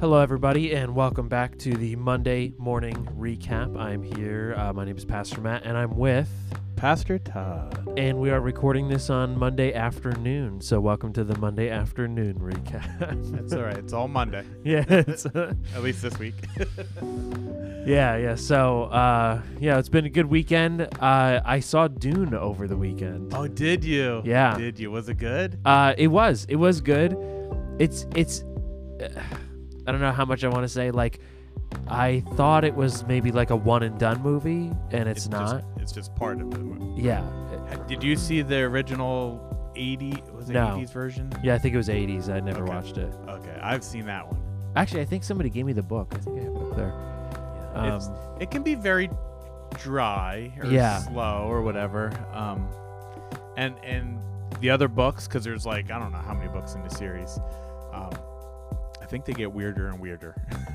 Hello, 0.00 0.20
everybody, 0.20 0.74
and 0.74 0.94
welcome 0.94 1.28
back 1.28 1.58
to 1.58 1.74
the 1.74 1.96
Monday 1.96 2.52
morning 2.56 2.94
recap. 3.18 3.76
I'm 3.76 4.00
here. 4.00 4.54
Uh, 4.56 4.72
my 4.72 4.84
name 4.84 4.96
is 4.96 5.04
Pastor 5.04 5.40
Matt, 5.40 5.64
and 5.64 5.76
I'm 5.76 5.96
with, 5.96 6.30
Pastor 6.76 7.18
Todd. 7.18 7.84
and 7.96 8.16
we 8.16 8.30
are 8.30 8.40
recording 8.40 8.88
this 8.88 9.10
on 9.10 9.36
Monday 9.36 9.74
afternoon. 9.74 10.60
So, 10.60 10.78
welcome 10.78 11.12
to 11.14 11.24
the 11.24 11.36
Monday 11.38 11.68
afternoon 11.68 12.36
recap. 12.38 13.32
That's 13.32 13.52
all 13.52 13.62
right. 13.62 13.76
It's 13.76 13.92
all 13.92 14.06
Monday, 14.06 14.44
yeah, 14.64 14.84
uh, 14.88 15.52
at 15.74 15.82
least 15.82 16.02
this 16.02 16.16
week. 16.20 16.34
yeah, 17.84 18.16
yeah. 18.16 18.36
So, 18.36 18.84
uh, 18.84 19.42
yeah, 19.58 19.80
it's 19.80 19.88
been 19.88 20.04
a 20.04 20.10
good 20.10 20.26
weekend. 20.26 20.82
Uh, 21.00 21.40
I 21.44 21.58
saw 21.58 21.88
Dune 21.88 22.34
over 22.34 22.68
the 22.68 22.76
weekend. 22.76 23.34
oh, 23.34 23.48
did 23.48 23.82
you? 23.82 24.22
Yeah. 24.24 24.56
Did 24.56 24.78
you? 24.78 24.92
Was 24.92 25.08
it 25.08 25.14
good? 25.14 25.58
Uh, 25.64 25.94
it 25.98 26.06
was. 26.06 26.46
It 26.48 26.56
was 26.56 26.80
good. 26.80 27.16
It's 27.80 28.06
it's. 28.14 28.44
I 29.88 29.90
don't 29.92 30.00
know 30.02 30.12
how 30.12 30.26
much 30.26 30.44
I 30.44 30.48
want 30.48 30.64
to 30.64 30.68
say. 30.68 30.90
Like, 30.90 31.18
I 31.88 32.20
thought 32.34 32.62
it 32.64 32.74
was 32.74 33.04
maybe 33.06 33.32
like 33.32 33.48
a 33.50 33.56
one 33.56 33.82
and 33.82 33.98
done 33.98 34.20
movie, 34.22 34.70
and 34.90 35.08
it's, 35.08 35.28
not. 35.28 35.62
Just, 35.62 35.82
it's 35.82 35.92
just 35.92 36.14
part 36.14 36.40
of 36.42 36.50
the 36.50 36.58
movie. 36.58 37.00
yeah. 37.02 37.22
Did 37.88 38.02
you 38.04 38.14
see 38.14 38.42
the 38.42 38.58
original 38.58 39.72
80? 39.74 40.22
Was 40.34 40.50
it 40.50 40.52
No. 40.52 40.76
80s 40.76 40.92
version? 40.92 41.32
Yeah, 41.42 41.54
I 41.54 41.58
think 41.58 41.74
it 41.74 41.78
was 41.78 41.88
80s. 41.88 42.28
I 42.28 42.40
never 42.40 42.64
Okay. 42.64 42.72
watched 42.74 42.98
it. 42.98 43.12
Okay, 43.28 43.58
I've 43.62 43.82
seen 43.82 44.04
that 44.06 44.26
one. 44.30 44.38
Actually, 44.76 45.00
I 45.00 45.04
think 45.06 45.24
somebody 45.24 45.48
gave 45.48 45.64
me 45.64 45.72
the 45.72 45.82
book. 45.82 46.12
I 46.14 46.18
think 46.18 46.38
I 46.38 46.44
have 46.44 46.54
it 46.54 46.62
up 46.62 46.76
there. 46.76 46.92
it's, 47.94 48.08
Um, 48.08 48.14
it 48.40 48.50
can 48.50 48.62
be 48.62 48.74
very 48.74 49.08
dry 49.78 50.52
or 50.60 50.66
Yeah. 50.66 50.98
slow 50.98 51.46
or 51.48 51.62
whatever. 51.62 52.12
Um, 52.34 52.68
and 53.56 53.74
and 53.82 54.18
the 54.60 54.70
other 54.70 54.88
books, 54.88 55.26
because 55.28 55.44
there's 55.44 55.64
like 55.66 55.90
I 55.90 55.98
don't 55.98 56.12
know 56.12 56.18
how 56.18 56.34
many 56.34 56.48
books 56.48 56.74
in 56.74 56.82
the 56.82 56.90
series. 56.90 57.38
Um, 57.92 58.10
I 58.12 58.37
think 59.08 59.24
they 59.24 59.32
get 59.32 59.52
weirder 59.52 59.88
and 59.88 59.98
weirder. 60.00 60.34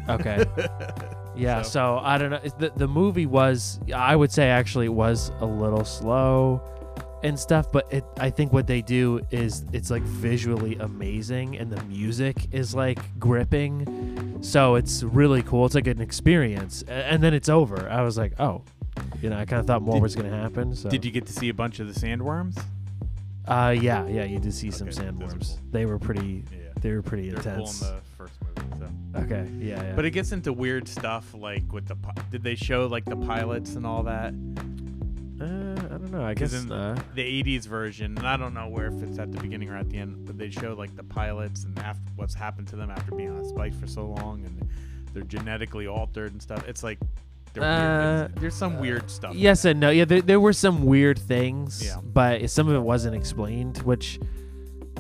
Okay. 0.10 0.46
Yeah, 1.36 1.64
So- 1.64 1.70
so, 1.70 2.00
I 2.04 2.20
don't 2.20 2.30
know. 2.30 2.40
The, 2.60 2.72
the 2.76 2.88
movie 2.88 3.26
was, 3.26 3.80
I 3.96 4.16
would 4.16 4.32
say 4.32 4.50
actually 4.50 4.86
it 4.86 4.94
was 4.94 5.32
a 5.40 5.46
little 5.48 5.84
slow 5.84 6.62
and 7.24 7.40
stuff, 7.40 7.72
but 7.72 7.92
it 7.92 8.04
I 8.20 8.30
think 8.30 8.54
what 8.54 8.68
they 8.68 8.84
do 8.84 9.20
is 9.32 9.66
it's 9.74 9.90
like 9.90 10.04
visually 10.04 10.76
amazing 10.76 11.58
and 11.58 11.72
the 11.72 11.82
music 11.86 12.36
is 12.52 12.76
like 12.76 13.00
gripping. 13.20 14.38
So 14.44 14.76
it's 14.76 15.02
really 15.02 15.42
cool. 15.42 15.66
It's 15.66 15.74
like 15.74 15.88
an 15.88 16.02
experience. 16.02 16.84
And 16.88 17.24
then 17.24 17.34
it's 17.34 17.50
over. 17.50 17.90
I 17.90 18.04
was 18.04 18.16
like, 18.16 18.40
oh, 18.40 18.62
you 19.20 19.32
know, 19.32 19.38
I 19.40 19.46
kind 19.46 19.60
of 19.60 19.66
thought 19.66 19.82
more 19.82 19.96
Did- 19.96 20.04
was 20.04 20.16
going 20.16 20.30
to 20.30 20.38
happen. 20.38 20.76
So 20.76 20.88
Did 20.88 21.04
you 21.04 21.10
get 21.10 21.26
to 21.26 21.34
see 21.34 21.50
a 21.50 21.54
bunch 21.56 21.80
of 21.80 21.92
the 21.92 22.00
sandworms? 22.00 22.62
Uh, 23.48 23.76
yeah, 23.76 24.06
yeah, 24.08 24.24
you 24.24 24.38
did 24.38 24.54
see 24.54 24.70
some 24.70 24.88
Okay, 24.88 24.98
those 24.98 25.06
sandworms. 25.06 25.48
cool. 25.48 25.60
They 25.72 25.86
were 25.88 25.98
pretty, 25.98 26.44
Yeah. 26.52 26.58
they 26.80 26.92
were 26.92 27.02
pretty 27.02 27.30
They're 27.30 27.38
intense. 27.40 27.80
cool 27.80 28.00
okay, 29.16 29.48
yeah, 29.60 29.82
yeah. 29.84 29.94
But 29.96 30.06
it 30.06 30.12
gets 30.12 30.32
into 30.32 30.52
weird 30.54 30.88
stuff 30.88 31.34
like 31.34 31.72
with 31.72 31.88
the. 31.88 31.96
pi- 31.96 32.14
Did 32.32 32.44
they 32.44 32.56
show 32.56 32.88
like 32.88 33.06
the 33.06 33.16
pilots 33.16 33.76
and 33.76 33.86
all 33.86 34.04
that? 34.04 34.34
uh, 35.42 35.46
I 35.46 35.98
don't 35.98 36.12
know. 36.12 36.24
I 36.24 36.34
guess 36.34 36.54
in 36.54 36.72
uh, 36.72 36.96
The 37.16 37.44
80s 37.44 37.66
version, 37.68 38.18
and 38.18 38.28
I 38.28 38.38
don't 38.38 38.54
know 38.54 38.68
where 38.70 38.88
if 38.88 39.02
it's 39.04 39.20
at 39.20 39.32
the 39.32 39.40
beginning 39.40 39.70
or 39.70 39.78
at 39.78 39.90
the 39.90 39.98
end, 39.98 40.26
but 40.26 40.38
they 40.38 40.50
show 40.50 40.74
like 40.74 40.96
the 40.96 41.04
pilots 41.04 41.64
and 41.66 41.78
after 41.80 42.02
what's 42.16 42.34
happened 42.34 42.68
to 42.70 42.76
them 42.76 42.90
after 42.90 43.14
being 43.16 43.32
on 43.32 43.38
a 43.38 43.46
spice 43.50 43.76
for 43.76 43.88
so 43.88 44.06
long, 44.08 44.46
and 44.46 44.70
they're 45.14 45.24
genetically 45.24 45.88
altered 45.88 46.32
and 46.34 46.42
stuff. 46.42 46.68
It's 46.68 46.84
like. 46.84 47.00
Uh, 47.60 48.30
there's 48.38 48.56
some 48.56 48.80
weird 48.80 49.12
stuff. 49.12 49.36
Yes 49.36 49.64
and 49.64 49.80
no. 49.80 49.92
Yeah, 49.92 50.06
there, 50.06 50.24
there 50.24 50.40
were 50.40 50.54
some 50.54 50.86
weird 50.88 51.20
things, 51.20 51.86
Yeah. 51.86 51.98
but 52.04 52.50
some 52.50 52.68
of 52.68 52.74
it 52.74 52.80
wasn't 52.82 53.14
explained, 53.16 53.78
which, 53.84 54.20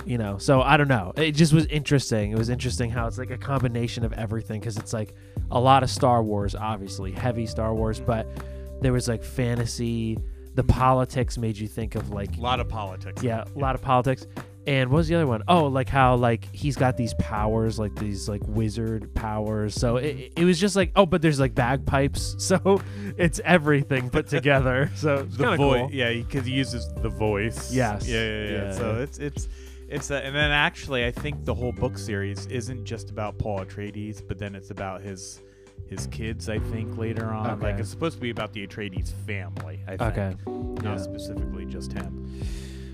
you 0.06 0.18
know, 0.18 0.38
so 0.38 0.62
I 0.62 0.78
don't 0.78 0.88
know. 0.88 1.14
It 1.16 1.32
just 1.34 1.54
was 1.54 1.66
interesting. 1.68 2.32
It 2.32 2.38
was 2.38 2.50
interesting 2.50 2.90
how 2.90 3.08
it's 3.08 3.18
like 3.18 3.32
a 3.32 3.38
combination 3.38 4.04
of 4.04 4.14
everything 4.14 4.60
because 4.60 4.78
it's 4.78 4.94
like 4.94 5.14
a 5.52 5.60
lot 5.60 5.84
of 5.84 5.90
Star 5.90 6.24
Wars, 6.24 6.56
obviously, 6.56 7.12
heavy 7.12 7.46
Star 7.46 7.74
Wars, 7.74 8.00
but 8.00 8.28
there 8.82 8.92
was 8.94 9.08
like 9.08 9.24
fantasy. 9.24 10.18
The 10.56 10.64
politics 10.64 11.38
made 11.38 11.58
you 11.58 11.68
think 11.68 11.96
of 11.96 12.12
like, 12.12 12.38
A 12.38 12.42
lot 12.42 12.60
of 12.60 12.70
politics. 12.70 13.24
yeah, 13.24 13.44
a 13.56 13.60
lot 13.60 13.76
of 13.76 13.82
politics. 13.82 14.28
And 14.66 14.90
what 14.92 14.98
was 14.98 15.08
the 15.10 15.16
other 15.16 15.28
one? 15.28 15.44
Oh, 15.48 15.66
like 15.66 15.90
how 15.90 16.16
like 16.16 16.48
he's 16.56 16.78
got 16.78 16.96
these 16.96 17.14
powers, 17.16 17.78
like 17.80 17.94
these 17.96 18.30
like 18.30 18.42
wizard 18.48 19.14
powers. 19.14 19.74
So 19.76 19.98
it, 19.98 20.32
it 20.38 20.46
was 20.46 20.58
just 20.60 20.76
like, 20.78 20.92
oh, 20.96 21.06
but 21.06 21.22
there's 21.22 21.40
like 21.40 21.54
bagpipes. 21.54 22.36
So 22.44 22.82
it's 23.18 23.42
everything 23.44 24.10
put 24.10 24.28
together. 24.28 24.90
So 24.96 25.24
the 25.30 25.56
voice. 25.56 25.58
cool. 25.58 25.90
Yeah, 25.92 26.14
because 26.14 26.46
he 26.46 26.54
uses 26.54 26.88
the 27.02 27.10
voice. 27.10 27.74
Yes. 27.74 28.08
Yeah, 28.08 28.24
yeah, 28.24 28.44
yeah. 28.44 28.52
Yeah, 28.52 28.72
so 28.74 28.92
yeah. 28.94 29.04
it's 29.04 29.18
it's 29.18 29.48
it's 29.94 30.10
a, 30.12 30.26
and 30.26 30.36
then 30.36 30.52
actually, 30.52 31.06
I 31.06 31.12
think 31.12 31.46
the 31.46 31.54
whole 31.54 31.72
book 31.72 31.98
series 31.98 32.46
isn't 32.48 32.86
just 32.86 33.10
about 33.10 33.38
Paul 33.38 33.60
Atreides, 33.60 34.22
but 34.28 34.38
then 34.40 34.56
it's 34.56 34.72
about 34.72 35.02
his 35.02 35.42
his 35.88 36.08
kids. 36.08 36.50
I 36.50 36.60
think 36.60 36.98
later 36.98 37.26
on, 37.28 37.60
like 37.60 37.78
it's 37.80 37.90
supposed 37.90 38.16
to 38.16 38.22
be 38.22 38.30
about 38.30 38.54
the 38.54 38.66
Atreides 38.66 39.12
family. 39.28 39.80
I 39.88 39.98
think, 39.98 40.02
Okay. 40.18 40.36
not 40.48 40.84
Yeah. 40.84 40.98
specifically 40.98 41.66
just 41.66 41.92
him. 41.94 42.42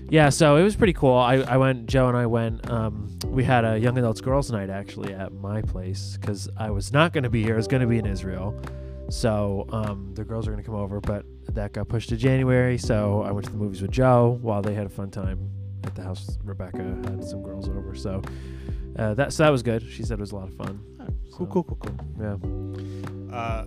Yeah, 0.08 0.28
so 0.28 0.56
it 0.56 0.64
was 0.64 0.74
pretty 0.74 0.92
cool. 0.92 1.14
I, 1.14 1.34
I 1.36 1.56
went, 1.56 1.86
Joe 1.86 2.08
and 2.08 2.16
I 2.16 2.26
went, 2.26 2.68
um, 2.68 3.16
we 3.26 3.44
had 3.44 3.64
a 3.64 3.78
young 3.78 3.96
adults 3.96 4.20
girls 4.20 4.50
night 4.50 4.68
actually 4.68 5.14
at 5.14 5.32
my 5.32 5.62
place 5.62 6.18
because 6.20 6.48
I 6.56 6.70
was 6.70 6.92
not 6.92 7.12
going 7.12 7.22
to 7.22 7.30
be 7.30 7.44
here. 7.44 7.54
I 7.54 7.56
was 7.58 7.68
going 7.68 7.80
to 7.82 7.86
be 7.86 7.98
in 7.98 8.06
Israel. 8.06 8.60
So 9.08 9.66
um, 9.70 10.10
the 10.14 10.24
girls 10.24 10.48
are 10.48 10.50
going 10.50 10.62
to 10.64 10.66
come 10.68 10.74
over, 10.78 11.00
but 11.00 11.24
that 11.54 11.72
got 11.72 11.88
pushed 11.88 12.08
to 12.08 12.16
January. 12.16 12.76
So 12.76 13.22
I 13.22 13.30
went 13.30 13.46
to 13.46 13.52
the 13.52 13.58
movies 13.58 13.82
with 13.82 13.92
Joe 13.92 14.36
while 14.42 14.62
they 14.62 14.74
had 14.74 14.86
a 14.86 14.90
fun 14.90 15.10
time 15.12 15.48
at 15.86 15.94
the 15.94 16.02
house. 16.02 16.38
Rebecca 16.44 16.82
had 17.04 17.24
some 17.24 17.42
girls 17.42 17.68
over. 17.68 17.94
So 17.94 18.22
uh, 18.98 19.14
that, 19.14 19.32
so 19.32 19.44
that 19.44 19.50
was 19.50 19.62
good. 19.62 19.82
She 19.82 20.02
said 20.02 20.18
it 20.18 20.20
was 20.20 20.32
a 20.32 20.36
lot 20.36 20.48
of 20.48 20.54
fun. 20.54 20.80
Cool, 21.32 21.46
So, 21.46 21.46
cool, 21.46 21.64
cool, 21.64 21.76
cool. 21.76 23.30
Yeah. 23.30 23.36
Uh, 23.36 23.66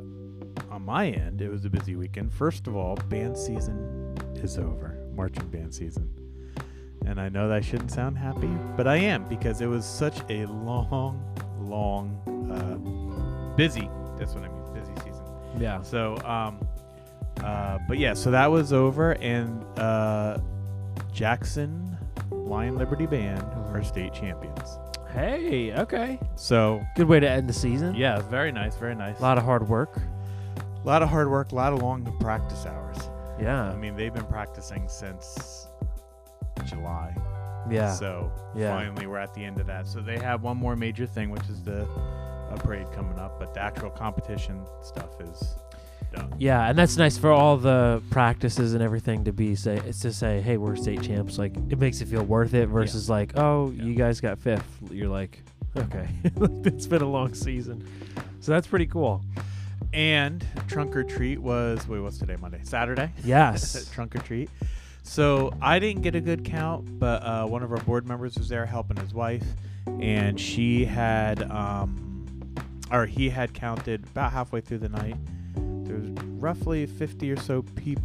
on 0.69 0.84
my 0.85 1.07
end, 1.09 1.41
it 1.41 1.50
was 1.50 1.66
a 1.66 1.69
busy 1.69 1.96
weekend. 1.96 2.34
First 2.34 2.68
of 2.68 2.75
all, 2.75 2.96
band 3.09 3.38
season 3.38 4.16
is 4.35 4.57
over. 4.57 4.97
Marching 5.16 5.47
band 5.47 5.73
season. 5.73 6.09
And 7.06 7.19
I 7.19 7.29
know 7.29 7.47
that 7.47 7.57
I 7.57 7.62
shouldn't 7.62 7.91
sound 7.91 8.18
happy, 8.18 8.50
but 8.78 8.88
I 8.88 8.96
am 8.97 9.25
because 9.25 9.62
it 9.62 9.66
was 9.68 9.85
such 9.85 10.19
a 10.29 10.46
long, 10.46 11.22
long, 11.59 12.18
uh, 12.52 13.56
busy. 13.56 13.90
That's 14.18 14.34
what 14.34 14.44
I 14.44 14.47
mean, 14.50 14.73
busy 14.73 14.94
season. 15.03 15.23
Yeah. 15.59 15.81
So, 15.81 16.18
um, 16.25 16.66
uh, 17.44 17.79
but 17.88 17.97
yeah, 17.97 18.13
so 18.13 18.31
that 18.31 18.50
was 18.50 18.72
over, 18.72 19.13
and 19.13 19.63
uh, 19.78 20.38
Jackson 21.12 21.93
Lion 22.46 22.76
Liberty 22.78 23.06
Band 23.06 23.44
are 23.74 23.84
state 23.84 24.14
champions. 24.14 24.78
Hey, 25.12 25.74
okay. 25.74 26.20
So, 26.36 26.84
Good 26.96 27.08
way 27.08 27.20
to 27.20 27.30
end 27.30 27.48
the 27.48 27.54
season. 27.54 27.96
yeah, 27.96 28.20
very 28.22 28.52
nice, 28.52 28.76
very 28.76 28.96
nice. 28.96 29.20
A 29.20 29.22
lot 29.22 29.38
of 29.38 29.44
hard 29.44 29.68
work. 29.68 29.98
A 30.58 30.88
lot 30.88 31.02
of 31.03 31.09
hard 31.09 31.30
work, 31.30 31.52
a 31.52 31.56
lot 31.56 31.72
of 31.72 31.82
long 31.82 32.03
practice 32.20 32.66
hours. 32.66 32.98
Yeah. 33.40 33.64
I 33.72 33.76
mean, 33.76 33.96
they've 33.96 34.14
been 34.14 34.26
practicing 34.26 34.88
since 34.88 35.68
July. 36.66 37.16
yeah. 37.70 37.94
So 37.94 38.32
Yeah. 38.56 38.76
finally, 38.76 39.08
we're 39.08 39.18
at 39.20 39.34
the 39.34 39.44
end 39.46 39.59
of 39.59 39.68
that. 39.68 39.88
So 39.88 40.02
they 40.02 40.18
have 40.20 40.44
one 40.44 40.58
more 40.58 40.76
major 40.76 41.06
thing, 41.06 41.30
which 41.30 41.48
is 41.50 41.62
the 41.64 41.84
uh, 41.84 42.56
parade 42.58 42.92
coming 42.92 43.18
up, 43.20 43.40
but 43.40 43.53
the 43.53 43.62
actual 43.62 43.90
competition 43.90 44.66
stuff 44.82 45.22
is 45.22 45.56
done. 46.13 46.34
Yeah, 46.40 46.69
and 46.69 46.78
that's 46.78 46.96
nice 46.97 47.18
for 47.18 47.31
all 47.31 47.57
the 47.57 48.01
practices 48.09 48.74
and 48.74 48.81
everything 48.84 49.24
to 49.25 49.34
be 49.34 49.56
say 49.56 49.78
it's 49.85 50.00
to 50.00 50.13
say, 50.13 50.41
hey, 50.41 50.57
we're 50.57 50.75
state 50.75 51.01
champs. 51.01 51.38
Like 51.38 51.56
it 51.69 51.79
makes 51.79 52.01
it 52.01 52.07
feel 52.07 52.24
worth 52.24 52.53
it 52.53 52.68
versus 52.68 53.09
like, 53.09 53.38
oh, 53.38 53.72
Yeah. 53.72 53.84
you 53.84 53.96
guys 53.96 54.22
got 54.22 54.40
fifth. 54.40 54.68
You're 54.91 55.09
like, 55.09 55.41
okay, 55.78 56.07
it's 56.23 56.88
been 56.88 57.02
a 57.02 57.09
long 57.09 57.34
season, 57.34 57.88
so 58.40 58.52
that's 58.52 58.68
pretty 58.68 58.88
cool. 58.88 59.22
And 59.94 60.46
trunk 60.68 60.96
or 60.96 61.03
treat 61.03 61.38
was 61.40 61.88
wait, 61.88 62.00
what's 62.00 62.18
today? 62.18 62.35
Monday, 62.40 62.62
Saturday. 62.63 63.12
Yes. 63.23 63.90
trunk 63.94 64.16
or 64.16 64.19
treat. 64.19 64.50
So 65.06 65.53
I 65.62 65.79
didn't 65.79 66.02
get 66.02 66.16
a 66.16 66.22
good 66.22 66.46
count, 66.46 66.97
but 66.97 67.22
uh, 67.23 67.46
one 67.46 67.61
of 67.61 67.72
our 67.72 67.78
board 67.79 68.08
members 68.08 68.38
was 68.38 68.47
there 68.47 68.66
helping 68.66 68.96
his 68.97 69.14
wife, 69.14 69.43
and 69.99 70.40
she 70.40 70.85
had, 70.85 71.43
um, 71.52 72.55
or 72.90 73.05
he 73.05 73.29
had 73.29 73.53
counted 73.53 74.05
about 74.05 74.32
halfway 74.32 74.61
through 74.61 74.78
the 74.78 74.88
night. 74.88 75.17
Roughly 76.40 76.85
50 76.85 77.32
or 77.32 77.38
so 77.38 77.61
people, 77.61 78.03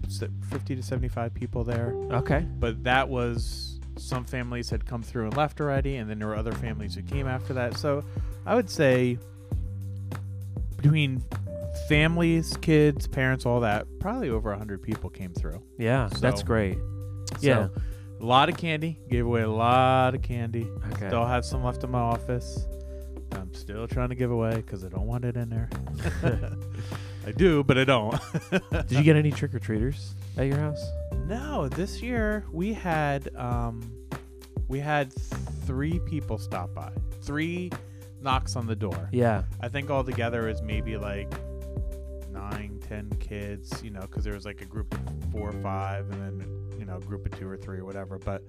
50 0.51 0.77
to 0.77 0.83
75 0.83 1.35
people 1.35 1.65
there, 1.65 1.93
Okay. 2.13 2.47
but 2.59 2.85
that 2.85 3.09
was 3.09 3.81
some 3.97 4.25
families 4.25 4.71
had 4.71 4.87
come 4.87 5.03
through 5.03 5.25
and 5.27 5.37
left 5.37 5.61
already, 5.61 5.97
and 5.97 6.09
then 6.09 6.19
there 6.21 6.29
were 6.29 6.37
other 6.37 6.53
families 6.53 6.95
who 6.95 7.03
came 7.03 7.27
after 7.27 7.53
that. 7.55 7.77
So 7.77 8.05
I 8.47 8.55
would 8.55 8.71
say 8.71 9.19
between 10.77 11.23
families, 11.89 12.57
kids, 12.59 13.07
parents, 13.07 13.45
all 13.45 13.61
that, 13.61 13.87
probably 13.99 14.31
over 14.31 14.51
100 14.51 14.83
people 14.83 15.11
came 15.11 15.33
through. 15.33 15.61
Yeah, 15.79 16.09
that's 16.21 16.41
So- 16.41 16.47
great. 16.47 16.79
So, 17.39 17.47
Yeah. 17.47 17.69
a 18.21 18.25
lot 18.25 18.49
of 18.49 18.57
candy. 18.57 19.01
Gave 19.11 19.27
away 19.27 19.43
a 19.43 19.51
lot 19.51 20.15
of 20.15 20.23
candy. 20.23 20.67
Okay. 20.93 21.09
Still 21.09 21.27
have 21.27 21.45
some 21.45 21.63
left 21.65 21.83
in 21.85 21.91
my 21.91 21.99
office. 22.01 22.67
I'm 23.33 23.53
still 23.53 23.87
trying 23.87 24.09
to 24.09 24.15
give 24.15 24.31
away 24.31 24.57
because 24.57 24.85
I 24.85 24.89
don't 24.89 25.07
want 25.07 25.25
it 25.25 25.37
in 25.37 25.49
there. 25.51 25.69
I 27.29 27.33
do, 27.33 27.63
but 27.63 27.77
I 27.77 27.85
don't. 27.85 28.19
Did 28.71 28.91
you 28.93 29.03
get 29.03 29.15
any 29.15 29.31
trick 29.31 29.55
or 29.55 29.59
treaters 29.59 30.15
at 30.39 30.47
your 30.47 30.57
house? 30.57 30.83
No, 31.27 31.69
this 31.69 32.01
year 32.01 32.47
we 32.51 32.73
had 32.73 33.37
um, 33.37 33.83
we 34.67 34.79
had 34.79 35.13
three 35.67 35.99
people 36.07 36.39
stop 36.39 36.73
by. 36.73 36.91
Three 37.21 37.71
knocks 38.23 38.57
on 38.57 38.67
the 38.67 38.75
door. 38.75 39.11
Yeah. 39.13 39.43
I 39.61 39.69
think 39.69 39.91
all 39.91 40.03
together 40.03 40.49
is 40.49 40.63
maybe 40.63 40.97
like 40.97 41.31
nine, 42.33 42.81
ten 42.89 43.11
kids, 43.21 43.79
you 43.85 43.91
know, 43.91 44.01
because 44.01 44.25
there 44.25 44.33
was 44.33 44.47
like 44.47 44.63
a 44.63 44.67
group 44.67 44.95
of 44.95 45.01
four 45.31 45.51
or 45.51 45.63
five, 45.63 46.11
and 46.11 46.23
then 46.41 46.79
you 46.79 46.87
know, 46.87 46.97
a 46.97 47.01
group 47.01 47.27
of 47.27 47.39
two 47.39 47.47
or 47.47 47.59
three 47.59 47.79
or 47.79 47.85
whatever. 47.85 48.19
But 48.19 48.43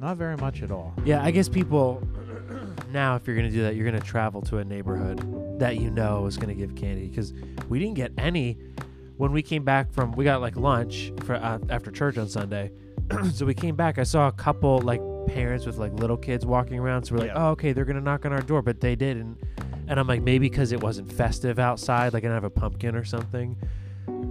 not 0.00 0.16
very 0.16 0.36
much 0.36 0.62
at 0.62 0.70
all. 0.70 0.94
Yeah, 1.04 1.22
I 1.22 1.30
guess 1.30 1.48
people 1.48 2.02
now, 2.90 3.16
if 3.16 3.26
you're 3.26 3.36
gonna 3.36 3.50
do 3.50 3.62
that, 3.62 3.74
you're 3.76 3.84
gonna 3.84 4.00
travel 4.00 4.42
to 4.42 4.58
a 4.58 4.64
neighborhood 4.64 5.58
that 5.58 5.76
you 5.78 5.90
know 5.90 6.26
is 6.26 6.36
gonna 6.36 6.54
give 6.54 6.74
candy 6.74 7.08
because 7.08 7.32
we 7.68 7.78
didn't 7.78 7.94
get 7.94 8.12
any 8.18 8.58
when 9.16 9.32
we 9.32 9.42
came 9.42 9.64
back 9.64 9.92
from. 9.92 10.12
We 10.12 10.24
got 10.24 10.40
like 10.40 10.56
lunch 10.56 11.12
for 11.24 11.34
uh, 11.36 11.58
after 11.70 11.90
church 11.90 12.18
on 12.18 12.28
Sunday, 12.28 12.72
so 13.32 13.46
we 13.46 13.54
came 13.54 13.76
back. 13.76 13.98
I 13.98 14.02
saw 14.04 14.28
a 14.28 14.32
couple 14.32 14.78
like 14.80 15.00
parents 15.28 15.64
with 15.66 15.78
like 15.78 15.92
little 15.94 16.16
kids 16.16 16.44
walking 16.44 16.78
around. 16.78 17.04
So 17.04 17.14
we're 17.14 17.20
like, 17.20 17.28
Yeah. 17.28 17.46
oh, 17.46 17.50
okay, 17.50 17.72
they're 17.72 17.84
gonna 17.86 18.00
knock 18.00 18.26
on 18.26 18.32
our 18.32 18.42
door, 18.42 18.62
but 18.62 18.80
they 18.80 18.94
didn't. 18.96 19.38
And 19.86 20.00
I'm 20.00 20.06
like, 20.06 20.22
maybe 20.22 20.48
because 20.48 20.72
it 20.72 20.82
wasn't 20.82 21.12
festive 21.12 21.58
outside, 21.58 22.12
like 22.14 22.22
I 22.22 22.26
didn't 22.28 22.34
have 22.36 22.44
a 22.44 22.50
pumpkin 22.50 22.94
or 22.96 23.04
something. 23.04 23.56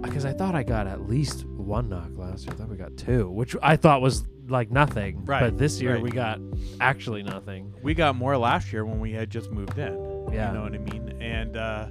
Because 0.02 0.24
I 0.24 0.32
thought 0.32 0.54
I 0.54 0.62
got 0.64 0.86
at 0.86 1.08
least 1.08 1.44
one 1.46 1.88
knock 1.88 2.10
last 2.16 2.44
year. 2.44 2.54
I 2.54 2.56
thought 2.58 2.68
we 2.68 2.76
got 2.76 2.96
two, 2.96 3.30
which 3.30 3.56
I 3.62 3.76
thought 3.76 4.02
was 4.02 4.24
like 4.48 4.70
nothing. 4.70 5.24
Right, 5.24 5.40
But 5.40 5.58
this 5.58 5.80
year 5.80 5.94
right. 5.94 6.02
we 6.02 6.10
got 6.10 6.38
actually 6.80 7.22
nothing. 7.22 7.72
We 7.82 7.94
got 7.94 8.16
more 8.16 8.36
last 8.36 8.72
year 8.72 8.84
when 8.84 9.00
we 9.00 9.12
had 9.12 9.30
just 9.30 9.50
moved 9.50 9.78
in. 9.78 9.94
Yeah. 10.32 10.48
You 10.48 10.54
know 10.54 10.62
what 10.62 10.74
I 10.74 10.78
mean? 10.78 11.16
And 11.20 11.56
uh, 11.56 11.86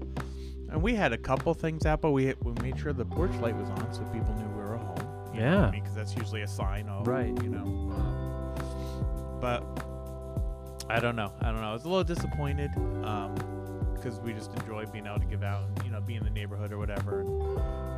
and 0.70 0.82
we 0.82 0.94
had 0.96 1.14
a 1.14 1.18
couple 1.18 1.54
things 1.54 1.86
out, 1.86 2.02
but 2.02 2.12
we 2.12 2.34
we 2.42 2.54
made 2.62 2.80
sure 2.80 2.94
the 2.94 3.06
porch 3.06 3.34
light 3.42 3.56
was 3.56 3.70
on 3.70 3.94
so 3.94 4.02
people 4.06 4.34
knew 4.36 4.48
we 4.50 4.64
were 4.64 4.78
home. 4.78 4.98
You 5.34 5.42
know 5.42 5.46
what 5.46 5.54
Yeah. 5.54 5.68
I 5.68 5.72
mean, 5.72 5.82
because 5.82 5.96
that's 5.96 6.16
usually 6.16 6.42
a 6.42 6.48
sign 6.48 6.88
of 6.90 7.08
Right. 7.08 7.34
You 7.44 7.50
know. 7.50 7.64
Um, 7.66 9.38
but 9.42 9.64
I 10.90 11.00
don't 11.00 11.16
know. 11.16 11.32
I 11.42 11.46
don't 11.46 11.62
know. 11.62 11.70
I 11.70 11.74
was 11.74 11.86
a 11.86 11.90
little 11.90 12.04
disappointed 12.04 12.72
because 13.96 14.20
we 14.20 14.34
just 14.34 14.54
enjoy 14.56 14.86
being 14.86 15.06
able 15.08 15.20
to 15.20 15.26
give 15.26 15.44
out, 15.44 15.64
and, 15.68 15.86
you 15.86 15.92
know, 15.92 16.02
be 16.02 16.16
in 16.16 16.24
the 16.24 16.30
neighborhood 16.30 16.74
or 16.74 16.78
whatever. 16.78 17.24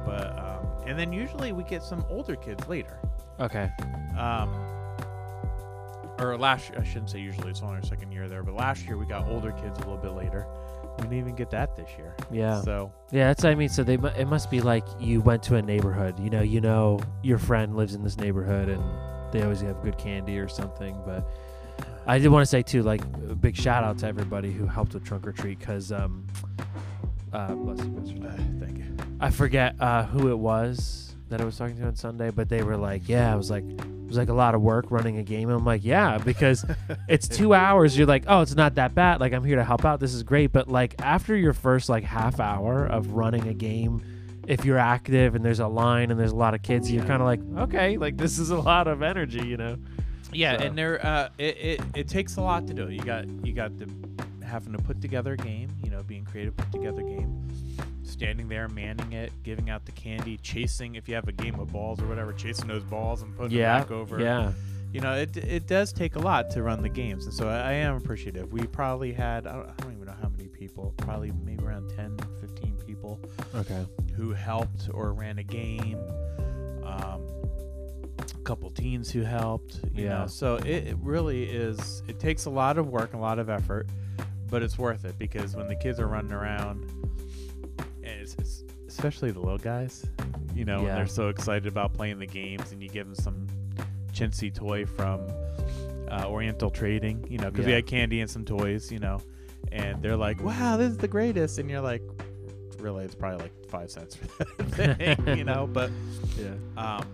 But 0.05 0.37
um, 0.37 0.87
and 0.87 0.97
then 0.99 1.11
usually 1.11 1.51
we 1.51 1.63
get 1.63 1.81
some 1.81 2.05
older 2.09 2.35
kids 2.35 2.67
later. 2.67 2.99
Okay. 3.39 3.69
Um, 4.17 4.49
or 6.19 6.37
last 6.37 6.69
year, 6.69 6.79
I 6.79 6.83
shouldn't 6.83 7.09
say 7.09 7.19
usually 7.19 7.49
it's 7.49 7.61
only 7.61 7.75
our 7.75 7.83
second 7.83 8.11
year 8.11 8.29
there, 8.29 8.43
but 8.43 8.55
last 8.55 8.85
year 8.85 8.97
we 8.97 9.05
got 9.05 9.27
older 9.27 9.51
kids 9.51 9.77
a 9.77 9.81
little 9.81 9.97
bit 9.97 10.11
later. 10.11 10.45
We 10.97 11.03
didn't 11.03 11.17
even 11.19 11.35
get 11.35 11.49
that 11.51 11.75
this 11.75 11.89
year. 11.97 12.15
Yeah. 12.31 12.61
So 12.61 12.93
Yeah, 13.11 13.27
that's 13.27 13.43
what 13.43 13.51
I 13.51 13.55
mean. 13.55 13.67
So 13.67 13.83
they 13.83 13.97
mu- 13.97 14.07
it 14.07 14.27
must 14.27 14.49
be 14.49 14.61
like 14.61 14.85
you 14.97 15.19
went 15.19 15.43
to 15.43 15.55
a 15.55 15.61
neighborhood. 15.61 16.17
You 16.19 16.29
know, 16.29 16.41
you 16.41 16.61
know 16.61 17.01
your 17.21 17.37
friend 17.37 17.75
lives 17.75 17.95
in 17.95 18.03
this 18.03 18.17
neighborhood, 18.17 18.69
and 18.69 18.81
they 19.33 19.43
always 19.43 19.59
have 19.61 19.83
good 19.83 19.97
candy 19.97 20.39
or 20.39 20.47
something. 20.47 20.97
But 21.05 21.27
I 22.07 22.17
did 22.17 22.29
want 22.29 22.43
to 22.43 22.45
say 22.45 22.61
too, 22.61 22.81
like 22.83 23.01
a 23.29 23.35
big 23.35 23.57
shout 23.57 23.83
out 23.83 23.97
to 23.99 24.07
everybody 24.07 24.53
who 24.53 24.65
helped 24.67 24.93
with 24.93 25.03
trunk 25.03 25.27
or 25.27 25.33
treat, 25.33 25.59
because 25.59 25.91
um, 25.91 26.25
uh, 27.33 27.53
bless 27.55 27.85
you, 27.85 27.91
Pastor 27.91 28.27
uh, 28.27 28.65
thank 28.65 28.77
you. 28.77 28.95
I 29.19 29.31
forget 29.31 29.75
uh, 29.81 30.05
who 30.05 30.31
it 30.31 30.37
was 30.37 31.04
that 31.29 31.41
I 31.41 31.43
was 31.45 31.57
talking 31.57 31.77
to 31.77 31.83
on 31.85 31.95
Sunday, 31.95 32.29
but 32.31 32.49
they 32.49 32.63
were 32.63 32.77
like, 32.77 33.07
"Yeah, 33.09 33.33
it 33.33 33.37
was 33.37 33.49
like 33.49 33.63
it 33.63 34.07
was 34.07 34.17
like 34.17 34.29
a 34.29 34.33
lot 34.33 34.53
of 34.55 34.61
work 34.61 34.85
running 34.91 35.17
a 35.17 35.23
game." 35.23 35.49
And 35.49 35.57
I'm 35.57 35.65
like, 35.65 35.83
"Yeah," 35.83 36.17
because 36.19 36.63
it's 37.09 37.27
two 37.27 37.53
hours. 37.53 37.97
You're 37.97 38.07
like, 38.07 38.23
"Oh, 38.27 38.41
it's 38.41 38.55
not 38.55 38.75
that 38.75 38.93
bad. 38.95 39.19
Like 39.19 39.33
I'm 39.33 39.43
here 39.43 39.55
to 39.57 39.63
help 39.63 39.85
out. 39.85 39.99
This 39.99 40.13
is 40.13 40.23
great." 40.23 40.51
But 40.51 40.67
like 40.67 40.95
after 41.01 41.35
your 41.35 41.53
first 41.53 41.89
like 41.89 42.03
half 42.03 42.39
hour 42.39 42.85
of 42.85 43.11
running 43.13 43.47
a 43.47 43.53
game, 43.53 44.01
if 44.47 44.63
you're 44.65 44.77
active 44.77 45.33
and 45.35 45.43
there's 45.43 45.59
a 45.59 45.67
line 45.67 46.11
and 46.11 46.19
there's 46.19 46.31
a 46.31 46.35
lot 46.35 46.53
of 46.53 46.61
kids, 46.61 46.91
you're 46.91 47.05
kind 47.05 47.21
of 47.21 47.25
like, 47.27 47.41
"Okay, 47.69 47.97
like 47.97 48.17
this 48.17 48.37
is 48.39 48.51
a 48.51 48.57
lot 48.59 48.87
of 48.87 49.01
energy," 49.01 49.45
you 49.45 49.57
know? 49.57 49.77
Yeah, 50.31 50.57
So- 50.59 50.65
and 50.65 50.77
there 50.77 51.03
uh, 51.05 51.29
it, 51.37 51.57
it 51.57 51.81
it 51.95 52.07
takes 52.07 52.35
a 52.37 52.41
lot 52.41 52.67
to 52.67 52.73
do. 52.73 52.87
it. 52.87 52.93
You 52.93 53.01
got 53.01 53.25
you 53.45 53.53
got 53.53 53.77
the 53.79 53.89
having 54.45 54.73
to 54.73 54.79
put 54.83 55.01
together 55.01 55.33
a 55.33 55.37
game. 55.37 55.69
You 55.83 55.89
know, 55.89 56.03
being 56.03 56.25
creative, 56.25 56.55
put 56.55 56.71
together 56.71 57.01
a 57.01 57.05
game. 57.05 57.41
Standing 58.05 58.47
there, 58.47 58.67
manning 58.67 59.13
it, 59.13 59.31
giving 59.43 59.69
out 59.69 59.85
the 59.85 59.91
candy, 59.91 60.37
chasing. 60.37 60.95
If 60.95 61.09
you 61.09 61.15
have 61.15 61.27
a 61.27 61.31
game 61.31 61.59
of 61.59 61.71
balls 61.71 61.99
or 62.01 62.07
whatever, 62.07 62.31
chasing 62.33 62.67
those 62.67 62.83
balls 62.83 63.21
and 63.21 63.35
putting 63.35 63.57
yeah, 63.57 63.79
them 63.79 63.81
back 63.83 63.91
over. 63.91 64.21
yeah, 64.21 64.51
you 64.93 65.01
know, 65.01 65.13
it 65.15 65.35
it 65.37 65.67
does 65.67 65.91
take 65.91 66.15
a 66.15 66.19
lot 66.19 66.49
to 66.51 66.63
run 66.63 66.81
the 66.81 66.89
games, 66.89 67.25
and 67.25 67.33
so 67.33 67.49
I, 67.49 67.57
I 67.59 67.71
am 67.73 67.95
appreciative. 67.95 68.51
We 68.53 68.61
probably 68.67 69.11
had 69.11 69.47
I 69.47 69.53
don't, 69.53 69.69
I 69.69 69.73
don't 69.81 69.93
even 69.93 70.05
know 70.05 70.15
how 70.21 70.29
many 70.29 70.47
people, 70.47 70.93
probably 70.97 71.31
maybe 71.43 71.63
around 71.65 71.89
10, 71.95 72.17
15 72.39 72.77
people 72.85 73.19
okay, 73.55 73.85
who 74.15 74.31
helped 74.31 74.89
or 74.93 75.11
ran 75.13 75.39
a 75.39 75.43
game. 75.43 75.99
Um, 76.85 77.27
a 78.19 78.41
couple 78.45 78.69
teens 78.69 79.09
who 79.11 79.21
helped, 79.23 79.79
you 79.93 80.03
Yeah. 80.05 80.19
know. 80.19 80.27
So 80.27 80.55
it, 80.57 80.67
it 80.87 80.97
really 81.01 81.43
is. 81.45 82.03
It 82.07 82.19
takes 82.19 82.45
a 82.45 82.49
lot 82.51 82.77
of 82.77 82.87
work, 82.89 83.11
and 83.11 83.19
a 83.19 83.23
lot 83.23 83.39
of 83.39 83.49
effort, 83.49 83.87
but 84.49 84.61
it's 84.61 84.77
worth 84.77 85.03
it 85.03 85.17
because 85.17 85.55
when 85.55 85.67
the 85.67 85.75
kids 85.75 85.99
are 85.99 86.07
running 86.07 86.31
around, 86.31 86.85
it's, 88.33 88.35
it's 88.39 88.63
especially 88.87 89.31
the 89.31 89.39
little 89.39 89.57
guys, 89.57 90.05
you 90.55 90.65
know, 90.65 90.77
when 90.83 90.95
they're 90.95 91.07
so 91.07 91.29
excited 91.29 91.67
about 91.67 91.93
playing 91.93 92.19
the 92.19 92.25
games, 92.25 92.71
and 92.71 92.81
you 92.81 92.89
give 92.89 93.05
them 93.05 93.15
some 93.15 93.47
chintzy 94.11 94.53
toy 94.53 94.85
from 94.85 95.21
uh, 96.09 96.25
Oriental 96.27 96.69
Trading, 96.69 97.25
you 97.29 97.37
know, 97.37 97.51
because 97.51 97.65
we 97.65 97.71
had 97.73 97.85
candy 97.85 98.21
and 98.21 98.29
some 98.29 98.45
toys, 98.45 98.91
you 98.91 98.99
know, 98.99 99.19
and 99.71 100.01
they're 100.01 100.17
like, 100.17 100.41
"Wow, 100.43 100.77
this 100.77 100.91
is 100.91 100.97
the 100.97 101.07
greatest," 101.07 101.59
and 101.59 101.69
you're 101.69 101.81
like, 101.81 102.01
"Really, 102.79 103.05
it's 103.05 103.15
probably 103.15 103.43
like 103.43 103.69
five 103.69 103.91
cents 103.91 104.15
for 104.15 104.43
that 104.43 105.17
thing," 105.25 105.37
you 105.37 105.43
know, 105.43 105.67
but 105.71 105.91
yeah, 106.37 106.53
um, 106.77 107.05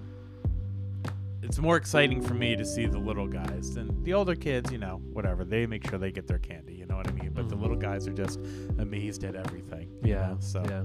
it's 1.41 1.57
more 1.57 1.75
exciting 1.77 2.21
for 2.21 2.33
me 2.33 2.55
to 2.55 2.65
see 2.65 2.85
the 2.85 2.99
little 2.99 3.27
guys 3.27 3.73
than 3.73 4.03
the 4.03 4.13
older 4.13 4.35
kids. 4.35 4.71
You 4.71 4.77
know, 4.77 5.01
whatever 5.13 5.43
they 5.43 5.65
make 5.65 5.89
sure 5.89 5.99
they 5.99 6.11
get 6.11 6.27
their 6.27 6.39
candy. 6.39 6.80
Know 6.91 6.97
what 6.97 7.07
I 7.07 7.11
mean? 7.13 7.31
But 7.33 7.47
the 7.47 7.55
Mhm. 7.55 7.61
little 7.61 7.77
guys 7.77 8.05
are 8.05 8.11
just 8.13 8.37
amazed 8.77 9.23
at 9.23 9.33
everything. 9.35 9.87
yeah. 10.03 10.31
know, 10.31 10.37
So 10.41 10.61
yeah. 10.69 10.83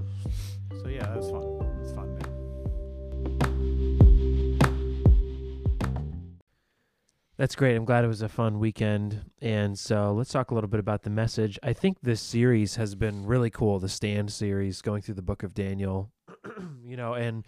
so 0.81 0.87
yeah, 0.87 1.05
that 1.05 1.17
was 1.17 1.29
fun. 1.29 1.43
It 1.43 1.81
was 1.81 1.91
fun. 1.91 2.17
Man. 2.17 2.33
That's 7.37 7.55
great. 7.55 7.75
I'm 7.75 7.83
glad 7.85 8.03
it 8.03 8.07
was 8.07 8.21
a 8.21 8.29
fun 8.29 8.57
weekend. 8.57 9.25
And 9.41 9.77
so 9.77 10.13
let's 10.13 10.31
talk 10.31 10.49
a 10.49 10.53
little 10.55 10.69
bit 10.69 10.79
about 10.79 11.03
the 11.03 11.09
message. 11.09 11.59
I 11.61 11.73
think 11.73 11.97
this 12.01 12.21
series 12.21 12.77
has 12.77 12.95
been 12.95 13.25
really 13.25 13.49
cool, 13.49 13.77
the 13.79 13.89
Stand 13.89 14.31
series, 14.31 14.81
going 14.81 15.01
through 15.01 15.15
the 15.15 15.21
book 15.21 15.43
of 15.43 15.53
Daniel. 15.53 16.11
you 16.83 16.95
know, 16.97 17.13
and 17.15 17.45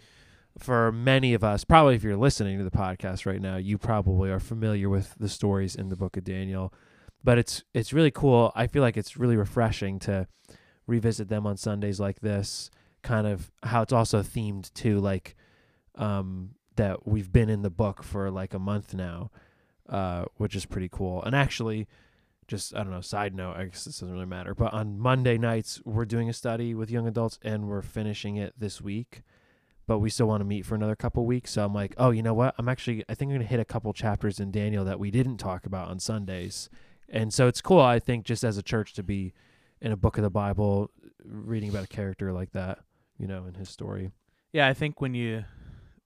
for 0.58 0.92
many 0.92 1.32
of 1.34 1.42
us, 1.42 1.64
probably 1.64 1.94
if 1.96 2.04
you're 2.04 2.16
listening 2.16 2.58
to 2.58 2.64
the 2.64 2.70
podcast 2.70 3.24
right 3.26 3.40
now, 3.40 3.56
you 3.56 3.78
probably 3.78 4.30
are 4.30 4.38
familiar 4.38 4.88
with 4.90 5.14
the 5.18 5.28
stories 5.30 5.74
in 5.74 5.88
the 5.88 5.96
book 5.96 6.16
of 6.18 6.24
Daniel. 6.24 6.72
But 7.22 7.38
it's 7.38 7.62
it's 7.74 7.92
really 7.92 8.10
cool. 8.10 8.52
I 8.54 8.66
feel 8.66 8.82
like 8.82 8.96
it's 8.96 9.16
really 9.16 9.36
refreshing 9.36 9.98
to 10.00 10.26
revisit 10.86 11.28
them 11.28 11.46
on 11.46 11.56
Sundays 11.56 12.00
like 12.00 12.20
this, 12.20 12.70
kind 13.02 13.26
of 13.26 13.50
how 13.62 13.82
it's 13.82 13.92
also 13.92 14.22
themed 14.22 14.72
to 14.74 14.98
like 15.00 15.36
um 15.96 16.50
that 16.76 17.06
we've 17.06 17.32
been 17.32 17.50
in 17.50 17.62
the 17.62 17.70
book 17.70 18.02
for 18.02 18.30
like 18.30 18.54
a 18.54 18.58
month 18.58 18.94
now 18.94 19.30
uh, 19.90 20.24
which 20.36 20.54
is 20.54 20.64
pretty 20.64 20.88
cool. 20.90 21.22
And 21.22 21.34
actually, 21.34 21.88
just 22.46 22.74
I 22.74 22.78
don't 22.78 22.92
know, 22.92 23.00
side 23.00 23.34
note, 23.34 23.56
I 23.56 23.64
guess 23.64 23.84
this 23.84 23.96
doesn't 23.96 24.12
really 24.12 24.26
matter. 24.26 24.54
But 24.54 24.72
on 24.72 24.98
Monday 24.98 25.36
nights, 25.36 25.82
we're 25.84 26.04
doing 26.04 26.28
a 26.28 26.32
study 26.32 26.74
with 26.74 26.90
young 26.90 27.06
adults, 27.06 27.38
and 27.42 27.68
we're 27.68 27.82
finishing 27.82 28.36
it 28.36 28.54
this 28.58 28.80
week. 28.80 29.22
But 29.86 29.98
we 29.98 30.08
still 30.08 30.28
want 30.28 30.40
to 30.40 30.44
meet 30.44 30.64
for 30.64 30.76
another 30.76 30.94
couple 30.94 31.26
weeks. 31.26 31.50
So 31.50 31.64
I'm 31.64 31.74
like, 31.74 31.94
oh, 31.98 32.10
you 32.10 32.22
know 32.22 32.34
what? 32.34 32.54
I'm 32.58 32.68
actually, 32.68 33.04
I 33.08 33.14
think 33.14 33.30
I'm 33.30 33.38
gonna 33.38 33.48
hit 33.48 33.60
a 33.60 33.64
couple 33.64 33.92
chapters 33.92 34.38
in 34.38 34.52
Daniel 34.52 34.84
that 34.84 35.00
we 35.00 35.10
didn't 35.10 35.38
talk 35.38 35.66
about 35.66 35.88
on 35.88 35.98
Sundays. 35.98 36.70
And 37.10 37.34
so 37.34 37.48
it's 37.48 37.60
cool, 37.60 37.80
I 37.80 37.98
think, 37.98 38.24
just 38.24 38.44
as 38.44 38.56
a 38.56 38.62
church 38.62 38.94
to 38.94 39.02
be 39.02 39.32
in 39.80 39.90
a 39.92 39.96
book 39.96 40.16
of 40.16 40.22
the 40.22 40.30
Bible, 40.30 40.90
reading 41.24 41.68
about 41.70 41.84
a 41.84 41.88
character 41.88 42.32
like 42.32 42.52
that, 42.52 42.78
you 43.18 43.26
know, 43.26 43.46
in 43.46 43.54
his 43.54 43.68
story. 43.68 44.10
Yeah, 44.52 44.68
I 44.68 44.74
think 44.74 45.00
when 45.00 45.14
you 45.14 45.44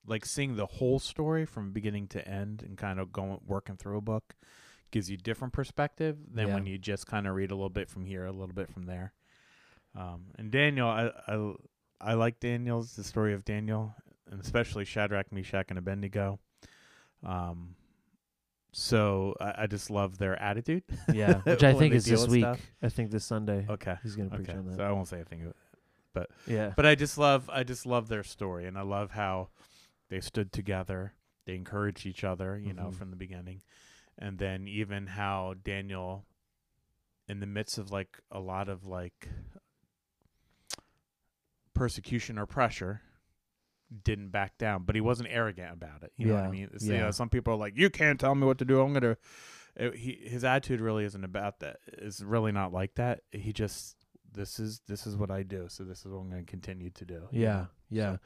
like 0.06 0.24
seeing 0.26 0.56
the 0.56 0.66
whole 0.66 0.98
story 0.98 1.44
from 1.46 1.72
beginning 1.72 2.08
to 2.08 2.26
end 2.28 2.62
and 2.62 2.76
kind 2.76 2.98
of 3.00 3.12
going 3.12 3.38
working 3.46 3.76
through 3.76 3.96
a 3.98 4.00
book 4.02 4.34
gives 4.90 5.10
you 5.10 5.16
different 5.16 5.52
perspective 5.52 6.16
than 6.32 6.48
Yeah. 6.48 6.54
when 6.54 6.66
you 6.66 6.78
just 6.78 7.06
kind 7.06 7.26
of 7.26 7.34
read 7.34 7.50
a 7.50 7.54
little 7.54 7.70
bit 7.70 7.88
from 7.88 8.04
here, 8.04 8.24
a 8.26 8.32
little 8.32 8.54
bit 8.54 8.70
from 8.70 8.84
there. 8.84 9.12
Um, 9.96 10.26
and 10.38 10.50
Daniel, 10.50 10.88
I, 10.88 11.10
I 11.26 11.52
I 12.00 12.14
like 12.14 12.38
Daniel's 12.40 12.96
the 12.96 13.04
story 13.04 13.32
of 13.34 13.44
Daniel, 13.44 13.94
and 14.30 14.40
especially 14.40 14.84
Shadrach, 14.84 15.32
Meshach, 15.32 15.66
and 15.70 15.78
Abednego. 15.78 16.38
Um, 17.22 17.76
so 18.76 19.34
I, 19.40 19.54
I 19.62 19.66
just 19.66 19.88
love 19.90 20.18
their 20.18 20.40
attitude. 20.40 20.82
Yeah, 21.12 21.40
which 21.42 21.62
I 21.62 21.68
when 21.72 21.78
think 21.78 21.92
they 21.92 21.96
is 21.98 22.04
deal 22.04 22.14
this 22.16 22.22
with 22.22 22.30
week. 22.32 22.42
stuff. 22.42 22.60
I 22.82 22.88
think 22.88 23.10
this 23.10 23.24
Sunday 23.24 23.66
Okay, 23.70 23.94
he's 24.02 24.16
gonna 24.16 24.30
preach 24.30 24.48
okay. 24.48 24.58
on 24.58 24.66
that. 24.66 24.76
So 24.76 24.82
I 24.84 24.90
won't 24.92 25.08
say 25.08 25.16
anything. 25.16 25.42
About 25.42 25.50
it. 25.50 25.56
but 26.12 26.30
yeah, 26.46 26.72
But 26.76 26.84
I 26.86 26.94
just 26.94 27.16
love 27.16 27.48
I 27.52 27.62
just 27.62 27.86
love 27.86 28.08
their 28.08 28.24
story 28.24 28.66
and 28.66 28.76
I 28.76 28.82
love 28.82 29.12
how 29.12 29.48
they 30.10 30.20
stood 30.20 30.52
together. 30.52 31.12
They 31.46 31.54
encouraged 31.54 32.04
each 32.06 32.24
other, 32.24 32.58
you 32.58 32.72
know, 32.72 32.86
Mhm. 32.88 32.94
from 32.94 33.10
the 33.10 33.16
beginning. 33.16 33.62
And 34.18 34.38
then 34.38 34.66
even 34.68 35.06
how 35.08 35.54
Daniel 35.62 36.24
in 37.28 37.40
the 37.40 37.46
midst 37.46 37.78
of 37.78 37.90
like 37.90 38.18
a 38.30 38.38
lot 38.40 38.68
of 38.68 38.84
like 38.86 39.28
persecution 41.74 42.38
or 42.38 42.46
pressure 42.46 43.02
didn't 44.02 44.30
back 44.30 44.58
down, 44.58 44.84
but 44.84 44.94
he 44.94 45.00
wasn't 45.00 45.28
arrogant 45.30 45.72
about 45.72 46.02
it. 46.02 46.12
You 46.16 46.26
know 46.26 46.34
what 46.34 46.40
I 46.40 46.46
Yeah, 46.46 46.50
mean? 46.50 46.70
It's, 46.72 46.84
you 46.86 46.98
know, 46.98 47.10
some 47.10 47.28
people 47.28 47.54
are 47.54 47.58
like, 47.58 47.76
"You 47.76 47.90
can't 47.90 48.18
tell 48.18 48.34
me 48.34 48.46
what 48.46 48.58
to 48.58 48.64
do. 48.64 48.80
I'm 48.80 48.92
gonna, 48.92 49.16
it, 49.76 49.94
he 49.96 50.12
his 50.24 50.44
attitude 50.44 50.80
really 50.80 51.04
isn't 51.04 51.24
about 51.24 51.60
that. 51.60 51.78
It's 51.86 52.20
really 52.20 52.52
not 52.52 52.72
like 52.72 52.94
that. 52.96 53.20
He 53.30 53.52
just 53.52 53.96
this 54.32 54.58
is 54.58 54.80
this 54.88 55.06
is 55.06 55.16
what 55.16 55.30
I 55.30 55.42
do, 55.42 55.66
so 55.68 55.84
this 55.84 56.00
is 56.00 56.06
what 56.06 56.18
I'm 56.18 56.30
going 56.30 56.44
to 56.44 56.50
continue 56.50 56.90
to 56.90 57.04
do. 57.04 57.28
you 57.30 57.42
Yeah, 57.42 57.52
know? 57.52 57.66
yeah. 57.90 58.16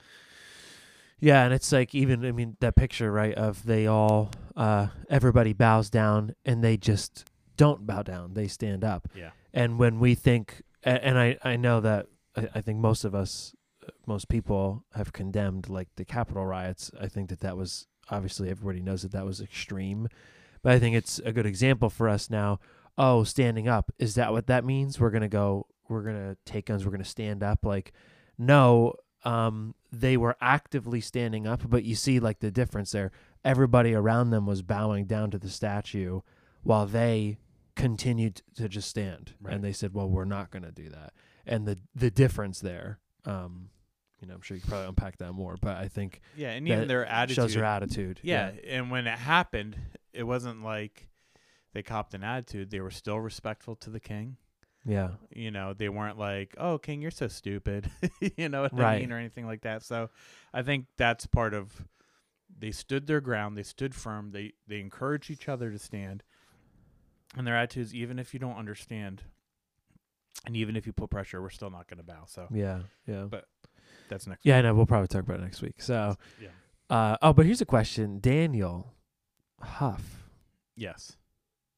Yeah, 1.20 1.44
and 1.44 1.52
it's 1.52 1.72
like 1.72 1.94
even 1.94 2.24
I 2.24 2.32
mean 2.32 2.56
that 2.60 2.76
picture, 2.76 3.10
right, 3.10 3.34
of 3.34 3.64
they 3.66 3.86
all 3.86 4.30
uh 4.56 4.88
everybody 5.10 5.52
bows 5.52 5.90
down 5.90 6.34
and 6.44 6.62
they 6.62 6.76
just 6.76 7.24
don't 7.56 7.86
bow 7.86 8.02
down. 8.02 8.34
They 8.34 8.46
stand 8.46 8.84
up. 8.84 9.08
Yeah. 9.16 9.30
And 9.52 9.78
when 9.78 9.98
we 9.98 10.14
think 10.14 10.62
and 10.84 11.18
I 11.18 11.36
I 11.42 11.56
know 11.56 11.80
that 11.80 12.06
I, 12.36 12.48
I 12.56 12.60
think 12.60 12.78
most 12.78 13.04
of 13.04 13.14
us 13.16 13.52
most 14.06 14.28
people 14.28 14.84
have 14.94 15.12
condemned 15.12 15.68
like 15.68 15.88
the 15.96 16.04
Capitol 16.04 16.46
riots. 16.46 16.90
I 17.00 17.08
think 17.08 17.28
that 17.30 17.40
that 17.40 17.56
was 17.56 17.86
obviously 18.10 18.50
everybody 18.50 18.80
knows 18.80 19.02
that 19.02 19.12
that 19.12 19.26
was 19.26 19.40
extreme. 19.40 20.08
But 20.62 20.72
I 20.72 20.78
think 20.78 20.96
it's 20.96 21.18
a 21.20 21.32
good 21.32 21.46
example 21.46 21.90
for 21.90 22.08
us 22.08 22.30
now. 22.30 22.60
Oh, 22.96 23.22
standing 23.24 23.68
up. 23.68 23.92
Is 23.98 24.16
that 24.16 24.32
what 24.32 24.48
that 24.48 24.64
means? 24.64 24.98
We're 24.98 25.10
going 25.10 25.22
to 25.22 25.28
go 25.28 25.66
we're 25.88 26.02
going 26.02 26.16
to 26.16 26.36
take 26.44 26.66
guns, 26.66 26.84
we're 26.84 26.90
going 26.90 27.02
to 27.02 27.08
stand 27.08 27.42
up 27.42 27.64
like 27.64 27.92
no, 28.36 28.94
um, 29.24 29.74
they 29.90 30.16
were 30.16 30.36
actively 30.40 31.00
standing 31.00 31.46
up, 31.46 31.68
but 31.68 31.84
you 31.84 31.94
see 31.94 32.20
like 32.20 32.38
the 32.38 32.50
difference 32.50 32.92
there. 32.92 33.10
Everybody 33.44 33.94
around 33.94 34.30
them 34.30 34.46
was 34.46 34.62
bowing 34.62 35.06
down 35.06 35.30
to 35.32 35.38
the 35.38 35.48
statue 35.48 36.20
while 36.62 36.86
they 36.86 37.38
continued 37.74 38.42
to 38.56 38.68
just 38.68 38.88
stand. 38.88 39.34
Right. 39.40 39.54
And 39.54 39.64
they 39.64 39.72
said, 39.72 39.94
Well, 39.94 40.08
we're 40.08 40.24
not 40.24 40.50
gonna 40.50 40.72
do 40.72 40.88
that. 40.90 41.12
And 41.46 41.66
the 41.66 41.78
the 41.94 42.10
difference 42.10 42.60
there, 42.60 42.98
um, 43.24 43.70
you 44.20 44.26
know, 44.28 44.34
I'm 44.34 44.40
sure 44.40 44.56
you 44.56 44.60
could 44.60 44.70
probably 44.70 44.88
unpack 44.88 45.18
that 45.18 45.32
more, 45.32 45.56
but 45.60 45.76
I 45.76 45.88
think 45.88 46.20
Yeah, 46.36 46.50
and 46.50 46.66
even 46.68 46.88
their 46.88 47.06
attitude 47.06 47.36
shows 47.36 47.54
their 47.54 47.64
attitude. 47.64 48.20
Yeah, 48.22 48.50
and 48.66 48.90
when 48.90 49.06
it 49.06 49.18
happened, 49.18 49.76
it 50.12 50.24
wasn't 50.24 50.64
like 50.64 51.08
they 51.72 51.82
copped 51.82 52.14
an 52.14 52.24
attitude. 52.24 52.70
They 52.70 52.80
were 52.80 52.90
still 52.90 53.20
respectful 53.20 53.76
to 53.76 53.90
the 53.90 54.00
king. 54.00 54.36
Yeah. 54.84 55.10
You 55.30 55.50
know, 55.50 55.74
they 55.74 55.88
weren't 55.88 56.18
like, 56.18 56.54
"Oh, 56.56 56.78
king, 56.78 57.02
you're 57.02 57.10
so 57.10 57.28
stupid," 57.28 57.90
you 58.36 58.48
know 58.48 58.62
what 58.62 58.72
I 58.74 58.76
mean, 59.00 59.12
or 59.12 59.18
anything 59.18 59.46
like 59.46 59.62
that. 59.62 59.82
So, 59.82 60.10
I 60.52 60.62
think 60.62 60.86
that's 60.96 61.26
part 61.26 61.54
of. 61.54 61.84
They 62.60 62.70
stood 62.72 63.06
their 63.06 63.20
ground. 63.20 63.56
They 63.56 63.62
stood 63.62 63.94
firm. 63.94 64.30
They 64.32 64.54
they 64.66 64.80
encouraged 64.80 65.30
each 65.30 65.48
other 65.48 65.70
to 65.70 65.78
stand. 65.78 66.22
And 67.36 67.46
their 67.46 67.54
attitudes, 67.56 67.94
even 67.94 68.18
if 68.18 68.32
you 68.32 68.40
don't 68.40 68.56
understand, 68.56 69.22
and 70.46 70.56
even 70.56 70.74
if 70.74 70.86
you 70.86 70.92
put 70.94 71.10
pressure, 71.10 71.42
we're 71.42 71.50
still 71.50 71.70
not 71.70 71.86
going 71.88 71.98
to 71.98 72.02
bow. 72.04 72.24
So 72.26 72.48
Yeah. 72.50 72.80
Yeah. 73.06 73.24
But- 73.28 73.46
that's 74.08 74.26
next. 74.26 74.44
yeah, 74.44 74.58
I 74.58 74.62
know. 74.62 74.74
We'll 74.74 74.86
probably 74.86 75.08
talk 75.08 75.22
about 75.22 75.38
it 75.40 75.42
next 75.42 75.62
week. 75.62 75.80
So, 75.80 76.16
Yeah. 76.40 76.48
uh, 76.90 77.16
oh, 77.22 77.32
but 77.32 77.46
here's 77.46 77.60
a 77.60 77.66
question 77.66 78.18
Daniel 78.20 78.94
Huff. 79.60 80.28
Yes. 80.76 81.16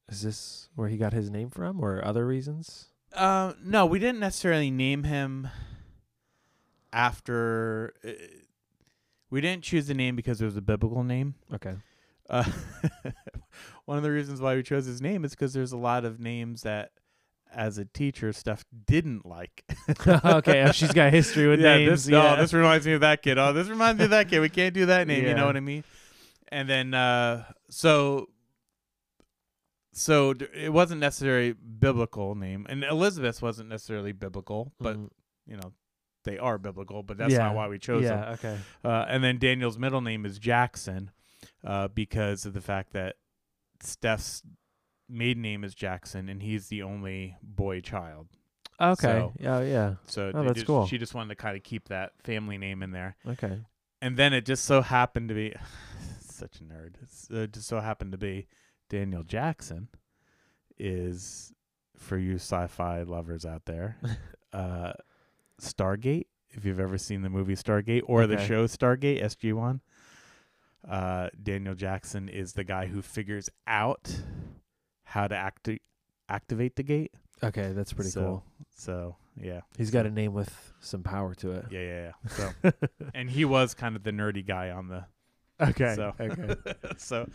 Is 0.09 0.21
this 0.23 0.69
where 0.75 0.89
he 0.89 0.97
got 0.97 1.13
his 1.13 1.29
name 1.29 1.49
from 1.49 1.79
or 1.83 2.03
other 2.03 2.25
reasons? 2.25 2.87
Uh, 3.13 3.53
no, 3.63 3.85
we 3.85 3.97
didn't 3.99 4.19
necessarily 4.19 4.69
name 4.71 5.03
him 5.03 5.47
after. 6.93 7.93
Uh, 8.05 8.11
we 9.29 9.41
didn't 9.41 9.63
choose 9.63 9.87
the 9.87 9.93
name 9.93 10.15
because 10.15 10.41
it 10.41 10.45
was 10.45 10.57
a 10.57 10.61
biblical 10.61 11.03
name. 11.03 11.35
Okay. 11.53 11.75
Uh, 12.29 12.43
one 13.85 13.97
of 13.97 14.03
the 14.03 14.11
reasons 14.11 14.41
why 14.41 14.55
we 14.55 14.63
chose 14.63 14.85
his 14.85 15.01
name 15.01 15.23
is 15.25 15.31
because 15.31 15.53
there's 15.53 15.71
a 15.71 15.77
lot 15.77 16.05
of 16.05 16.19
names 16.19 16.61
that, 16.63 16.91
as 17.53 17.77
a 17.77 17.85
teacher, 17.85 18.31
stuff 18.33 18.65
didn't 18.85 19.25
like. 19.25 19.63
okay. 20.07 20.63
oh, 20.63 20.71
she's 20.71 20.91
got 20.93 21.11
history 21.13 21.47
with 21.47 21.59
yeah, 21.61 21.77
names. 21.77 22.05
This, 22.05 22.11
yeah. 22.11 22.33
Oh, 22.33 22.41
this 22.41 22.53
reminds 22.53 22.85
me 22.85 22.93
of 22.93 23.01
that 23.01 23.21
kid. 23.21 23.37
Oh, 23.37 23.53
this 23.53 23.67
reminds 23.67 23.99
me 23.99 24.05
of 24.05 24.11
that 24.11 24.29
kid. 24.29 24.39
We 24.39 24.49
can't 24.49 24.73
do 24.73 24.85
that 24.87 25.07
name. 25.07 25.25
You 25.25 25.33
know 25.35 25.45
what 25.45 25.57
I 25.57 25.61
mean? 25.61 25.83
And 26.49 26.69
then, 26.69 26.93
uh, 26.93 27.45
so, 27.69 28.27
so 29.93 30.33
it 30.53 30.71
wasn't 30.71 31.01
necessarily 31.01 31.53
biblical 31.53 32.35
name, 32.35 32.65
and 32.69 32.83
Elizabeth 32.83 33.41
wasn't 33.41 33.69
necessarily 33.69 34.11
biblical, 34.13 34.73
but 34.79 34.97
Mhm. 34.97 35.09
you 35.45 35.57
know, 35.57 35.73
they 36.23 36.37
are 36.37 36.57
biblical. 36.57 37.03
But 37.03 37.17
that's 37.17 37.33
Yeah. 37.33 37.39
not 37.39 37.55
why 37.55 37.67
we 37.67 37.79
chose 37.79 38.03
them. 38.03 38.23
Okay. 38.33 38.57
Uh, 38.83 39.05
and 39.07 39.23
then 39.23 39.37
Daniel's 39.37 39.77
middle 39.77 40.01
name 40.01 40.25
is 40.25 40.39
Jackson, 40.39 41.11
uh, 41.65 41.87
because 41.89 42.45
of 42.45 42.53
the 42.53 42.61
fact 42.61 42.93
that 42.93 43.17
Steph's 43.81 44.43
maiden 45.11 45.41
name 45.43 45.63
is 45.63 45.75
Jackson, 45.75 46.29
and 46.29 46.41
he's 46.41 46.67
the 46.67 46.81
only 46.83 47.37
boy 47.43 47.81
child. 47.81 48.27
Okay. 48.79 49.01
So- 49.01 49.33
yeah. 49.39 49.61
Yeah. 49.61 49.95
So 50.07 50.31
Oh, 50.33 50.43
that's 50.43 50.55
just- 50.55 50.65
cool. 50.67 50.87
She 50.87 50.97
just 50.97 51.13
wanted 51.13 51.29
to 51.29 51.35
kind 51.35 51.55
of 51.57 51.63
keep 51.63 51.89
that 51.89 52.13
family 52.23 52.57
name 52.57 52.81
in 52.81 52.91
there. 52.91 53.15
Okay. 53.27 53.59
And 54.01 54.17
then 54.17 54.33
it 54.33 54.45
just 54.45 54.65
so 54.65 54.81
happened 54.81 55.29
to 55.29 55.35
be 55.35 55.53
such 56.21 56.59
a 56.59 56.63
nerd. 56.63 56.95
It's, 57.01 57.29
uh, 57.31 57.41
it 57.41 57.53
just 57.53 57.67
so 57.67 57.79
happened 57.79 58.11
to 58.13 58.17
be 58.17 58.47
Daniel 58.89 59.23
Jackson 59.23 59.89
is 60.79 61.53
for 61.95 62.17
you 62.17 62.35
sci-fi 62.35 63.03
lovers 63.03 63.45
out 63.45 63.65
there. 63.65 63.97
uh, 64.53 64.93
Stargate, 65.61 66.25
if 66.49 66.65
you've 66.65 66.79
ever 66.79 66.97
seen 66.97 67.21
the 67.21 67.29
movie 67.29 67.55
Stargate 67.55 68.01
or 68.05 68.25
the 68.25 68.43
show 68.43 68.65
Stargate 68.65 69.23
SG1. 69.23 69.79
Uh, 70.89 71.29
Daniel 71.41 71.75
Jackson 71.75 72.27
is 72.27 72.53
the 72.53 72.63
guy 72.63 72.87
who 72.87 73.03
figures 73.03 73.49
out 73.67 74.19
how 75.11 75.27
to 75.27 75.35
acti- 75.35 75.81
activate 76.29 76.75
the 76.77 76.83
gate. 76.83 77.11
Okay. 77.43 77.73
That's 77.73 77.91
pretty 77.93 78.11
So, 78.11 78.21
cool. 78.21 78.43
So, 78.75 79.15
yeah. 79.39 79.61
He's 79.77 79.91
got 79.91 80.05
a 80.05 80.09
name 80.09 80.33
with 80.33 80.73
some 80.79 81.03
power 81.03 81.33
to 81.35 81.51
it. 81.51 81.65
Yeah, 81.69 81.79
yeah, 81.81 82.11
yeah. 82.11 82.11
So, 82.63 82.71
and 83.13 83.29
he 83.29 83.43
was 83.45 83.73
kind 83.73 83.95
of 83.95 84.03
the 84.03 84.11
nerdy 84.11 84.45
guy 84.45 84.69
on 84.69 84.87
the 84.87 85.05
okay. 85.59 85.95
So, 85.95 86.13
Okay. 86.19 86.55
so 86.97 87.27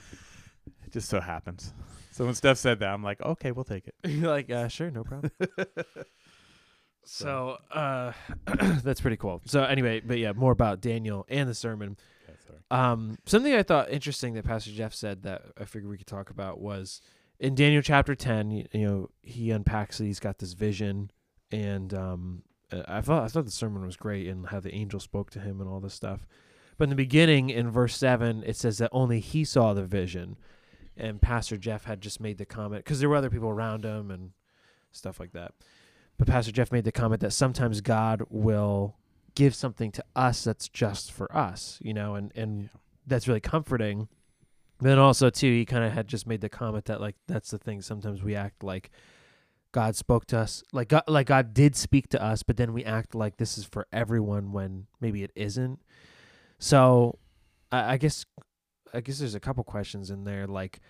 it 0.87 0.93
just 0.93 1.09
so 1.09 1.21
happens. 1.21 1.75
So 2.13 2.25
when 2.25 2.35
Steph 2.35 2.57
said 2.57 2.79
that, 2.81 2.89
I'm 2.95 3.03
like, 3.03 3.21
okay, 3.21 3.53
we'll 3.53 3.65
take 3.65 3.89
it. 3.89 3.95
You're 4.09 4.29
like, 4.39 4.51
uh, 4.51 4.69
sure, 4.69 4.91
no 4.91 5.05
problem. 5.05 5.31
so, 7.05 7.59
uh, 7.71 8.13
that's 8.83 9.01
pretty 9.01 9.17
cool. 9.19 9.43
So 9.45 9.63
anyway, 9.65 10.01
but 10.01 10.19
yeah, 10.19 10.33
more 10.33 10.53
about 10.53 10.81
Daniel 10.81 11.25
and 11.29 11.49
the 11.49 11.55
sermon. 11.55 11.97
Um, 12.69 13.19
something 13.27 13.55
I 13.55 13.63
thought 13.63 13.91
interesting 13.91 14.35
that 14.35 14.45
Pastor 14.45 14.73
Jeff 14.73 14.93
said 14.93 15.23
that 15.23 15.43
I 15.61 15.65
figured 15.67 15.89
we 15.89 15.99
could 15.99 16.09
talk 16.09 16.31
about 16.31 16.61
was 16.61 17.01
in 17.39 17.55
Daniel 17.55 17.83
chapter 17.83 18.15
ten. 18.15 18.51
You, 18.51 18.67
you 18.73 18.87
know, 18.87 19.11
he 19.23 19.51
unpacks 19.51 19.99
that 19.99 20.05
he's 20.05 20.21
got 20.21 20.39
this 20.39 20.53
vision, 20.55 21.11
and 21.51 21.93
um, 21.95 22.43
uh, 22.73 22.83
I 22.89 23.01
thought 23.01 23.25
I 23.25 23.29
thought 23.29 23.45
the 23.45 23.51
sermon 23.51 23.85
was 23.85 23.97
great 23.97 24.27
and 24.29 24.47
how 24.47 24.61
the 24.61 24.75
angel 24.75 25.01
spoke 25.01 25.31
to 25.31 25.41
him 25.41 25.61
and 25.61 25.69
all 25.69 25.81
this 25.81 25.95
stuff. 25.95 26.27
But 26.79 26.85
in 26.85 26.91
the 26.91 26.97
beginning, 26.97 27.51
in 27.51 27.71
verse 27.71 27.97
seven, 27.97 28.43
it 28.45 28.57
says 28.57 28.79
that 28.79 28.91
only 28.93 29.21
he 29.21 29.45
saw 29.45 29.73
the 29.73 29.85
vision, 29.85 30.37
and 30.97 31.23
Pastor 31.23 31.57
Jeff 31.57 31.85
had 31.85 32.01
just 32.01 32.21
made 32.21 32.39
the 32.39 32.47
comment 32.47 32.85
because 32.85 33.01
there 33.01 33.09
were 33.09 33.17
other 33.17 33.31
people 33.31 33.49
around 33.49 33.85
him 33.85 34.11
and 34.11 34.33
stuff 34.93 35.19
like 35.21 35.33
that. 35.33 35.53
But 36.19 36.29
Pastor 36.29 36.53
Jeff 36.53 36.73
made 36.73 36.85
the 36.85 36.93
comment 36.93 37.21
that 37.21 37.33
sometimes 37.33 37.81
God 37.81 38.23
will 38.31 38.97
give 39.35 39.55
something 39.55 39.93
to 39.93 40.05
us 40.15 40.45
that's 40.45 40.69
just 40.69 41.13
for 41.13 41.35
us, 41.37 41.79
you 41.83 41.93
know, 41.95 42.15
and 42.15 42.33
and 42.35 42.63
Yeah. 42.63 42.69
that's 43.07 43.29
really 43.29 43.41
comforting. 43.41 44.09
Then 44.81 44.99
also 44.99 45.31
too, 45.31 45.51
he 45.51 45.65
kind 45.65 45.85
of 45.85 45.93
had 45.93 46.07
just 46.07 46.27
made 46.27 46.41
the 46.41 46.49
comment 46.49 46.85
that 46.87 47.01
like 47.01 47.17
that's 47.27 47.51
the 47.51 47.59
thing. 47.59 47.81
Sometimes 47.81 48.23
we 48.23 48.35
act 48.35 48.63
like 48.63 48.91
God 49.73 49.97
spoke 49.97 50.27
to 50.29 50.39
us, 50.39 50.63
like 50.73 50.89
God, 50.89 51.03
like 51.07 51.27
God 51.27 51.53
did 51.53 51.77
speak 51.77 52.09
to 52.09 52.23
us, 52.23 52.43
but 52.43 52.57
then 52.57 52.73
we 52.73 52.85
act 52.85 53.15
like 53.15 53.37
this 53.37 53.59
is 53.59 53.65
for 53.65 53.87
everyone 53.93 54.53
when 54.53 54.87
maybe 55.01 55.23
it 55.23 55.33
isn't. 55.35 55.81
So, 56.59 57.19
I, 57.71 57.93
I 57.93 57.97
guess, 57.99 58.25
I 58.95 59.01
guess 59.01 59.19
there's 59.19 59.35
a 59.35 59.41
couple 59.41 59.65
questions 59.65 60.11
in 60.11 60.25
there, 60.25 60.47
like, 60.47 60.81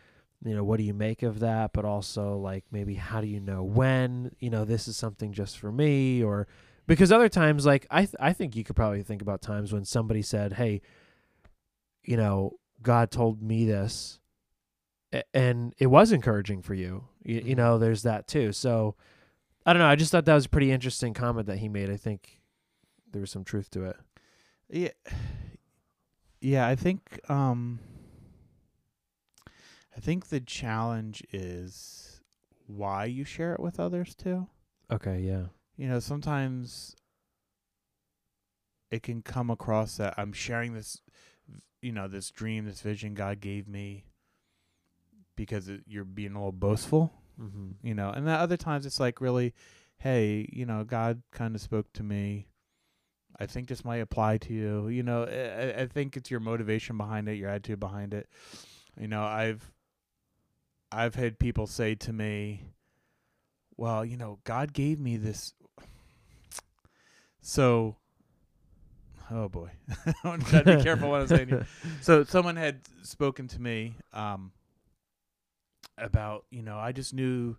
you 0.45 0.55
know, 0.55 0.63
what 0.63 0.77
do 0.77 0.85
you 0.85 0.95
make 0.95 1.25
of 1.25 1.41
that? 1.41 1.73
But 1.73 1.85
also, 1.85 2.37
like, 2.37 2.65
maybe 2.71 2.95
how 2.95 3.21
do 3.21 3.27
you 3.27 3.41
know 3.41 3.65
when 3.65 4.31
you 4.39 4.51
know 4.51 4.65
this 4.65 4.87
is 4.87 4.97
something 4.97 5.33
just 5.33 5.59
for 5.59 5.73
me, 5.73 6.23
or 6.23 6.47
because 6.87 7.11
other 7.11 7.29
times, 7.29 7.67
like, 7.67 7.87
I 7.91 8.03
th- 8.03 8.15
I 8.21 8.33
think 8.33 8.55
you 8.55 8.63
could 8.63 8.77
probably 8.77 9.03
think 9.03 9.23
about 9.23 9.43
times 9.43 9.73
when 9.73 9.85
somebody 9.85 10.23
said, 10.23 10.53
"Hey, 10.53 10.83
you 12.05 12.17
know, 12.17 12.53
God 12.83 13.11
told 13.11 13.43
me 13.43 13.65
this," 13.67 14.21
and 15.35 15.75
it 15.79 15.87
was 15.87 16.13
encouraging 16.13 16.63
for 16.63 16.75
you. 16.75 17.09
You, 17.23 17.37
you 17.37 17.55
Mhm. 17.55 17.57
know, 17.57 17.79
there's 17.79 18.03
that 18.03 18.27
too. 18.29 18.53
So, 18.53 18.97
I 19.65 19.73
don't 19.73 19.81
know. 19.81 19.89
I 19.89 19.97
just 19.97 20.13
thought 20.13 20.25
that 20.27 20.35
was 20.35 20.47
a 20.47 20.51
pretty 20.51 20.71
interesting 20.71 21.15
comment 21.15 21.47
that 21.47 21.59
he 21.59 21.69
made. 21.69 21.91
I 21.91 21.97
think 21.97 22.41
there 23.11 23.21
was 23.21 23.31
some 23.31 23.45
truth 23.45 23.71
to 23.71 23.85
it. 23.85 23.97
Yeah, 24.69 24.91
yeah. 26.41 26.67
I 26.67 26.75
think 26.77 27.21
um, 27.31 27.81
I 29.97 30.01
think 30.01 30.29
the 30.29 30.41
challenge 30.41 31.23
is 31.33 32.21
why 32.67 33.05
you 33.07 33.25
share 33.25 33.55
it 33.55 33.61
with 33.61 33.79
others 33.81 34.15
too. 34.15 34.49
Okay. 34.91 35.21
Yeah. 35.21 35.47
You 35.77 35.89
know, 35.89 36.01
sometimes 36.01 36.95
it 38.91 39.03
can 39.03 39.23
come 39.23 39.51
across 39.51 39.97
that 39.97 40.15
I'm 40.17 40.33
sharing 40.33 40.75
this, 40.75 41.01
you 41.87 41.93
know, 41.93 42.09
this 42.09 42.31
dream, 42.31 42.65
this 42.67 42.81
vision 42.81 43.15
God 43.15 43.41
gave 43.41 43.67
me, 43.69 44.05
because 45.37 45.69
it, 45.69 45.83
you're 45.87 46.05
being 46.05 46.33
a 46.35 46.39
little 46.39 46.53
boastful. 46.53 47.13
Mm-hmm. 47.41 47.73
you 47.87 47.95
know 47.95 48.09
and 48.09 48.27
then 48.27 48.35
other 48.35 48.57
times 48.57 48.87
it's 48.87 48.99
like 48.99 49.21
really 49.21 49.53
hey 49.99 50.49
you 50.51 50.65
know 50.65 50.85
god 50.85 51.21
kind 51.33 51.55
of 51.55 51.61
spoke 51.61 51.93
to 51.93 52.03
me 52.03 52.49
i 53.39 53.45
think 53.45 53.69
this 53.69 53.85
might 53.85 53.99
apply 54.01 54.39
to 54.39 54.55
you 54.55 54.89
you 54.89 55.03
know 55.03 55.25
I, 55.25 55.65
I- 55.81 55.83
I 55.83 55.87
think 55.87 56.17
it's 56.17 56.31
your 56.31 56.41
motivation 56.41 56.97
behind 56.97 57.29
it 57.29 57.35
your 57.35 57.51
attitude 57.51 57.79
behind 57.79 58.15
it 58.15 58.27
you 58.99 59.07
know 59.07 59.23
i've 59.23 59.71
I've 60.91 61.15
had 61.15 61.39
people 61.39 61.67
say 61.67 61.95
to 61.97 62.13
me, 62.13 62.63
"Well, 63.77 64.03
you 64.05 64.17
know, 64.17 64.39
God 64.45 64.73
gave 64.73 64.99
me 64.99 65.17
this." 65.19 65.53
So, 67.43 67.97
oh 69.31 69.49
boy, 69.49 69.71
I'm 70.25 70.43
trying 70.43 70.65
to 70.65 70.77
be 70.77 70.83
careful 70.83 71.11
what 71.11 71.23
I'm 71.23 71.29
saying. 71.29 71.49
Here. 71.49 71.67
So, 72.01 72.25
someone 72.25 72.57
had 72.57 72.81
spoken 73.03 73.49
to 73.49 73.61
me 73.61 73.97
um, 74.13 74.53
about, 75.99 76.45
you 76.51 76.63
know, 76.63 76.79
I 76.79 76.93
just 76.93 77.15
knew 77.15 77.57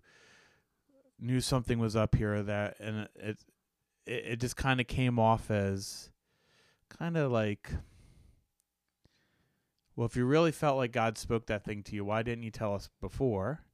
knew 1.20 1.40
something 1.40 1.78
was 1.78 1.96
up 1.96 2.14
here 2.14 2.34
or 2.34 2.42
that, 2.44 2.76
and 2.80 3.08
it 3.16 3.38
it, 4.06 4.24
it 4.24 4.40
just 4.40 4.56
kind 4.56 4.80
of 4.80 4.86
came 4.86 5.18
off 5.18 5.50
as 5.50 6.10
kind 6.88 7.16
of 7.16 7.30
like 7.30 7.70
well, 9.98 10.06
if 10.06 10.14
you 10.14 10.26
really 10.26 10.52
felt 10.52 10.76
like 10.76 10.92
God 10.92 11.18
spoke 11.18 11.46
that 11.46 11.64
thing 11.64 11.82
to 11.82 11.96
you, 11.96 12.04
why 12.04 12.22
didn't 12.22 12.44
you 12.44 12.52
tell 12.52 12.72
us 12.72 12.88
before? 13.00 13.64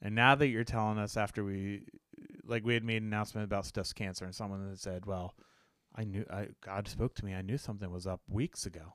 And 0.00 0.14
now 0.14 0.36
that 0.36 0.46
you're 0.46 0.62
telling 0.62 0.98
us 0.98 1.16
after 1.16 1.42
we, 1.42 1.82
like, 2.44 2.64
we 2.64 2.74
had 2.74 2.84
made 2.84 3.02
an 3.02 3.08
announcement 3.08 3.44
about 3.44 3.66
Steph's 3.66 3.92
cancer, 3.92 4.24
and 4.24 4.32
someone 4.32 4.68
had 4.68 4.78
said, 4.78 5.04
"Well, 5.04 5.34
I 5.94 6.04
knew 6.04 6.24
I, 6.30 6.48
God 6.60 6.88
spoke 6.88 7.14
to 7.16 7.24
me. 7.24 7.34
I 7.34 7.42
knew 7.42 7.58
something 7.58 7.90
was 7.90 8.06
up 8.06 8.20
weeks 8.28 8.66
ago." 8.66 8.94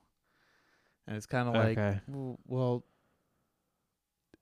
And 1.06 1.16
it's 1.16 1.26
kind 1.26 1.48
of 1.48 1.54
like, 1.54 1.78
Okay. 1.78 2.00
well, 2.08 2.38
well, 2.46 2.84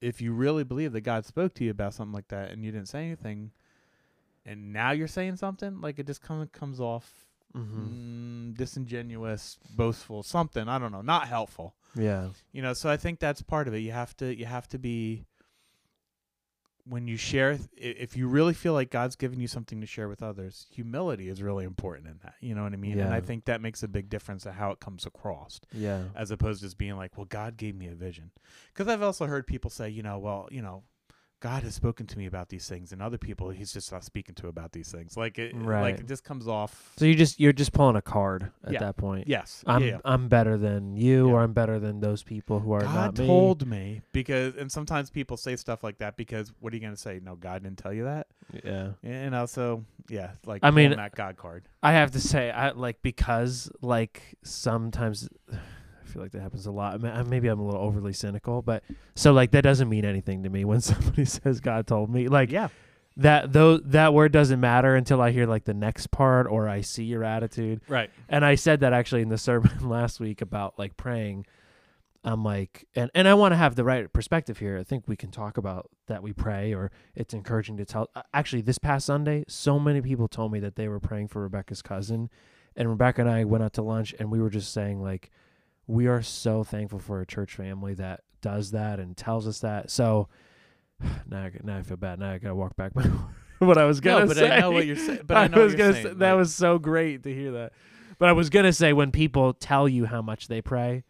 if 0.00 0.20
you 0.20 0.32
really 0.32 0.64
believe 0.64 0.92
that 0.92 1.00
God 1.00 1.24
spoke 1.24 1.54
to 1.54 1.64
you 1.64 1.70
about 1.70 1.94
something 1.94 2.12
like 2.12 2.28
that, 2.28 2.50
and 2.50 2.64
you 2.64 2.70
didn't 2.70 2.88
say 2.88 3.04
anything, 3.04 3.52
and 4.44 4.72
now 4.72 4.90
you're 4.92 5.08
saying 5.08 5.36
something, 5.36 5.80
like 5.80 5.98
it 5.98 6.06
just 6.06 6.22
kind 6.22 6.42
of 6.42 6.52
comes 6.52 6.80
off 6.80 7.24
Mm-hmm. 7.56 8.50
mm, 8.52 8.56
disingenuous, 8.56 9.58
boastful, 9.74 10.22
something. 10.22 10.68
I 10.68 10.78
don't 10.78 10.92
know, 10.92 11.00
not 11.00 11.26
helpful 11.28 11.74
Yeah. 11.96 12.28
you 12.52 12.60
know 12.62 12.74
so 12.74 12.88
i 12.90 12.96
think 12.96 13.18
that's 13.18 13.40
part 13.42 13.66
of 13.66 13.74
it 13.74 13.78
you 13.78 13.90
have 13.92 14.14
to 14.18 14.36
you 14.38 14.44
have 14.44 14.68
to 14.68 14.78
be 14.78 15.24
when 16.88 17.06
you 17.06 17.16
share 17.16 17.58
if 17.76 18.16
you 18.16 18.26
really 18.28 18.54
feel 18.54 18.72
like 18.72 18.90
god's 18.90 19.14
given 19.16 19.38
you 19.40 19.46
something 19.46 19.80
to 19.80 19.86
share 19.86 20.08
with 20.08 20.22
others 20.22 20.66
humility 20.70 21.28
is 21.28 21.42
really 21.42 21.64
important 21.64 22.06
in 22.06 22.18
that 22.22 22.34
you 22.40 22.54
know 22.54 22.62
what 22.62 22.72
i 22.72 22.76
mean 22.76 22.96
yeah. 22.98 23.04
and 23.04 23.14
i 23.14 23.20
think 23.20 23.44
that 23.44 23.60
makes 23.60 23.82
a 23.82 23.88
big 23.88 24.08
difference 24.08 24.46
in 24.46 24.52
how 24.52 24.70
it 24.70 24.80
comes 24.80 25.04
across 25.06 25.60
Yeah. 25.72 26.04
as 26.16 26.30
opposed 26.30 26.60
to 26.60 26.66
just 26.66 26.78
being 26.78 26.96
like 26.96 27.16
well 27.16 27.26
god 27.26 27.56
gave 27.56 27.74
me 27.74 27.88
a 27.88 27.94
vision 27.94 28.30
because 28.72 28.88
i've 28.88 29.02
also 29.02 29.26
heard 29.26 29.46
people 29.46 29.70
say 29.70 29.88
you 29.88 30.02
know 30.02 30.18
well 30.18 30.48
you 30.50 30.62
know 30.62 30.82
god 31.40 31.62
has 31.62 31.74
spoken 31.74 32.06
to 32.06 32.18
me 32.18 32.26
about 32.26 32.48
these 32.48 32.68
things 32.68 32.90
and 32.92 33.00
other 33.00 33.16
people 33.18 33.50
he's 33.50 33.72
just 33.72 33.92
not 33.92 34.02
speaking 34.04 34.34
to 34.34 34.48
about 34.48 34.72
these 34.72 34.90
things 34.90 35.16
like 35.16 35.38
it 35.38 35.54
like 35.54 35.64
Right. 35.66 36.00
it 36.00 36.06
just 36.08 36.24
comes 36.24 36.48
off 36.48 36.92
So 36.96 37.04
you 37.04 37.14
just 37.14 37.38
you're 37.38 37.52
just 37.52 37.72
pulling 37.72 37.94
a 37.96 38.02
card 38.02 38.50
at 38.64 38.72
Yeah. 38.72 38.80
that 38.80 38.96
point. 38.96 39.28
yes 39.28 39.62
I'm 39.66 39.82
yeah. 39.84 39.98
I'm 40.04 40.28
better 40.28 40.56
than 40.56 40.96
you, 40.96 41.28
Yeah. 41.28 41.34
or 41.34 41.42
I'm 41.42 41.52
better 41.52 41.78
than 41.78 42.00
those 42.00 42.22
people 42.22 42.60
who 42.60 42.72
are 42.72 42.80
God 42.80 42.94
not 42.94 43.18
me. 43.18 43.26
told 43.26 43.66
me 43.66 44.00
because, 44.12 44.56
and 44.56 44.70
sometimes 44.72 45.10
people 45.10 45.36
say 45.36 45.54
stuff 45.56 45.84
like 45.84 45.98
that 45.98 46.16
because 46.16 46.52
what 46.60 46.72
are 46.72 46.76
you 46.76 46.82
going 46.82 46.94
to 46.94 47.00
say? 47.00 47.20
No, 47.22 47.36
God 47.36 47.62
didn't 47.62 47.78
tell 47.78 47.92
you 47.92 48.04
that. 48.04 48.26
Yeah. 48.64 48.92
and 49.02 49.34
also 49.34 49.84
yeah, 50.08 50.30
like 50.46 50.60
I 50.64 50.70
mean- 50.70 50.90
that 50.96 51.14
God 51.14 51.36
card. 51.36 51.68
I 51.82 51.92
have 51.92 52.10
to 52.12 52.20
say, 52.20 52.50
I 52.50 52.70
like 52.70 53.02
because 53.02 53.70
like 53.82 54.22
sometimes 54.42 55.28
feel 56.18 56.24
like 56.24 56.32
that 56.32 56.42
happens 56.42 56.66
a 56.66 56.72
lot. 56.72 56.94
I 56.94 56.98
mean, 56.98 57.30
maybe 57.30 57.48
I'm 57.48 57.60
a 57.60 57.64
little 57.64 57.80
overly 57.80 58.12
cynical, 58.12 58.60
but 58.60 58.82
so 59.14 59.32
like 59.32 59.52
that 59.52 59.62
doesn't 59.62 59.88
mean 59.88 60.04
anything 60.04 60.42
to 60.42 60.50
me 60.50 60.64
when 60.64 60.80
somebody 60.82 61.24
says 61.24 61.60
God 61.60 61.86
told 61.86 62.10
me. 62.10 62.28
Like 62.28 62.50
Yeah, 62.50 62.68
that 63.16 63.52
though 63.52 63.78
that 63.78 64.14
word 64.14 64.32
doesn't 64.32 64.60
matter 64.60 64.96
until 64.96 65.20
I 65.20 65.30
hear 65.30 65.46
like 65.46 65.64
the 65.64 65.74
next 65.74 66.10
part 66.10 66.46
or 66.48 66.68
I 66.68 66.80
see 66.80 67.04
your 67.04 67.24
attitude. 67.24 67.82
right. 67.88 68.10
And 68.28 68.44
I 68.44 68.56
said 68.56 68.80
that 68.80 68.92
actually 68.92 69.22
in 69.22 69.28
the 69.28 69.38
sermon 69.48 69.88
last 69.88 70.20
week 70.20 70.40
about 70.40 70.78
like 70.78 70.96
praying. 70.96 71.46
I'm 72.24 72.42
like, 72.42 72.84
and, 72.96 73.12
and 73.14 73.28
I 73.28 73.34
want 73.34 73.52
to 73.52 73.56
have 73.56 73.76
the 73.76 73.84
right 73.84 74.12
perspective 74.12 74.58
here. 74.58 74.76
I 74.76 74.82
think 74.82 75.04
we 75.06 75.16
can 75.16 75.30
talk 75.30 75.56
about 75.56 75.88
that 76.08 76.20
we 76.20 76.32
pray, 76.32 76.74
or 76.74 76.90
it's 77.14 77.32
encouraging 77.32 77.76
to 77.76 77.84
tell. 77.84 78.10
Actually, 78.34 78.62
this 78.62 78.76
past 78.76 79.06
Sunday, 79.06 79.44
so 79.46 79.78
many 79.78 80.02
people 80.02 80.26
told 80.26 80.50
me 80.50 80.58
that 80.58 80.74
they 80.74 80.88
were 80.88 80.98
praying 80.98 81.28
for 81.28 81.42
Rebecca's 81.42 81.80
cousin, 81.80 82.28
and 82.74 82.88
Rebecca 82.90 83.20
and 83.20 83.30
I 83.30 83.44
went 83.44 83.62
out 83.62 83.72
to 83.74 83.82
lunch, 83.82 84.16
and 84.18 84.32
we 84.32 84.40
were 84.40 84.50
just 84.50 84.72
saying 84.72 85.00
like, 85.00 85.30
we 85.88 86.06
are 86.06 86.22
so 86.22 86.62
thankful 86.62 87.00
for 87.00 87.20
a 87.20 87.26
church 87.26 87.54
family 87.56 87.94
that 87.94 88.20
does 88.42 88.70
that 88.70 89.00
and 89.00 89.16
tells 89.16 89.48
us 89.48 89.58
that. 89.60 89.90
So 89.90 90.28
now, 91.28 91.44
I, 91.44 91.50
now 91.64 91.78
I 91.78 91.82
feel 91.82 91.96
bad. 91.96 92.20
Now 92.20 92.30
I 92.32 92.38
gotta 92.38 92.54
walk 92.54 92.76
back 92.76 92.94
my 92.94 93.02
what 93.58 93.76
I 93.78 93.84
was 93.86 93.98
gonna 94.00 94.20
No, 94.20 94.26
but 94.28 94.36
say. 94.36 94.50
I 94.56 94.60
know 94.60 94.70
what 94.70 94.86
you're 94.86 94.94
saying. 94.96 95.22
But 95.26 95.36
I, 95.36 95.46
know 95.48 95.62
was 95.64 95.72
what 95.72 95.78
you're 95.78 95.88
gonna 95.88 95.92
saying. 96.02 96.14
say 96.14 96.18
that 96.18 96.30
like- 96.32 96.38
was 96.38 96.54
so 96.54 96.78
great 96.78 97.24
to 97.24 97.34
hear 97.34 97.50
that. 97.52 97.72
But 98.18 98.28
I 98.28 98.32
was 98.32 98.50
gonna 98.50 98.72
say 98.72 98.92
when 98.92 99.10
people 99.10 99.54
tell 99.54 99.88
you 99.88 100.04
how 100.04 100.22
much 100.22 100.46
they 100.48 100.60
pray, 100.62 101.04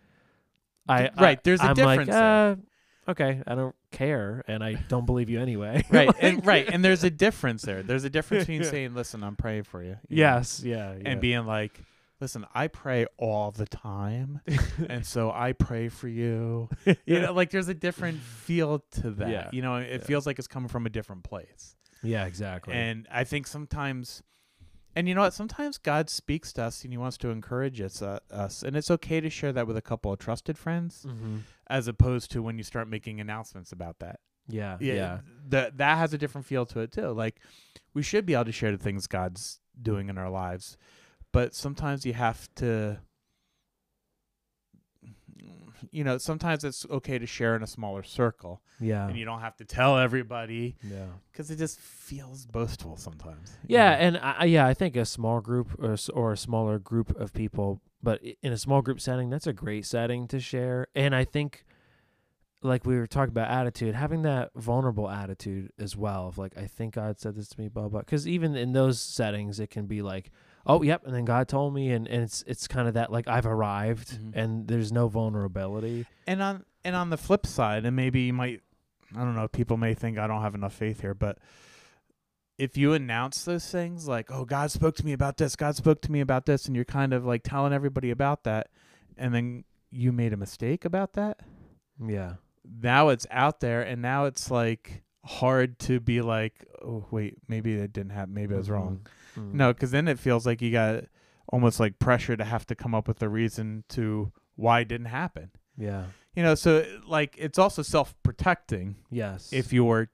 I 0.89 1.11
Right, 1.19 1.39
I- 1.39 1.41
there's 1.43 1.61
a 1.61 1.65
I'm 1.65 1.75
difference 1.75 2.09
Like, 2.09 2.17
uh, 2.17 2.57
okay, 3.09 3.43
I 3.47 3.55
don't 3.55 3.75
care, 3.91 4.45
and 4.47 4.63
I 4.63 4.75
don't 4.89 5.07
believe 5.07 5.29
you 5.31 5.41
anyway. 5.41 5.85
right, 5.91 6.07
Like- 6.09 6.17
and 6.23 6.47
right, 6.47 6.69
and 6.69 6.85
there's 6.85 7.05
a 7.05 7.11
difference 7.11 7.63
there. 7.63 7.83
There's 7.83 8.05
a 8.05 8.11
difference 8.11 8.45
between 8.45 8.63
saying, 8.65 8.95
"Listen, 8.95 9.23
I'm 9.25 9.37
praying 9.37 9.65
for 9.65 9.83
you," 9.83 9.97
you 10.09 10.17
know, 10.17 10.23
yes, 10.23 10.63
yeah, 10.65 10.95
yeah. 10.95 11.03
and 11.11 11.21
being 11.21 11.45
like, 11.47 11.83
"Listen, 12.21 12.45
I 12.55 12.69
pray 12.69 13.07
all 13.17 13.51
the 13.51 13.67
time, 13.67 14.41
and 14.89 15.05
so 15.07 15.31
I 15.31 15.53
pray 15.53 15.89
for 15.89 16.09
you." 16.09 16.69
You 17.07 17.21
know, 17.21 17.33
like 17.33 17.51
there's 17.51 17.69
a 17.69 17.75
different 17.75 18.19
feel 18.21 18.81
to 18.93 19.11
that. 19.13 19.29
Yeah, 19.31 19.51
You 19.53 19.63
know, 19.63 19.77
it 19.77 20.01
yeah. 20.01 20.07
feels 20.07 20.27
like 20.27 20.39
it's 20.39 20.49
coming 20.49 20.69
from 20.69 20.87
a 20.87 20.91
different 20.91 21.23
place. 21.25 21.77
yeah, 22.03 22.27
exactly. 22.27 22.75
And 22.75 23.07
I 23.11 23.25
think 23.25 23.47
sometimes, 23.47 24.23
and 24.95 25.09
you 25.09 25.15
know 25.15 25.23
what? 25.23 25.35
Sometimes 25.35 25.79
God 25.79 26.09
speaks 26.11 26.53
to 26.55 26.63
us 26.65 26.85
and 26.85 26.93
He 26.93 26.97
wants 26.99 27.17
to 27.19 27.29
encourage 27.31 27.81
us, 27.81 28.03
uh, 28.03 28.19
us, 28.31 28.63
and 28.63 28.77
it's 28.77 28.91
okay 28.91 29.21
to 29.21 29.31
share 29.31 29.53
that 29.53 29.67
with 29.67 29.77
a 29.77 29.83
couple 29.83 30.13
of 30.13 30.19
trusted 30.19 30.57
friends, 30.59 31.07
Mhm. 31.09 31.43
as 31.69 31.89
opposed 31.89 32.31
to 32.33 32.43
when 32.43 32.57
you 32.59 32.65
start 32.65 32.89
making 32.89 33.21
announcements 33.21 33.73
about 33.73 33.99
that. 34.01 34.21
yeah, 34.51 34.79
yeah, 34.81 35.21
that 35.49 35.77
that 35.77 35.99
has 35.99 36.15
a 36.15 36.19
different 36.19 36.47
feel 36.47 36.65
to 36.67 36.81
it 36.81 36.91
too. 36.91 37.09
Like 37.11 37.41
we 37.95 38.03
should 38.03 38.25
be 38.27 38.33
able 38.35 38.47
to 38.47 38.53
share 38.53 38.73
the 38.73 38.83
things 38.83 39.07
God's 39.07 39.61
doing 39.81 40.09
in 40.09 40.17
our 40.19 40.31
lives, 40.31 40.77
but 41.33 41.55
sometimes 41.55 42.05
you 42.07 42.13
have 42.15 42.49
to. 42.57 42.99
You 45.93 46.03
know, 46.03 46.19
sometimes 46.19 46.65
it's 46.65 46.85
okay 46.91 47.19
to 47.21 47.27
share 47.27 47.55
in 47.55 47.63
a 47.63 47.67
smaller 47.67 48.03
circle, 48.03 48.61
yeah, 48.81 49.07
and 49.07 49.17
you 49.17 49.25
don't 49.25 49.41
have 49.41 49.57
to 49.59 49.65
tell 49.65 49.97
everybody 49.97 50.77
yeah. 50.83 51.05
because 51.31 51.53
it 51.53 51.57
just 51.57 51.79
feels 51.79 52.47
boastful 52.47 52.97
sometimes. 52.97 53.57
you 53.69 53.77
Yeah, 53.77 53.91
know? 53.91 53.97
and 53.97 54.19
I- 54.19 54.45
yeah, 54.47 54.67
I 54.67 54.75
think 54.75 54.97
a 54.97 55.05
small 55.05 55.41
group 55.41 55.69
or, 55.81 55.97
or 56.13 56.33
a 56.33 56.37
smaller 56.37 56.81
group 56.81 57.15
of 57.17 57.33
people, 57.33 57.81
but 58.03 58.21
in 58.43 58.53
a 58.53 58.59
small 58.59 58.83
group 58.83 59.01
setting, 59.01 59.31
that's 59.31 59.47
a 59.47 59.53
great 59.53 59.87
setting 59.87 60.27
to 60.29 60.41
share. 60.41 60.89
And 60.97 61.15
I 61.15 61.25
think, 61.25 61.65
like 62.61 62.85
we 62.85 62.97
were 62.99 63.07
talking 63.07 63.31
about 63.31 63.49
attitude, 63.49 63.95
having 63.95 64.23
that 64.23 64.51
vulnerable 64.57 65.09
attitude 65.09 65.71
as 65.79 65.97
well 65.97 66.27
of 66.27 66.39
like, 66.39 66.59
I 66.59 66.67
think 66.67 66.95
God 66.95 67.21
said 67.21 67.37
this 67.37 67.51
to 67.51 67.61
me, 67.61 67.69
blah 67.69 67.87
blah. 67.87 68.01
Because 68.01 68.27
even 68.27 68.57
in 68.57 68.73
those 68.73 69.01
settings, 69.01 69.61
it 69.61 69.71
can 69.71 69.87
be 69.87 70.03
like, 70.03 70.33
oh, 70.69 70.83
yep, 70.83 71.05
and 71.07 71.15
then 71.15 71.25
God 71.25 71.49
told 71.49 71.75
me, 71.75 71.91
and, 71.91 72.07
and 72.07 72.23
it's 72.23 72.45
it's 72.47 72.69
kind 72.69 72.87
of 72.89 72.95
that 72.95 73.11
like 73.11 73.27
I've 73.27 73.47
arrived, 73.47 74.19
Mhm. 74.19 74.31
and 74.35 74.69
there's 74.69 74.93
no 74.93 75.09
vulnerability. 75.09 76.07
and 76.27 76.43
on 76.43 76.65
and 76.85 76.95
on 76.95 77.11
the 77.11 77.17
flip 77.17 77.47
side, 77.47 77.85
and 77.85 77.97
maybe 77.97 78.21
you 78.23 78.33
might, 78.33 78.63
I 79.17 79.21
don't 79.21 79.35
know, 79.35 79.49
people 79.49 79.77
may 79.77 79.95
think 79.95 80.19
I 80.19 80.27
don't 80.27 80.43
have 80.43 80.55
enough 80.55 80.75
faith 80.75 81.01
here, 81.01 81.15
but 81.15 81.39
if 82.59 82.77
you 82.77 82.93
announce 82.93 83.45
those 83.45 83.71
things 83.71 84.09
like, 84.09 84.31
"Oh, 84.31 84.45
God 84.45 84.71
spoke 84.71 84.97
to 84.97 85.05
me 85.07 85.13
about 85.13 85.37
this," 85.37 85.55
God 85.57 85.77
spoke 85.77 86.01
to 86.03 86.13
me 86.13 86.21
about 86.21 86.47
this, 86.47 86.67
and 86.67 86.75
you're 86.75 86.85
kind 86.85 87.13
of 87.13 87.25
like 87.25 87.43
telling 87.45 87.73
everybody 87.73 88.11
about 88.11 88.45
that, 88.45 88.69
and 89.17 89.35
then 89.35 89.65
you 89.91 90.13
made 90.13 90.33
a 90.33 90.37
mistake 90.37 90.85
about 90.85 91.15
that, 91.15 91.41
Yeah, 92.01 92.35
now 92.65 93.09
it's 93.09 93.27
out 93.31 93.61
there, 93.61 93.83
and 93.83 94.03
now 94.03 94.25
it's 94.27 94.51
like 94.51 95.03
hard 95.25 95.79
to 95.81 95.99
be 96.01 96.21
like, 96.21 96.67
"Oh, 96.83 97.07
wait, 97.11 97.39
maybe 97.49 97.75
it 97.75 97.93
didn't 97.93 98.13
happen. 98.13 98.35
Maybe 98.35 98.55
I 98.55 98.59
was 98.59 98.71
wrong." 98.71 99.07
Mhm. 99.39 99.53
No, 99.55 99.73
because 99.73 99.91
then 99.91 100.09
it 100.09 100.19
feels 100.19 100.45
like 100.47 100.61
you 100.63 100.71
got 100.73 101.05
almost 101.53 101.81
like 101.81 101.99
pressure 101.99 102.37
to 102.37 102.45
have 102.45 102.67
to 102.67 102.75
come 102.75 102.95
up 102.95 103.09
with 103.09 103.23
a 103.23 103.29
reason 103.29 103.85
to 103.89 104.33
why 104.57 104.81
it 104.81 104.89
didn't 104.89 105.07
happen. 105.07 105.51
Yeah. 105.77 106.07
You 106.35 106.43
know, 106.43 106.55
so 106.55 106.85
like 107.07 107.35
it's 107.39 107.59
also 107.59 107.83
self-protecting 107.83 108.97
Yes. 109.11 109.53
if 109.53 109.73
you're 109.73 110.09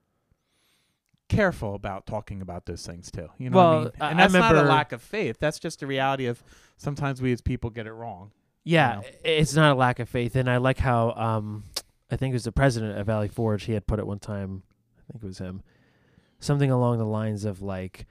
careful 1.27 1.73
about 1.75 2.05
talking 2.05 2.41
about 2.41 2.65
those 2.65 2.85
things 2.85 3.11
too. 3.11 3.29
You 3.37 3.49
know, 3.49 3.57
Well, 3.57 3.83
what 3.85 3.95
I 3.99 4.03
mean? 4.05 4.11
And 4.11 4.19
I 4.21 4.23
that's 4.23 4.33
not 4.33 4.55
a 4.55 4.61
lack 4.63 4.91
of 4.91 5.01
faith. 5.01 5.37
That's 5.39 5.59
just 5.59 5.79
the 5.79 5.87
reality 5.87 6.27
of 6.27 6.43
sometimes 6.77 7.21
we 7.21 7.31
as 7.31 7.41
people 7.41 7.69
get 7.69 7.87
it 7.87 7.93
wrong. 7.93 8.31
Yeah, 8.63 8.95
know? 8.95 9.03
it's 9.23 9.53
not 9.53 9.71
a 9.71 9.75
lack 9.75 9.99
of 9.99 10.09
faith, 10.09 10.35
and 10.35 10.49
I 10.49 10.57
like 10.57 10.79
how 10.79 11.11
um, 11.11 11.63
I 12.09 12.15
think 12.15 12.31
it 12.31 12.35
was 12.35 12.45
the 12.45 12.51
president 12.51 12.97
of 12.97 13.05
Valley 13.05 13.27
Forge. 13.27 13.63
He 13.65 13.73
had 13.73 13.85
put 13.85 13.99
it 13.99 14.07
one 14.07 14.17
time. 14.19 14.63
I 14.97 15.13
think 15.13 15.23
it 15.23 15.27
was 15.27 15.37
him. 15.37 15.61
Something 16.39 16.71
along 16.71 16.97
the 16.97 17.05
lines 17.05 17.45
of 17.45 17.61
like, 17.61 18.05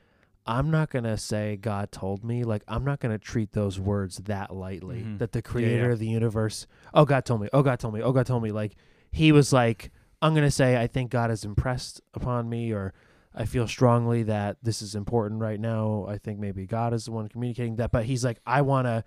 "I'm 0.47 0.71
not 0.71 0.91
gonna 0.91 1.17
say 1.17 1.57
God 1.57 1.91
told 1.93 2.25
me. 2.25 2.45
Like, 2.45 2.63
I'm 2.69 2.85
not 2.85 3.01
gonna 3.01 3.19
treat 3.19 3.53
those 3.53 3.79
words 3.81 4.19
that 4.25 4.55
lightly. 4.55 5.03
Mhm. 5.03 5.19
That 5.19 5.33
the 5.33 5.43
Creator 5.43 5.87
yeah. 5.87 5.93
of 5.93 5.99
the 5.99 6.09
universe. 6.09 6.67
Oh, 6.93 7.05
God 7.05 7.25
told 7.25 7.41
me. 7.41 7.49
Oh, 7.53 7.63
God 7.63 7.79
told 7.79 7.95
me. 7.95 8.03
Oh, 8.03 8.13
God 8.13 8.27
told 8.27 8.43
me. 8.43 8.53
Like, 8.53 8.75
he 9.11 9.33
was 9.33 9.53
like, 9.53 9.91
I'm 10.21 10.35
gonna 10.35 10.51
say 10.51 10.77
I 10.77 10.87
think 10.87 11.11
God 11.11 11.31
is 11.31 11.45
impressed 11.45 12.01
upon 12.15 12.49
me, 12.49 12.73
or 12.73 12.93
I 13.35 13.45
feel 13.47 13.67
strongly 13.67 14.23
that 14.25 14.59
this 14.63 14.81
is 14.81 14.95
important 14.95 15.41
right 15.41 15.59
now. 15.59 16.07
I 16.09 16.19
think 16.19 16.39
maybe 16.39 16.67
God 16.67 16.95
is 16.95 17.07
the 17.07 17.13
one 17.13 17.29
communicating 17.29 17.77
that, 17.77 17.91
but 17.91 18.05
he's 18.05 18.25
like, 18.25 18.39
I 18.47 18.63
want 18.63 18.87
to 18.87 19.05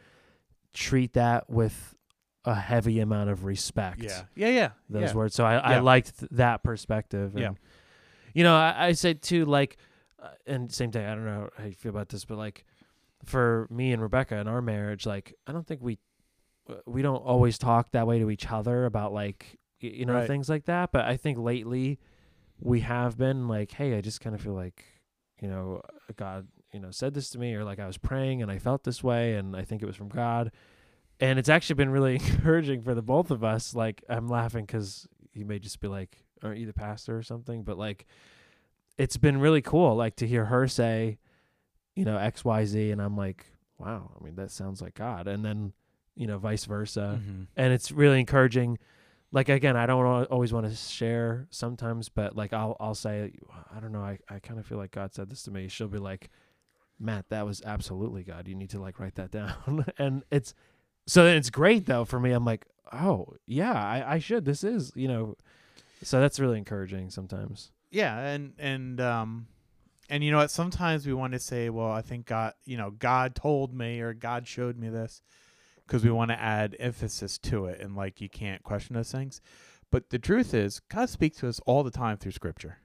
treat 0.73 1.13
that 1.13 1.49
with 1.49 1.95
a 2.45 2.55
heavy 2.55 2.99
amount 2.99 3.29
of 3.29 3.45
respect. 3.45 4.03
Yeah. 4.03 4.23
Yeah. 4.35 4.49
Yeah. 4.49 4.69
those 4.89 5.09
yeah. 5.09 5.13
words. 5.13 5.35
So 5.35 5.45
I, 5.45 5.55
I 5.55 5.79
liked 5.79 6.19
th- 6.19 6.31
that 6.33 6.63
perspective. 6.63 7.31
And, 7.33 7.39
Yeah. 7.41 7.51
You 8.33 8.43
know, 8.43 8.55
I, 8.55 8.87
I 8.87 8.91
said 8.91 9.21
too, 9.21 9.45
like, 9.45 9.77
and 10.45 10.71
same 10.71 10.91
thing. 10.91 11.05
I 11.05 11.15
don't 11.15 11.25
know 11.25 11.49
how 11.57 11.65
you 11.65 11.73
feel 11.73 11.89
about 11.91 12.09
this, 12.09 12.25
but 12.25 12.37
like, 12.37 12.65
for 13.25 13.67
me 13.69 13.91
and 13.91 14.01
Rebecca 14.01 14.37
in 14.37 14.47
our 14.47 14.61
marriage, 14.61 15.05
like, 15.05 15.33
I 15.47 15.51
don't 15.51 15.65
think 15.65 15.81
we 15.81 15.97
uh, 16.69 16.75
we 16.85 17.01
don't 17.01 17.17
always 17.23 17.57
talk 17.57 17.91
that 17.91 18.05
way 18.07 18.19
to 18.19 18.29
each 18.29 18.49
other 18.51 18.85
about 18.85 19.13
like 19.13 19.57
you 19.79 20.05
know 20.05 20.15
Right. 20.15 20.27
things 20.27 20.49
like 20.49 20.65
that. 20.65 20.91
But 20.91 21.05
I 21.05 21.17
think 21.17 21.37
lately 21.37 21.99
we 22.59 22.81
have 22.81 23.17
been 23.17 23.47
like, 23.47 23.71
hey, 23.71 23.95
I 23.97 24.01
just 24.01 24.21
kind 24.21 24.35
of 24.35 24.41
feel 24.41 24.53
like 24.53 24.83
you 25.41 25.47
know 25.47 25.81
God, 26.15 26.47
you 26.73 26.79
know, 26.79 26.91
said 26.91 27.13
this 27.13 27.29
to 27.31 27.39
me, 27.39 27.53
or 27.55 27.63
like 27.63 27.79
I 27.79 27.87
was 27.87 27.97
praying 27.97 28.41
and 28.41 28.51
I 28.51 28.57
felt 28.59 28.83
this 28.83 29.03
way, 29.03 29.35
and 29.35 29.55
I 29.55 29.63
think 29.63 29.81
it 29.81 29.85
was 29.85 29.95
from 29.95 30.09
God. 30.09 30.51
And 31.19 31.39
it's 31.39 31.49
actually 31.49 31.75
been 31.75 31.89
really 31.89 32.15
encouraging 32.21 32.81
for 32.83 32.93
the 32.93 33.01
both 33.01 33.31
of 33.31 33.43
us. 33.43 33.73
Like 33.73 34.03
I'm 34.09 34.27
laughing 34.27 34.65
because 34.65 35.07
you 35.33 35.45
may 35.45 35.59
just 35.59 35.79
be 35.79 35.87
like, 35.87 36.23
"Aren't 36.43 36.59
you 36.59 36.65
the 36.67 36.73
pastor 36.73 37.17
or 37.17 37.23
something?" 37.23 37.63
But 37.63 37.77
like, 37.77 38.05
it's 38.97 39.17
been 39.17 39.39
really 39.39 39.61
cool, 39.61 39.95
like 39.95 40.15
to 40.17 40.27
hear 40.27 40.45
her 40.45 40.67
say, 40.67 41.17
you 41.95 42.05
know, 42.05 42.17
X, 42.17 42.43
Y, 42.45 42.65
Z, 42.65 42.91
and 42.91 43.01
I'm 43.01 43.15
like, 43.17 43.45
wow. 43.77 44.11
I 44.19 44.23
mean, 44.23 44.35
that 44.35 44.51
sounds 44.51 44.81
like 44.81 44.95
God. 44.95 45.27
And 45.27 45.43
then, 45.45 45.73
you 46.15 46.27
know, 46.27 46.37
vice 46.37 46.65
versa. 46.65 47.19
Mhm. 47.21 47.47
And 47.55 47.73
it's 47.73 47.91
really 47.91 48.19
encouraging. 48.19 48.77
Like 49.31 49.49
again, 49.49 49.75
I 49.75 49.85
don't 49.85 50.05
always 50.31 50.53
want 50.53 50.67
to 50.69 50.75
share 50.75 51.47
sometimes, 51.49 52.07
but 52.09 52.35
like 52.35 52.53
I'll 52.53 52.77
I'll 52.79 52.95
say, 52.95 53.33
I 53.75 53.79
don't 53.79 53.91
know, 53.91 54.01
I 54.01 54.19
I 54.29 54.39
kind 54.39 54.57
of 54.59 54.65
feel 54.65 54.77
like 54.77 54.91
God 54.91 55.13
said 55.13 55.29
this 55.29 55.43
to 55.43 55.51
me. 55.51 55.67
She'll 55.67 55.89
be 55.89 55.97
like, 55.99 56.29
Matt, 56.99 57.25
that 57.29 57.45
was 57.45 57.61
absolutely 57.65 58.23
God. 58.23 58.47
You 58.47 58.55
need 58.55 58.69
to 58.71 58.79
like 58.79 58.99
write 58.99 59.15
that 59.15 59.31
down. 59.39 59.85
and 59.97 60.23
it's 60.31 60.53
so 61.07 61.23
then 61.25 61.35
it's 61.35 61.49
great 61.49 61.85
though 61.85 62.05
for 62.05 62.19
me. 62.19 62.31
I'm 62.31 62.45
like, 62.45 62.65
oh 62.93 63.33
yeah, 63.45 63.73
I, 63.73 64.13
I 64.15 64.19
should. 64.19 64.45
This 64.45 64.63
is 64.63 64.93
you 64.95 65.09
know, 65.09 65.35
so 66.03 66.21
that's 66.21 66.39
really 66.39 66.57
encouraging 66.57 67.09
sometimes. 67.09 67.71
Yeah, 67.89 68.17
and 68.19 68.53
and 68.57 68.99
um 69.01 69.47
and 70.09 70.23
you 70.23 70.31
know 70.31 70.37
what 70.37 70.51
sometimes 70.51 71.05
we 71.05 71.13
want 71.13 71.33
to 71.33 71.39
say, 71.39 71.69
well, 71.69 71.91
I 71.91 72.01
think 72.01 72.25
God, 72.27 72.53
you 72.65 72.77
know, 72.77 72.91
God 72.91 73.35
told 73.35 73.73
me 73.73 73.99
or 73.99 74.13
God 74.13 74.47
showed 74.47 74.77
me 74.77 74.89
this 74.89 75.21
because 75.85 76.03
we 76.03 76.11
want 76.11 76.31
to 76.31 76.39
add 76.39 76.75
emphasis 76.79 77.37
to 77.39 77.65
it 77.65 77.79
and 77.81 77.95
like 77.95 78.21
you 78.21 78.29
can't 78.29 78.63
question 78.63 78.95
those 78.95 79.11
things. 79.11 79.41
But 79.91 80.09
the 80.09 80.19
truth 80.19 80.53
is, 80.53 80.79
God 80.79 81.09
speaks 81.09 81.37
to 81.37 81.47
us 81.47 81.61
all 81.65 81.83
the 81.83 81.91
time 81.91 82.17
through 82.17 82.33
scripture. 82.33 82.77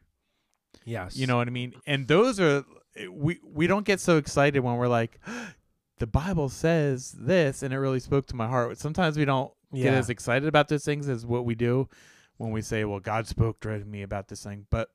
Yes, 0.84 1.16
You 1.16 1.26
know 1.26 1.36
what 1.36 1.48
I 1.48 1.50
mean? 1.50 1.74
And 1.86 2.08
those 2.08 2.40
are 2.40 2.64
we 3.10 3.38
we 3.44 3.66
don't 3.66 3.86
get 3.86 4.00
so 4.00 4.16
excited 4.16 4.60
when 4.60 4.76
we're 4.76 4.88
like 4.88 5.20
the 5.98 6.06
Bible 6.06 6.48
says 6.48 7.12
this 7.12 7.62
and 7.62 7.72
it 7.72 7.78
really 7.78 8.00
spoke 8.00 8.26
to 8.26 8.36
my 8.36 8.48
heart. 8.48 8.78
Sometimes 8.78 9.16
we 9.16 9.24
don't 9.24 9.52
get 9.74 9.94
as 9.94 10.10
excited 10.10 10.48
about 10.48 10.68
those 10.68 10.84
things 10.84 11.08
as 11.08 11.24
what 11.24 11.44
we 11.44 11.54
do 11.54 11.88
when 12.36 12.50
we 12.50 12.62
say, 12.62 12.84
"Well, 12.84 13.00
God 13.00 13.26
spoke 13.26 13.60
to 13.60 13.84
me 13.84 14.02
about 14.02 14.28
this 14.28 14.42
thing." 14.42 14.66
But 14.70 14.90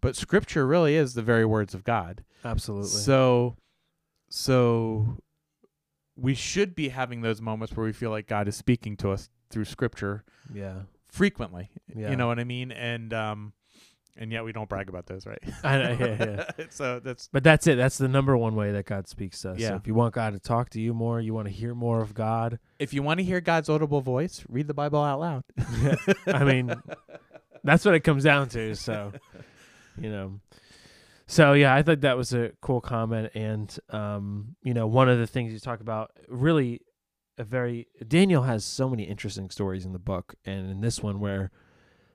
but 0.00 0.16
scripture 0.16 0.66
really 0.66 0.96
is 0.96 1.14
the 1.14 1.22
very 1.22 1.44
words 1.44 1.74
of 1.74 1.84
God. 1.84 2.24
absolutely. 2.44 2.88
So 2.88 3.56
so 4.28 5.18
we 6.16 6.34
should 6.34 6.74
be 6.74 6.90
having 6.90 7.22
those 7.22 7.40
moments 7.40 7.76
where 7.76 7.84
we 7.84 7.92
feel 7.92 8.10
like 8.10 8.26
God 8.26 8.48
is 8.48 8.56
speaking 8.56 8.96
to 8.98 9.10
us 9.10 9.28
through 9.50 9.64
scripture 9.64 10.24
yeah, 10.52 10.82
frequently. 11.08 11.70
Yeah. 11.94 12.10
You 12.10 12.16
know 12.16 12.26
what 12.26 12.38
I 12.38 12.44
mean? 12.44 12.72
And 12.72 13.12
um 13.12 13.52
and 14.20 14.30
yet 14.30 14.44
we 14.44 14.52
don't 14.52 14.68
brag 14.68 14.88
about 14.88 15.06
those, 15.06 15.26
right? 15.26 15.38
I 15.64 15.78
know, 15.78 15.96
yeah, 15.98 16.44
yeah. 16.58 16.64
so 16.70 17.00
that's 17.00 17.28
But 17.32 17.42
that's 17.42 17.66
it. 17.66 17.76
That's 17.76 17.98
the 17.98 18.06
number 18.06 18.36
one 18.36 18.54
way 18.54 18.70
that 18.72 18.84
God 18.84 19.08
speaks 19.08 19.40
to 19.42 19.52
us. 19.52 19.58
So 19.58 19.62
Yeah. 19.64 19.76
if 19.76 19.86
you 19.86 19.94
want 19.94 20.14
God 20.14 20.34
to 20.34 20.38
talk 20.38 20.70
to 20.70 20.80
you 20.80 20.94
more, 20.94 21.20
you 21.20 21.34
want 21.34 21.48
to 21.48 21.52
hear 21.52 21.74
more 21.74 22.00
of 22.02 22.14
God. 22.14 22.58
if 22.78 22.92
you 22.94 23.02
want 23.02 23.18
to 23.18 23.24
hear 23.24 23.40
God's 23.40 23.68
audible 23.68 24.02
voice, 24.02 24.44
read 24.48 24.68
the 24.68 24.74
Bible 24.74 25.02
out 25.02 25.18
loud. 25.20 25.44
I 26.26 26.44
mean, 26.44 26.72
that's 27.64 27.84
what 27.84 27.94
it 27.94 28.00
comes 28.00 28.22
down 28.22 28.48
to. 28.50 28.76
So, 28.76 29.12
you 29.98 30.10
know. 30.10 30.40
So 31.26 31.52
yeah, 31.52 31.74
I 31.74 31.82
thought 31.82 32.00
that 32.00 32.16
was 32.16 32.34
a 32.34 32.50
cool 32.60 32.80
comment, 32.80 33.30
and 33.34 33.74
um, 33.90 34.56
you 34.64 34.74
know, 34.74 34.88
one 34.88 35.08
of 35.08 35.18
the 35.18 35.28
things 35.28 35.52
you 35.52 35.60
talk 35.60 35.80
about 35.80 36.10
really 36.28 36.80
a 37.38 37.44
very 37.44 37.86
Daniel 38.06 38.42
has 38.42 38.64
so 38.64 38.88
many 38.88 39.04
interesting 39.04 39.48
stories 39.48 39.86
in 39.86 39.92
the 39.92 40.00
book, 40.00 40.34
and 40.44 40.68
in 40.68 40.80
this 40.80 41.02
one 41.04 41.20
where 41.20 41.52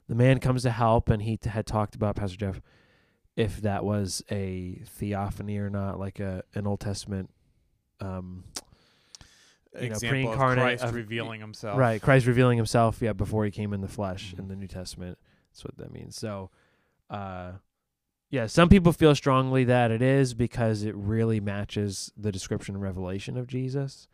the 0.07 0.15
man 0.15 0.39
comes 0.39 0.63
to 0.63 0.71
help, 0.71 1.09
and 1.09 1.21
he 1.23 1.37
t- 1.37 1.49
had 1.49 1.65
talked 1.65 1.95
about 1.95 2.15
Pastor 2.15 2.37
Jeff 2.37 2.61
if 3.35 3.61
that 3.61 3.83
was 3.83 4.23
a 4.31 4.81
theophany 4.85 5.57
or 5.57 5.69
not, 5.69 5.99
like 5.99 6.19
a 6.19 6.43
an 6.53 6.65
Old 6.67 6.79
Testament 6.79 7.29
um, 7.99 8.43
You 9.73 9.81
know, 9.89 9.95
Example 9.95 10.31
of 10.31 10.37
Christ 10.37 10.83
of- 10.83 10.93
revealing 10.93 11.41
himself. 11.41 11.77
Right, 11.77 12.01
Christ 12.01 12.25
revealing 12.27 12.57
himself, 12.57 13.01
yeah, 13.01 13.13
before 13.13 13.43
he 13.45 13.51
came 13.51 13.73
in 13.73 13.81
the 13.81 13.87
flesh 13.87 14.33
in 14.37 14.45
Mhm. 14.45 14.49
the 14.49 14.55
New 14.55 14.67
Testament. 14.67 15.17
That's 15.51 15.63
what 15.65 15.77
that 15.77 15.91
means. 15.91 16.15
So, 16.17 16.49
uh, 17.09 17.53
yeah, 18.29 18.47
some 18.47 18.69
people 18.69 18.91
feel 18.93 19.15
strongly 19.15 19.63
that 19.65 19.91
it 19.91 20.01
is 20.01 20.33
because 20.33 20.83
it 20.83 20.95
really 20.95 21.39
matches 21.39 22.11
the 22.17 22.31
description 22.31 22.75
and 22.75 22.81
revelation 22.83 23.37
of 23.37 23.47
Jesus. 23.47 24.07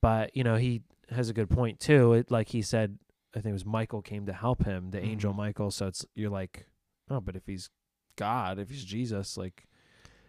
But 0.00 0.36
you 0.36 0.44
know, 0.44 0.56
he 0.56 0.82
has 1.10 1.28
a 1.28 1.32
good 1.32 1.48
point 1.50 1.78
too. 1.80 2.12
It 2.12 2.30
like 2.30 2.48
he 2.50 2.62
said, 2.62 2.98
I 3.36 3.40
think 3.40 3.50
it 3.50 3.52
was 3.52 3.66
Michael 3.66 4.00
came 4.02 4.24
to 4.26 4.32
help 4.32 4.64
him, 4.64 4.90
the 4.90 5.00
angel 5.04 5.32
Mhm. 5.32 5.36
Michael. 5.36 5.70
So 5.70 5.86
it's 5.88 6.06
you're 6.14 6.30
like, 6.30 6.66
oh, 7.10 7.20
but 7.20 7.36
if 7.36 7.46
he's 7.46 7.68
God, 8.16 8.58
if 8.58 8.70
he's 8.70 8.84
Jesus, 8.84 9.36
like, 9.36 9.66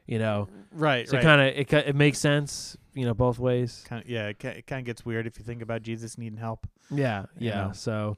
you 0.05 0.19
know, 0.19 0.49
Right. 0.71 1.07
so 1.07 1.15
right. 1.17 1.23
kind 1.23 1.41
of 1.41 1.47
it 1.57 1.71
it 1.87 1.95
makes 1.95 2.19
sense, 2.19 2.75
you 2.93 3.05
know, 3.05 3.13
both 3.13 3.39
ways. 3.39 3.83
Kind 3.87 4.03
of, 4.03 4.09
yeah, 4.09 4.27
it 4.27 4.39
kind 4.39 4.79
of 4.79 4.83
gets 4.85 5.05
weird 5.05 5.25
if 5.25 5.39
you 5.39 5.45
think 5.45 5.61
about 5.61 5.81
Jesus 5.83 6.17
needing 6.17 6.37
help. 6.37 6.67
Yeah, 6.91 7.27
You 7.37 7.47
yeah. 7.49 7.67
know? 7.67 7.71
So 7.73 8.17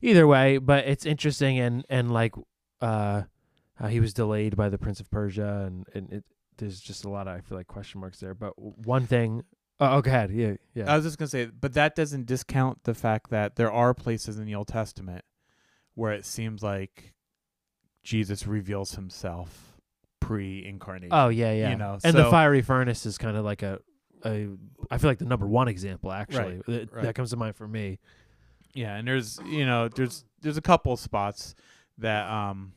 either 0.00 0.26
way, 0.26 0.56
but 0.58 0.86
it's 0.86 1.04
interesting 1.06 1.58
and 1.58 1.84
and 1.90 2.10
like 2.12 2.34
uh 2.80 3.22
how 3.74 3.88
he 3.88 4.00
was 4.00 4.12
delayed 4.14 4.56
by 4.56 4.68
the 4.68 4.78
Prince 4.78 4.98
of 5.00 5.10
Persia 5.10 5.64
and 5.66 5.86
and 5.94 6.10
it 6.12 6.24
there's 6.58 6.80
just 6.80 7.04
a 7.04 7.08
lot 7.10 7.26
of 7.28 7.36
I 7.36 7.40
feel 7.40 7.58
like 7.58 7.66
question 7.66 8.00
marks 8.00 8.20
there. 8.20 8.34
But 8.34 8.52
one 8.58 9.06
thing 9.06 9.44
Oh, 9.82 9.96
oh 9.96 10.00
go 10.00 10.10
ahead. 10.10 10.30
Yeah, 10.30 10.54
yeah. 10.74 10.92
I 10.92 10.96
was 10.96 11.04
just 11.04 11.18
gonna 11.18 11.28
say, 11.28 11.46
but 11.46 11.74
that 11.74 11.96
doesn't 11.96 12.26
discount 12.26 12.84
the 12.84 12.94
fact 12.94 13.30
that 13.30 13.56
there 13.56 13.72
are 13.72 13.92
places 13.94 14.38
in 14.38 14.46
the 14.46 14.54
Old 14.54 14.68
Testament 14.68 15.24
where 15.94 16.12
it 16.12 16.24
seems 16.24 16.62
like 16.62 17.12
Jesus 18.04 18.46
reveals 18.46 18.94
himself 18.94 19.76
pre-incarnation. 20.20 21.10
oh, 21.12 21.28
yeah, 21.28 21.52
yeah. 21.52 21.70
you 21.70 21.76
know, 21.76 21.98
and 22.04 22.16
the 22.16 22.30
fiery 22.30 22.62
furnace 22.62 23.06
is 23.06 23.18
kind 23.18 23.36
of 23.36 23.44
like 23.44 23.62
a 23.62 23.80
a 24.24 24.48
I 24.88 24.98
feel 24.98 25.10
like 25.10 25.18
the 25.18 25.24
number 25.24 25.48
one 25.48 25.66
example 25.66 26.12
actually. 26.12 26.56
Right, 26.56 26.66
That, 26.66 26.92
right. 26.92 27.04
that 27.04 27.14
comes 27.14 27.30
to 27.30 27.36
mind 27.36 27.56
for 27.56 27.66
me. 27.66 27.98
Yeah, 28.74 28.94
and 28.94 29.06
there's 29.06 29.40
you 29.46 29.66
know 29.66 29.88
there's 29.88 30.24
there's 30.40 30.56
a 30.56 30.62
couple 30.62 30.96
spots 30.96 31.56
that 31.98 32.30
um, 32.30 32.72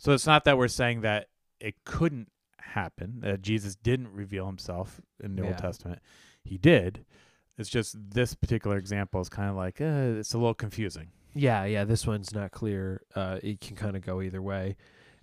so 0.00 0.12
it's 0.12 0.26
not 0.26 0.44
that 0.44 0.58
we're 0.58 0.68
saying 0.68 1.02
that 1.02 1.28
it 1.60 1.76
couldn't 1.84 2.28
happen 2.74 3.20
that 3.20 3.42
Jesus 3.42 3.76
didn't 3.76 4.12
reveal 4.12 4.46
himself 4.46 5.00
in 5.22 5.36
the 5.36 5.42
Yeah. 5.42 5.48
Old 5.48 5.58
Testament. 5.58 6.00
He 6.44 6.58
did. 6.58 7.04
It's 7.58 7.68
just 7.70 7.96
this 8.10 8.34
particular 8.34 8.76
example 8.76 9.20
is 9.20 9.28
kind 9.28 9.48
of 9.50 9.56
like 9.56 9.80
uh, 9.80 10.18
it's 10.18 10.34
a 10.34 10.38
little 10.38 10.54
confusing. 10.54 11.08
Yeah, 11.34 11.64
yeah, 11.64 11.84
this 11.84 12.06
one's 12.06 12.34
not 12.34 12.50
clear. 12.50 13.02
Uh, 13.14 13.38
it 13.42 13.60
can 13.60 13.76
kind 13.76 13.96
of 13.96 14.02
go 14.02 14.20
either 14.22 14.40
way, 14.42 14.76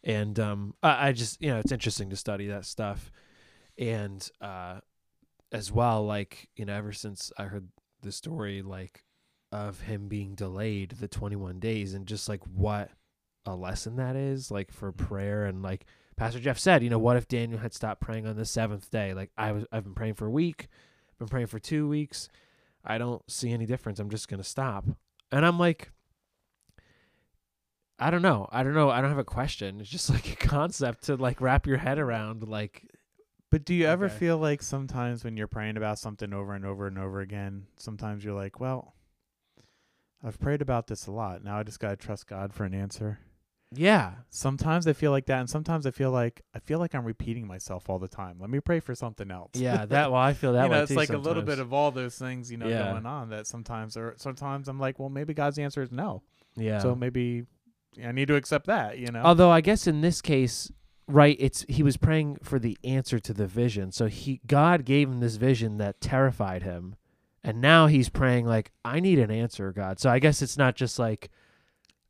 and 0.03 0.39
um, 0.39 0.73
I, 0.83 1.09
I 1.09 1.11
just 1.11 1.41
you 1.41 1.49
know 1.49 1.59
it's 1.59 1.71
interesting 1.71 2.09
to 2.09 2.15
study 2.15 2.47
that 2.47 2.65
stuff, 2.65 3.11
and 3.77 4.27
uh, 4.41 4.79
as 5.51 5.71
well, 5.71 6.05
like 6.05 6.49
you 6.55 6.65
know, 6.65 6.73
ever 6.73 6.91
since 6.93 7.31
I 7.37 7.43
heard 7.43 7.67
the 8.01 8.11
story, 8.11 8.61
like 8.61 9.03
of 9.51 9.81
him 9.81 10.07
being 10.07 10.33
delayed 10.33 10.91
the 10.99 11.07
21 11.07 11.59
days, 11.59 11.93
and 11.93 12.07
just 12.07 12.27
like 12.27 12.41
what 12.45 12.89
a 13.45 13.55
lesson 13.55 13.95
that 13.97 14.15
is, 14.15 14.49
like 14.51 14.71
for 14.71 14.91
prayer, 14.91 15.45
and 15.45 15.61
like 15.61 15.85
Pastor 16.15 16.39
Jeff 16.39 16.59
said, 16.59 16.83
you 16.83 16.89
know, 16.89 16.99
what 16.99 17.17
if 17.17 17.27
Daniel 17.27 17.59
had 17.59 17.73
stopped 17.73 18.01
praying 18.01 18.27
on 18.27 18.35
the 18.35 18.45
seventh 18.45 18.89
day? 18.91 19.13
Like 19.13 19.31
I 19.37 19.51
was, 19.51 19.65
I've 19.71 19.83
been 19.83 19.95
praying 19.95 20.13
for 20.15 20.25
a 20.27 20.31
week, 20.31 20.67
been 21.19 21.27
praying 21.27 21.47
for 21.47 21.59
two 21.59 21.87
weeks. 21.87 22.29
I 22.85 22.97
don't 22.97 23.21
see 23.31 23.51
any 23.51 23.65
difference. 23.65 23.99
I'm 23.99 24.09
just 24.09 24.27
gonna 24.27 24.43
stop, 24.43 24.85
and 25.31 25.45
I'm 25.45 25.57
like. 25.59 25.91
I 27.99 28.09
don't 28.09 28.23
know. 28.23 28.49
I 28.51 28.63
don't 28.63 28.73
know. 28.73 28.89
I 28.89 28.99
don't 28.99 29.11
have 29.11 29.19
a 29.19 29.23
question. 29.23 29.79
It's 29.79 29.89
just 29.89 30.09
like 30.13 30.29
a 30.33 30.35
concept 30.35 31.03
to 31.05 31.15
like 31.15 31.39
wrap 31.39 31.67
your 31.67 31.77
head 31.77 31.99
around. 31.99 32.43
Like, 32.47 32.83
But 33.49 33.63
do 33.65 33.73
you 33.73 33.85
ever 33.85 34.05
Okay. 34.07 34.15
feel 34.15 34.37
like 34.37 34.61
sometimes 34.63 35.23
when 35.23 35.37
you're 35.37 35.47
praying 35.47 35.77
about 35.77 35.99
something 35.99 36.33
over 36.33 36.53
and 36.53 36.65
over 36.65 36.87
and 36.87 36.97
over 36.97 37.21
again, 37.21 37.67
sometimes 37.77 38.25
you're 38.25 38.33
like, 38.33 38.59
well, 38.59 38.95
I've 40.23 40.39
prayed 40.39 40.61
about 40.61 40.87
this 40.87 41.05
a 41.07 41.11
lot. 41.11 41.43
Now 41.43 41.59
I 41.59 41.63
just 41.63 41.79
got 41.79 41.91
to 41.91 41.95
trust 41.95 42.27
God 42.27 42.51
for 42.53 42.65
an 42.65 42.73
answer. 42.73 43.19
Yeah, 43.75 44.13
Sometimes 44.29 44.87
I 44.87 44.93
feel 44.93 45.11
like 45.11 45.25
that 45.27 45.39
and 45.39 45.49
sometimes 45.49 45.85
I 45.85 45.91
feel 45.91 46.11
like 46.11 46.41
I 46.55 46.59
feel 46.59 46.79
like 46.79 46.93
I'm 46.95 47.05
repeating 47.05 47.45
myself 47.47 47.89
all 47.89 47.99
the 47.99 48.07
time. 48.07 48.37
Let 48.39 48.49
me 48.49 48.59
pray 48.59 48.79
for 48.79 48.95
something 48.95 49.29
else. 49.31 49.51
yeah. 49.55 49.85
That 49.93 50.11
well, 50.11 50.19
I 50.21 50.33
feel 50.33 50.53
that 50.53 50.63
you 50.63 50.69
know, 50.69 50.77
way 50.77 50.83
it's 50.83 50.91
like 50.95 51.09
a 51.09 51.17
little 51.17 51.43
bit 51.43 51.59
of 51.59 51.73
all 51.73 51.91
those 51.91 52.17
things, 52.17 52.51
you 52.51 52.57
know, 52.57 52.67
Yeah. 52.67 52.91
going 52.91 53.05
on 53.05 53.29
that 53.29 53.47
sometimes 53.47 53.95
or 53.97 54.13
sometimes 54.17 54.67
I'm 54.67 54.79
like, 54.79 54.99
well, 54.99 55.09
maybe 55.09 55.33
God's 55.33 55.59
answer 55.59 55.81
is 55.81 55.91
no. 55.91 56.23
yeah. 56.55 56.79
So 56.79 56.95
maybe 56.95 57.45
I 58.03 58.11
need 58.11 58.27
to 58.29 58.35
accept 58.35 58.65
that, 58.67 58.97
you 58.97 59.07
know. 59.07 59.21
Although 59.23 59.51
I 59.51 59.61
guess 59.61 59.85
in 59.87 60.01
this 60.01 60.21
case, 60.21 60.71
right, 61.07 61.35
it's 61.39 61.63
he 61.69 61.83
was 61.83 61.95
praying 61.97 62.37
for 62.41 62.57
the 62.59 62.77
answer 62.83 63.19
to 63.19 63.33
the 63.33 63.45
vision. 63.47 63.91
So 63.91 64.07
he 64.07 64.41
God 64.47 64.83
gave 64.85 65.09
him 65.09 65.19
this 65.19 65.35
vision 65.35 65.77
that 65.77 66.01
terrified 66.01 66.63
him, 66.63 66.95
and 67.43 67.61
now 67.61 67.85
he's 67.87 68.09
praying 68.09 68.45
like 68.47 68.71
I 68.83 68.99
need 68.99 69.19
an 69.19 69.29
answer, 69.29 69.71
God. 69.71 69.99
So 69.99 70.09
I 70.09 70.17
guess 70.19 70.41
it's 70.41 70.57
not 70.57 70.75
just 70.75 70.97
like 70.97 71.29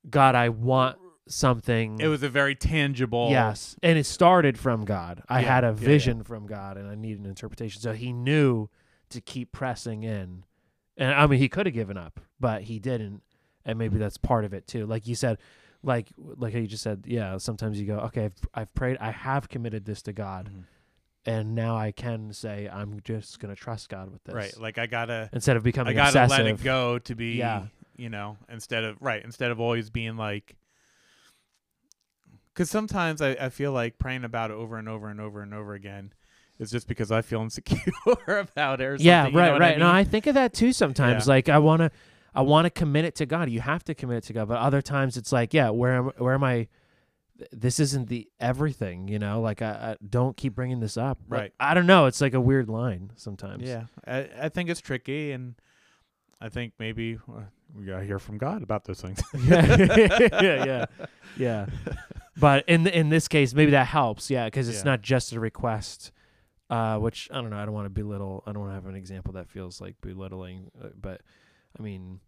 God, 0.09 0.35
I 0.35 0.49
want 0.49 0.97
something. 1.27 1.99
It 1.99 2.07
was 2.07 2.23
a 2.23 2.29
very 2.29 2.55
tangible. 2.55 3.29
yes, 3.29 3.75
and 3.83 3.97
it 3.97 4.05
started 4.05 4.57
from 4.57 4.85
God. 4.85 5.23
I 5.29 5.41
Yeah, 5.41 5.47
had 5.55 5.63
a 5.63 5.67
yeah, 5.67 5.71
yeah. 5.73 5.77
vision 5.87 6.23
from 6.23 6.45
God, 6.47 6.77
and 6.77 6.89
I 6.89 6.95
needed 6.95 7.19
an 7.21 7.25
interpretation. 7.27 7.81
So 7.81 7.93
he 7.93 8.11
knew 8.13 8.69
to 9.09 9.21
keep 9.21 9.51
pressing 9.51 10.03
in, 10.03 10.43
and 10.97 11.13
I 11.13 11.25
mean 11.27 11.39
he 11.39 11.49
could 11.49 11.65
have 11.65 11.75
given 11.75 11.97
up, 11.97 12.19
but 12.39 12.63
he 12.63 12.79
didn't, 12.79 13.21
and 13.65 13.77
maybe 13.79 13.97
that's 13.97 14.17
part 14.17 14.45
of 14.45 14.53
it 14.53 14.67
too. 14.67 14.85
Like 14.85 15.07
you 15.07 15.15
said. 15.15 15.37
Like, 15.85 16.07
like 16.17 16.53
how 16.53 16.59
you 16.59 16.67
just 16.67 16.81
said, 16.81 17.03
yeah. 17.05 17.35
Sometimes 17.39 17.77
you 17.77 17.85
go, 17.85 17.97
okay, 18.05 18.23
I've, 18.23 18.33
I've 18.53 18.73
prayed, 18.73 18.95
I 19.01 19.11
have 19.11 19.49
committed 19.49 19.83
this 19.83 20.01
to 20.03 20.13
God, 20.13 20.49
Mhm. 20.49 20.63
and 21.25 21.55
now 21.55 21.75
I 21.75 21.91
can 21.91 22.31
say 22.31 22.69
I'm 22.71 23.01
just 23.03 23.37
gonna 23.41 23.53
trust 23.57 23.89
God 23.89 24.09
with 24.09 24.23
this, 24.23 24.33
Right. 24.33 24.57
Like 24.57 24.77
I 24.77 24.85
gotta. 24.85 25.29
Instead 25.33 25.57
of 25.57 25.63
becoming 25.63 25.91
I 25.91 25.93
gotta 25.95 26.23
obsessive. 26.23 26.45
let 26.45 26.55
it 26.55 26.63
go 26.63 26.99
to 26.99 27.15
be. 27.15 27.33
Yeah. 27.33 27.65
You 27.97 28.07
know, 28.09 28.37
instead 28.47 28.85
of 28.85 28.95
right, 29.01 29.21
instead 29.25 29.51
of 29.51 29.59
always 29.59 29.89
being 29.89 30.15
like. 30.15 30.55
Because 32.53 32.69
sometimes 32.69 33.21
I, 33.21 33.31
I 33.31 33.49
feel 33.49 33.71
like 33.71 33.97
praying 33.97 34.23
about 34.23 34.51
it 34.51 34.55
over 34.55 34.77
and 34.77 34.87
over 34.87 35.09
and 35.09 35.19
over 35.19 35.41
and 35.41 35.53
over 35.53 35.73
again 35.73 36.13
is 36.59 36.69
just 36.71 36.87
because 36.87 37.11
I 37.11 37.21
feel 37.21 37.41
insecure 37.43 37.91
about 38.27 38.79
it. 38.79 38.85
Or 38.85 38.95
Yeah, 38.95 39.23
right, 39.33 39.59
right. 39.59 39.75
I 39.75 39.75
No. 39.75 39.89
I 39.89 40.03
think 40.03 40.27
of 40.27 40.35
that 40.35 40.53
too 40.53 40.71
sometimes. 40.73 41.25
Yeah. 41.25 41.33
Like 41.33 41.49
I 41.49 41.57
wanna, 41.59 41.91
I 42.35 42.41
wanna 42.41 42.69
commit 42.69 43.05
it 43.05 43.15
to 43.15 43.25
God. 43.25 43.49
You 43.49 43.61
have 43.61 43.83
to 43.85 43.95
commit 43.95 44.17
it 44.17 44.23
to 44.25 44.33
God. 44.33 44.47
But 44.47 44.59
other 44.59 44.81
times 44.81 45.17
it's 45.17 45.31
like, 45.31 45.53
yeah, 45.53 45.69
where 45.71 45.93
am, 45.93 46.05
where 46.17 46.33
am 46.33 46.43
I? 46.43 46.67
This 47.51 47.79
isn't 47.79 48.07
the 48.09 48.29
everything, 48.39 49.07
you 49.07 49.17
know. 49.17 49.41
Like 49.41 49.63
I, 49.63 49.71
I 49.71 49.95
don't 50.07 50.37
keep 50.37 50.53
bringing 50.53 50.79
this 50.79 50.95
up. 50.95 51.17
Like, 51.27 51.39
Right. 51.39 51.53
I 51.59 51.73
don't 51.73 51.87
know. 51.87 52.05
It's 52.05 52.21
like 52.21 52.35
a 52.35 52.41
weird 52.41 52.69
line 52.69 53.11
sometimes. 53.15 53.63
Yeah, 53.63 53.85
I, 54.07 54.29
I 54.39 54.49
think 54.49 54.69
it's 54.69 54.79
tricky, 54.79 55.31
and 55.31 55.55
I 56.39 56.49
think 56.49 56.73
maybe 56.77 57.17
uh, 57.27 57.41
we 57.73 57.85
gotta 57.85 58.05
hear 58.05 58.19
from 58.19 58.37
God 58.37 58.61
about 58.61 58.83
those 58.85 59.01
things. 59.01 59.21
yeah, 59.45 59.65
yeah, 60.41 60.65
yeah, 60.65 60.85
yeah. 61.35 61.65
But 62.37 62.67
in 62.67 62.87
in 62.87 63.09
this 63.09 63.27
case, 63.27 63.53
maybe 63.53 63.71
that 63.71 63.87
helps. 63.87 64.29
Yeah, 64.31 64.45
because 64.45 64.67
it's 64.69 64.79
Yeah. 64.79 64.83
not 64.91 65.01
just 65.01 65.33
a 65.33 65.39
request. 65.39 66.11
Uh, 66.69 66.97
which 66.97 67.29
I 67.31 67.35
don't 67.35 67.51
know. 67.51 67.57
I 67.57 67.65
don't 67.65 67.73
want 67.75 67.85
to 67.85 67.89
belittle. 67.91 68.41
I 68.47 68.51
don't 68.51 68.61
want 68.61 68.71
to 68.71 68.75
have 68.75 68.87
an 68.87 68.95
example 68.95 69.33
that 69.33 69.47
feels 69.47 69.79
like 69.79 69.95
belittling. 70.01 70.71
Uh, 70.81 70.87
but 70.99 71.21
I 71.77 71.83
mean, 71.83 72.19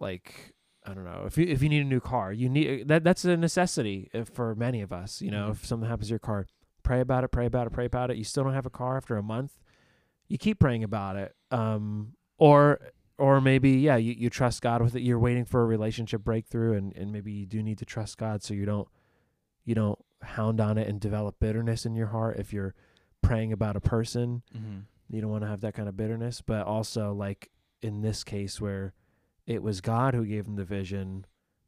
like 0.00 0.54
I 0.84 0.94
don't 0.94 1.04
know. 1.04 1.24
If 1.26 1.36
you 1.38 1.46
if 1.46 1.62
you 1.62 1.68
need 1.68 1.80
a 1.82 1.84
new 1.88 2.00
car, 2.00 2.32
you 2.32 2.48
need 2.48 2.88
that. 2.88 3.04
That's 3.04 3.24
a 3.24 3.36
necessity 3.36 4.10
uh, 4.14 4.24
for 4.24 4.54
many 4.54 4.80
of 4.82 4.92
us. 4.92 5.20
You 5.22 5.30
know, 5.30 5.48
Mhm. 5.48 5.52
if 5.52 5.66
something 5.66 5.88
happens 5.88 6.08
to 6.08 6.12
your 6.12 6.18
car, 6.18 6.46
pray 6.82 7.00
about 7.00 7.24
it. 7.24 7.28
Pray 7.28 7.46
about 7.46 7.66
it. 7.66 7.70
Pray 7.72 7.86
about 7.86 8.10
it. 8.10 8.16
You 8.16 8.24
still 8.24 8.44
don't 8.44 8.54
have 8.54 8.66
a 8.66 8.70
car 8.70 8.96
after 8.96 9.16
a 9.16 9.22
month. 9.22 9.58
You 10.28 10.38
keep 10.38 10.58
praying 10.58 10.84
about 10.84 11.16
it. 11.16 11.34
Um, 11.50 12.14
or 12.38 12.80
or 13.18 13.40
maybe 13.40 13.70
yeah, 13.72 13.96
you, 13.96 14.12
you 14.12 14.30
trust 14.30 14.62
God 14.62 14.80
with 14.82 14.94
it. 14.94 15.02
You're 15.02 15.18
waiting 15.18 15.44
for 15.44 15.62
a 15.62 15.66
relationship 15.66 16.22
breakthrough, 16.22 16.74
and 16.76 16.94
and 16.96 17.12
maybe 17.12 17.32
you 17.32 17.46
do 17.46 17.62
need 17.62 17.78
to 17.78 17.84
trust 17.86 18.18
God 18.18 18.42
so 18.42 18.52
you 18.54 18.64
don't 18.66 18.88
you 19.68 19.74
don't 19.74 19.98
hound 20.22 20.60
on 20.60 20.78
it 20.78 20.88
and 20.88 20.98
develop 20.98 21.38
bitterness 21.38 21.84
in 21.84 21.94
your 21.94 22.06
heart 22.08 22.38
if 22.38 22.52
you're 22.52 22.74
praying 23.22 23.52
about 23.52 23.76
a 23.76 23.80
person 23.80 24.42
mm-hmm. 24.56 24.78
you 25.10 25.20
don't 25.20 25.30
want 25.30 25.42
to 25.42 25.48
have 25.48 25.60
that 25.60 25.74
kind 25.74 25.88
of 25.88 25.96
bitterness 25.96 26.40
but 26.40 26.66
also 26.66 27.12
like 27.12 27.50
in 27.82 28.00
this 28.00 28.24
case 28.24 28.60
where 28.60 28.94
it 29.46 29.62
was 29.62 29.80
god 29.82 30.14
who 30.14 30.24
gave 30.24 30.46
him 30.46 30.56
the 30.56 30.64
vision 30.64 31.26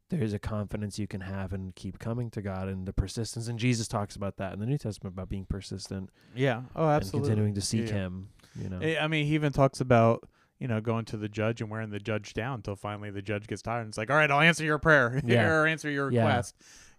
there's 0.08 0.32
a 0.32 0.38
confidence 0.38 0.98
you 0.98 1.06
can 1.06 1.20
have 1.20 1.52
and 1.52 1.74
keep 1.76 1.98
coming 1.98 2.30
to 2.30 2.40
god 2.42 2.66
and 2.68 2.86
the 2.86 2.92
persistence 2.92 3.46
and 3.48 3.58
jesus 3.58 3.86
talks 3.86 4.16
about 4.16 4.36
that 4.38 4.52
in 4.54 4.60
the 4.60 4.66
new 4.66 4.78
testament 4.78 5.14
about 5.14 5.28
being 5.28 5.44
persistent 5.44 6.08
Yeah. 6.34 6.62
Oh, 6.74 6.88
absolutely. 6.88 7.18
and 7.18 7.36
continuing 7.36 7.54
to 7.54 7.60
seek 7.60 7.88
Yeah, 7.88 7.94
him 7.94 8.30
you 8.60 8.68
know 8.70 8.80
Eh, 8.80 8.96
I 9.00 9.06
mean, 9.08 9.26
he 9.26 9.34
even 9.34 9.52
talks 9.52 9.80
about 9.80 10.28
you 10.58 10.66
know 10.66 10.80
going 10.80 11.04
to 11.06 11.16
the 11.16 11.28
judge 11.28 11.60
and 11.60 11.70
wearing 11.70 11.90
the 11.90 12.00
judge 12.00 12.34
down 12.34 12.56
until 12.56 12.74
finally 12.76 13.10
the 13.10 13.22
judge 13.22 13.46
gets 13.46 13.62
tired 13.62 13.80
and 13.82 13.88
it's 13.90 13.98
like, 13.98 14.10
all 14.10 14.16
right, 14.16 14.30
I'll 14.30 14.40
answer 14.40 14.64
your 14.64 14.78
prayer 14.78 15.20
Yeah. 15.24 15.46
or 15.48 15.66
answer 15.66 15.88
your 15.90 16.10
Yeah. 16.10 16.42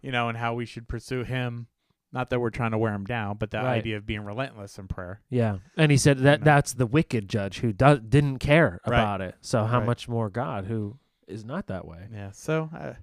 You 0.02 0.12
know, 0.12 0.30
and 0.30 0.38
how 0.38 0.54
we 0.54 0.66
should 0.66 0.88
pursue 0.88 1.24
him. 1.24 1.68
Not 2.14 2.30
that 2.32 2.42
we're 2.42 2.50
trying 2.50 2.72
to 2.72 2.78
wear 2.78 2.94
him 2.94 3.06
down, 3.06 3.38
but 3.38 3.52
that 3.52 3.64
Right. 3.64 3.78
idea 3.78 3.96
of 3.98 4.06
being 4.06 4.26
relentless 4.26 4.78
in 4.78 4.88
prayer. 4.90 5.22
yeah 5.30 5.60
and 5.78 5.92
he 5.92 5.98
said 5.98 6.18
that 6.20 6.42
know. 6.42 6.46
that's 6.46 6.74
the 6.74 6.86
wicked 6.86 7.30
judge 7.30 7.60
who 7.60 7.72
does 7.72 8.00
didn't 8.02 8.40
care 8.40 8.82
Right. 8.86 8.98
about 9.00 9.22
it 9.22 9.36
so 9.42 9.64
how 9.64 9.78
Right. 9.80 9.86
much 9.86 10.10
more 10.10 10.30
god 10.30 10.66
who 10.66 10.98
is 11.28 11.46
not 11.46 11.68
that 11.68 11.86
way 11.88 12.08
Yeah. 12.14 12.32
So 12.32 12.70
I, 12.74 12.98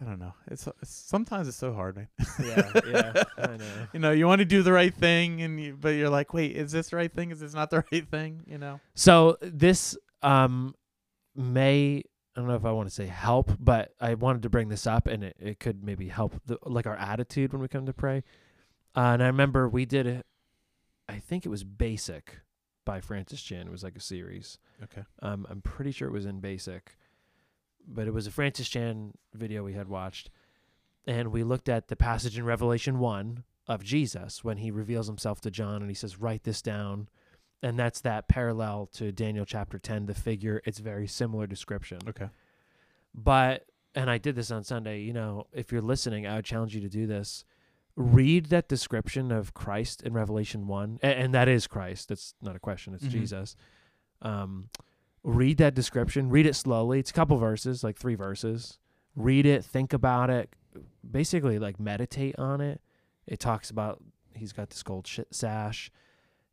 I 0.00 0.04
don't 0.04 0.18
know. 0.20 0.34
It's, 0.48 0.66
it's 0.80 0.90
sometimes 0.90 1.48
it's 1.48 1.56
so 1.56 1.72
hard, 1.72 1.96
man. 1.96 2.08
yeah 2.44 2.70
yeah 2.86 3.22
i 3.38 3.56
know 3.56 3.88
you 3.92 3.98
know, 4.00 4.10
you 4.12 4.26
want 4.28 4.38
to 4.40 4.44
do 4.44 4.62
the 4.62 4.72
right 4.72 4.94
thing, 4.94 5.42
and 5.42 5.60
you, 5.60 5.76
but 5.80 5.90
you're 5.90 6.08
like, 6.10 6.32
wait, 6.34 6.56
is 6.56 6.70
this 6.72 6.90
the 6.90 6.96
right 6.96 7.12
thing? 7.12 7.30
Is 7.32 7.40
this 7.40 7.54
not 7.54 7.70
the 7.70 7.84
right 7.92 8.08
thing? 8.08 8.42
You 8.46 8.58
know. 8.58 8.78
So 8.94 9.36
this 9.40 9.96
um 10.22 10.74
may 11.34 12.02
I 12.34 12.40
don't 12.40 12.48
know 12.48 12.54
if 12.54 12.64
I 12.64 12.72
want 12.72 12.88
to 12.88 12.94
say 12.94 13.06
help, 13.06 13.52
but 13.60 13.92
I 14.00 14.14
wanted 14.14 14.42
to 14.42 14.50
bring 14.50 14.68
this 14.68 14.86
up, 14.86 15.06
and 15.06 15.22
it, 15.22 15.36
it 15.38 15.60
could 15.60 15.84
maybe 15.84 16.08
help 16.08 16.40
the, 16.46 16.58
like 16.64 16.86
our 16.86 16.96
attitude 16.96 17.52
when 17.52 17.60
we 17.60 17.68
come 17.68 17.84
to 17.86 17.92
pray. 17.92 18.24
Uh, 18.96 19.12
and 19.12 19.22
I 19.22 19.26
remember 19.26 19.68
we 19.68 19.84
did 19.84 20.06
it. 20.06 20.24
I 21.08 21.18
think 21.18 21.44
it 21.44 21.50
was 21.50 21.64
Basic 21.64 22.40
by 22.84 23.00
Francis 23.00 23.42
Chan. 23.42 23.66
It 23.66 23.70
was 23.70 23.84
like 23.84 23.96
a 23.96 24.00
series. 24.00 24.58
Okay. 24.82 25.02
Um, 25.20 25.46
I'm 25.50 25.60
pretty 25.60 25.92
sure 25.92 26.08
it 26.08 26.12
was 26.12 26.26
in 26.26 26.40
Basic, 26.40 26.96
but 27.86 28.06
it 28.06 28.14
was 28.14 28.26
a 28.26 28.30
Francis 28.30 28.68
Chan 28.68 29.12
video 29.34 29.62
we 29.62 29.74
had 29.74 29.88
watched, 29.88 30.30
and 31.06 31.32
we 31.32 31.42
looked 31.44 31.68
at 31.68 31.88
the 31.88 31.96
passage 31.96 32.38
in 32.38 32.44
Revelation 32.44 32.98
one 32.98 33.44
of 33.68 33.84
Jesus 33.84 34.42
when 34.42 34.56
he 34.56 34.70
reveals 34.70 35.06
himself 35.06 35.40
to 35.42 35.50
John 35.50 35.82
and 35.82 35.90
he 35.90 35.94
says, 35.94 36.18
"Write 36.18 36.44
this 36.44 36.62
down," 36.62 37.08
and 37.62 37.78
that's 37.78 38.00
that 38.00 38.28
parallel 38.28 38.86
to 38.94 39.12
Daniel 39.12 39.44
chapter 39.44 39.78
ten. 39.78 40.06
The 40.06 40.14
figure, 40.14 40.60
it's 40.64 40.78
very 40.78 41.06
similar 41.06 41.46
description, 41.46 41.98
Okay. 42.08 42.28
but 43.14 43.66
and 43.94 44.08
I 44.10 44.18
did 44.18 44.34
this 44.36 44.50
on 44.50 44.64
Sunday. 44.64 45.00
You 45.02 45.12
know, 45.12 45.46
if 45.52 45.70
you're 45.70 45.82
listening, 45.82 46.26
I 46.26 46.36
would 46.36 46.44
challenge 46.44 46.74
you 46.74 46.80
to 46.80 46.88
do 46.88 47.06
this. 47.06 47.44
Read 47.94 48.46
that 48.46 48.68
description 48.68 49.30
of 49.30 49.52
Christ 49.52 50.02
in 50.02 50.14
Revelation 50.14 50.66
one, 50.66 50.98
and, 51.02 51.12
and 51.12 51.34
that 51.34 51.46
is 51.46 51.66
Christ. 51.66 52.08
That's 52.08 52.34
not 52.40 52.56
a 52.56 52.58
question. 52.58 52.94
It's 52.94 53.04
Mhm. 53.04 53.10
Jesus. 53.10 53.54
Um, 54.22 54.70
read 55.22 55.58
that 55.58 55.74
description. 55.74 56.30
Read 56.30 56.46
it 56.46 56.54
slowly. 56.54 56.98
It's 57.00 57.10
a 57.10 57.14
couple 57.14 57.36
verses, 57.36 57.84
like 57.84 57.96
three 57.98 58.14
verses. 58.14 58.78
Read 59.14 59.44
it. 59.44 59.62
Think 59.62 59.92
about 59.92 60.30
it. 60.30 60.54
Basically, 61.08 61.58
like 61.58 61.78
meditate 61.78 62.38
on 62.38 62.62
it. 62.62 62.80
It 63.26 63.38
talks 63.40 63.68
about 63.68 64.02
he's 64.34 64.52
got 64.54 64.70
this 64.70 64.82
gold 64.82 65.06
sh- 65.06 65.20
sash. 65.30 65.90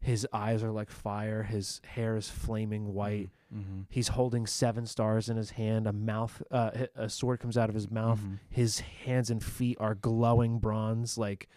His 0.01 0.25
eyes 0.31 0.63
are 0.63 0.71
like 0.71 0.89
fire. 0.89 1.43
His 1.43 1.81
hair 1.85 2.15
is 2.15 2.29
flaming 2.29 2.93
white. 2.93 3.29
Mm-hmm. 3.53 3.81
He's 3.89 4.09
holding 4.09 4.45
seven 4.45 4.85
stars 4.85 5.27
in 5.29 5.35
his 5.35 5.51
hand. 5.51 5.88
A 5.88 5.93
mouth, 5.93 6.41
uh, 6.51 6.71
a 6.95 7.09
sword 7.09 7.39
comes 7.39 7.57
out 7.57 7.69
of 7.69 7.75
his 7.75 7.91
mouth. 7.91 8.19
Mm-hmm. 8.19 8.35
His 8.49 8.79
hands 8.79 9.29
and 9.29 9.43
feet 9.43 9.77
are 9.79 9.95
glowing 9.95 10.59
bronze. 10.59 11.17
Like, 11.17 11.49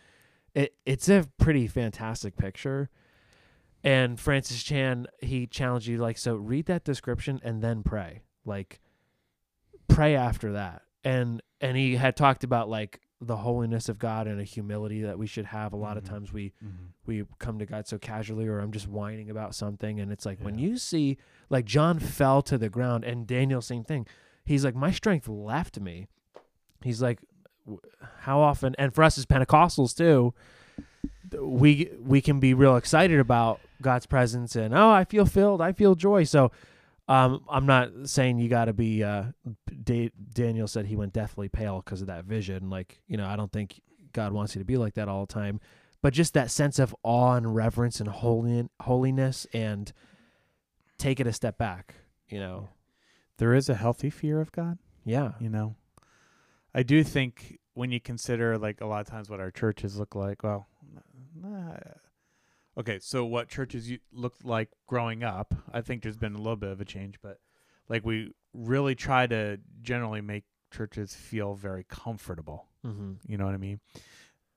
it, 0.55 0.75
it's 0.85 1.09
a 1.09 1.29
pretty 1.39 1.67
fantastic 1.69 2.37
picture. 2.37 2.91
And 3.85 4.19
Francis 4.19 4.63
Chan, 4.63 5.07
he 5.21 5.47
challenged 5.47 5.87
you 5.87 5.99
like, 5.99 6.19
so 6.19 6.35
read 6.35 6.67
that 6.67 6.85
description 6.85 7.41
and 7.43 7.63
then 7.63 7.83
pray. 7.83 8.23
Like, 8.45 8.81
pray 9.89 10.15
after 10.17 10.53
that. 10.53 10.83
And 11.05 11.43
and 11.61 11.77
he 11.77 11.97
had 11.97 12.17
talked 12.17 12.45
about 12.45 12.69
like 12.69 13.01
the 13.25 13.37
holiness 13.39 13.89
of 13.89 13.99
God 13.99 14.27
and 14.27 14.41
a 14.41 14.45
humility 14.45 15.03
that 15.03 15.19
we 15.19 15.27
should 15.27 15.47
have. 15.47 15.73
A 15.73 15.77
lot 15.77 15.97
of 15.97 16.03
Mhm. 16.05 16.09
times 16.09 16.33
we 16.33 16.53
Mm-hmm. 16.65 16.85
we 17.07 17.25
come 17.39 17.59
to 17.59 17.67
God 17.67 17.87
so 17.87 17.99
casually, 17.99 18.47
or 18.47 18.59
I'm 18.59 18.73
just 18.73 18.89
whining 18.89 19.31
about 19.31 19.55
something. 19.55 20.01
And 20.01 20.11
it's 20.13 20.27
like 20.27 20.41
when 20.41 20.59
you 20.59 20.77
see, 20.77 21.19
like 21.51 21.65
John 21.65 21.99
fell 21.99 22.43
to 22.43 22.59
the 22.59 22.69
ground, 22.69 23.05
and 23.05 23.27
Daniel, 23.27 23.61
same 23.63 23.85
thing. 23.85 24.07
He's 24.45 24.65
like, 24.65 24.75
my 24.75 24.91
strength 24.91 25.29
left 25.29 25.79
me. 25.81 26.09
He's 26.83 27.01
like, 27.01 27.21
how 28.21 28.41
often? 28.41 28.75
And 28.77 28.93
for 28.95 29.05
us 29.05 29.17
as 29.19 29.25
Pentecostals 29.27 29.97
too, 29.97 30.35
we 31.41 31.91
we 32.01 32.21
can 32.21 32.41
be 32.41 32.55
real 32.55 32.77
excited 32.77 33.19
about 33.21 33.61
God's 33.81 34.07
presence, 34.07 34.57
and 34.57 34.75
oh, 34.75 34.91
I 34.91 35.05
feel 35.05 35.27
filled, 35.27 35.61
I 35.61 35.73
feel 35.73 35.95
joy. 35.95 36.25
So. 36.25 36.51
Um, 37.13 37.45
I'm 37.49 37.67
not 37.67 37.91
saying 38.05 38.39
you 38.39 38.49
got 38.49 38.67
to 38.67 38.73
be. 38.73 39.03
Uh, 39.05 39.25
da- 39.85 40.11
Daniel 40.33 40.67
said 40.67 40.87
he 40.87 40.97
went 40.97 41.13
deathly 41.13 41.49
pale 41.49 41.83
because 41.85 42.01
of 42.01 42.07
that 42.07 42.25
vision. 42.25 42.71
Like, 42.71 43.01
you 43.07 43.17
know, 43.17 43.27
I 43.27 43.37
don't 43.37 43.53
think 43.53 43.81
God 44.13 44.33
wants 44.33 44.55
you 44.55 44.61
to 44.61 44.65
be 44.65 44.77
like 44.77 44.95
that 44.95 45.09
all 45.09 45.27
the 45.27 45.33
time 45.33 45.61
but 46.03 46.13
just 46.13 46.35
that 46.35 46.51
sense 46.51 46.79
of 46.79 46.95
awe 47.05 47.35
and 47.35 47.55
reverence 47.55 48.01
and 48.01 48.09
holy, 48.09 48.69
holiness 48.81 49.47
and 49.55 49.93
take 50.99 51.21
it 51.21 51.27
a 51.27 51.33
step 51.33 51.57
back 51.57 51.95
you 52.29 52.39
know 52.39 52.69
There 53.39 53.55
is 53.55 53.69
a 53.69 53.75
healthy 53.75 54.11
fear 54.11 54.41
of 54.41 54.53
God. 54.53 54.79
yeah 55.05 55.33
you 55.41 55.49
know 55.49 55.77
i 56.75 56.83
do 56.83 57.03
think 57.05 57.59
when 57.75 57.91
you 57.91 58.01
consider 58.01 58.59
like 58.59 58.81
a 58.81 58.87
lot 58.87 59.01
of 59.01 59.07
times 59.07 59.31
what 59.31 59.41
our 59.41 59.51
churches 59.51 59.99
look 59.99 60.15
like 60.15 60.43
well 60.43 60.67
nah, 61.41 61.77
okay 62.79 62.99
so 63.01 63.25
what 63.25 63.49
churches 63.49 63.91
you 63.91 63.99
looked 64.13 64.45
like 64.45 64.71
growing 64.87 65.23
up 65.23 65.55
i 65.73 65.81
think 65.81 66.03
there's 66.03 66.17
been 66.17 66.35
a 66.35 66.39
little 66.39 66.57
bit 66.57 66.71
of 66.71 66.81
a 66.81 66.85
change 66.85 67.17
but 67.23 67.39
like 67.89 68.05
we 68.05 68.33
really 68.55 68.95
try 68.95 69.27
to 69.27 69.59
generally 69.83 70.21
make 70.21 70.45
churches 70.73 71.15
feel 71.15 71.55
very 71.55 71.85
comfortable 71.89 72.67
mm-hmm. 72.85 73.13
you 73.27 73.37
know 73.37 73.45
what 73.45 73.55
i 73.55 73.59
mean 73.59 73.81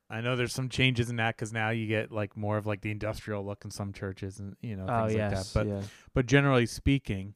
I 0.09 0.21
know 0.21 0.35
there's 0.35 0.53
some 0.53 0.69
changes 0.69 1.09
in 1.09 1.15
that 1.15 1.35
because 1.35 1.51
now 1.51 1.71
you 1.71 1.87
get 1.87 2.11
like 2.11 2.37
more 2.37 2.57
of 2.57 2.67
like 2.67 2.81
the 2.81 2.91
industrial 2.91 3.43
look 3.43 3.65
in 3.65 3.71
some 3.71 3.91
churches 3.91 4.39
and 4.39 4.55
you 4.61 4.75
know 4.75 4.85
oh 4.87 5.07
things 5.07 5.17
yes, 5.17 5.33
like 5.33 5.43
that. 5.45 5.53
But 5.53 5.67
yeah. 5.67 5.87
but 6.13 6.25
generally 6.27 6.67
speaking, 6.67 7.33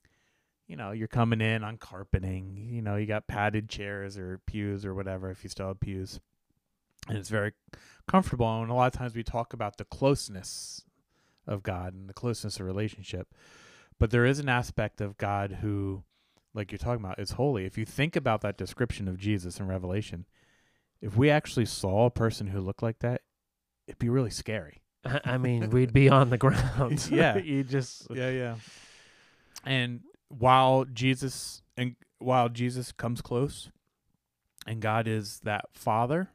you 0.68 0.76
know, 0.76 0.92
you're 0.92 1.08
coming 1.08 1.42
in 1.42 1.64
on 1.64 1.78
carpeting. 1.78 2.56
You 2.72 2.84
know, 2.84 2.96
you 2.96 3.08
got 3.08 3.28
padded 3.28 3.70
chairs 3.70 4.18
or 4.18 4.40
pews 4.46 4.86
or 4.86 4.94
whatever 4.94 5.32
if 5.32 5.44
you 5.44 5.50
still 5.50 5.68
have 5.70 5.80
pews, 5.80 6.20
and 7.08 7.18
it's 7.18 7.30
very 7.30 7.54
comfortable. 8.10 8.62
And 8.62 8.72
a 8.72 8.74
lot 8.74 8.94
of 8.94 8.98
times 8.98 9.16
we 9.16 9.24
talk 9.24 9.54
about 9.54 9.78
the 9.78 9.86
closeness 9.86 10.84
of 11.48 11.64
God 11.64 11.94
and 11.94 12.10
the 12.10 12.14
closeness 12.14 12.60
of 12.60 12.66
relationship, 12.66 13.34
but 14.00 14.12
there 14.12 14.26
is 14.26 14.40
an 14.40 14.50
aspect 14.50 15.00
of 15.02 15.18
God 15.18 15.60
who, 15.62 16.04
like 16.54 16.72
you're 16.72 16.80
talking 16.80 17.04
about, 17.04 17.20
is 17.20 17.32
holy. 17.32 17.66
If 17.66 17.78
you 17.78 17.86
think 17.86 18.16
about 18.16 18.42
that 18.42 18.58
description 18.58 19.08
of 19.08 19.18
Jesus 19.18 19.60
in 19.60 19.68
Revelation, 19.68 20.26
if 21.02 21.16
we 21.16 21.30
actually 21.30 21.66
saw 21.66 22.06
a 22.06 22.12
person 22.12 22.48
who 22.48 22.60
looked 22.60 22.84
like 22.84 23.00
that, 23.00 23.22
it'd 23.88 24.00
be 24.00 24.10
really 24.10 24.32
scary. 24.32 24.82
I 25.06 25.38
mean, 25.40 25.70
we'd 25.70 25.94
be 25.94 26.10
on 26.10 26.30
the 26.30 26.38
ground. 26.38 27.08
Yeah. 27.12 27.38
you 27.44 27.64
just 27.64 28.08
Yeah, 28.10 28.30
yeah. 28.30 28.56
And 29.66 30.02
while 30.30 30.86
Jesus 30.86 31.62
and 31.78 31.96
while 32.20 32.50
Jesus 32.50 32.92
comes 32.92 33.22
close 33.22 33.70
and 34.68 34.82
God 34.82 35.08
is 35.08 35.40
that 35.44 35.66
father, 35.74 36.30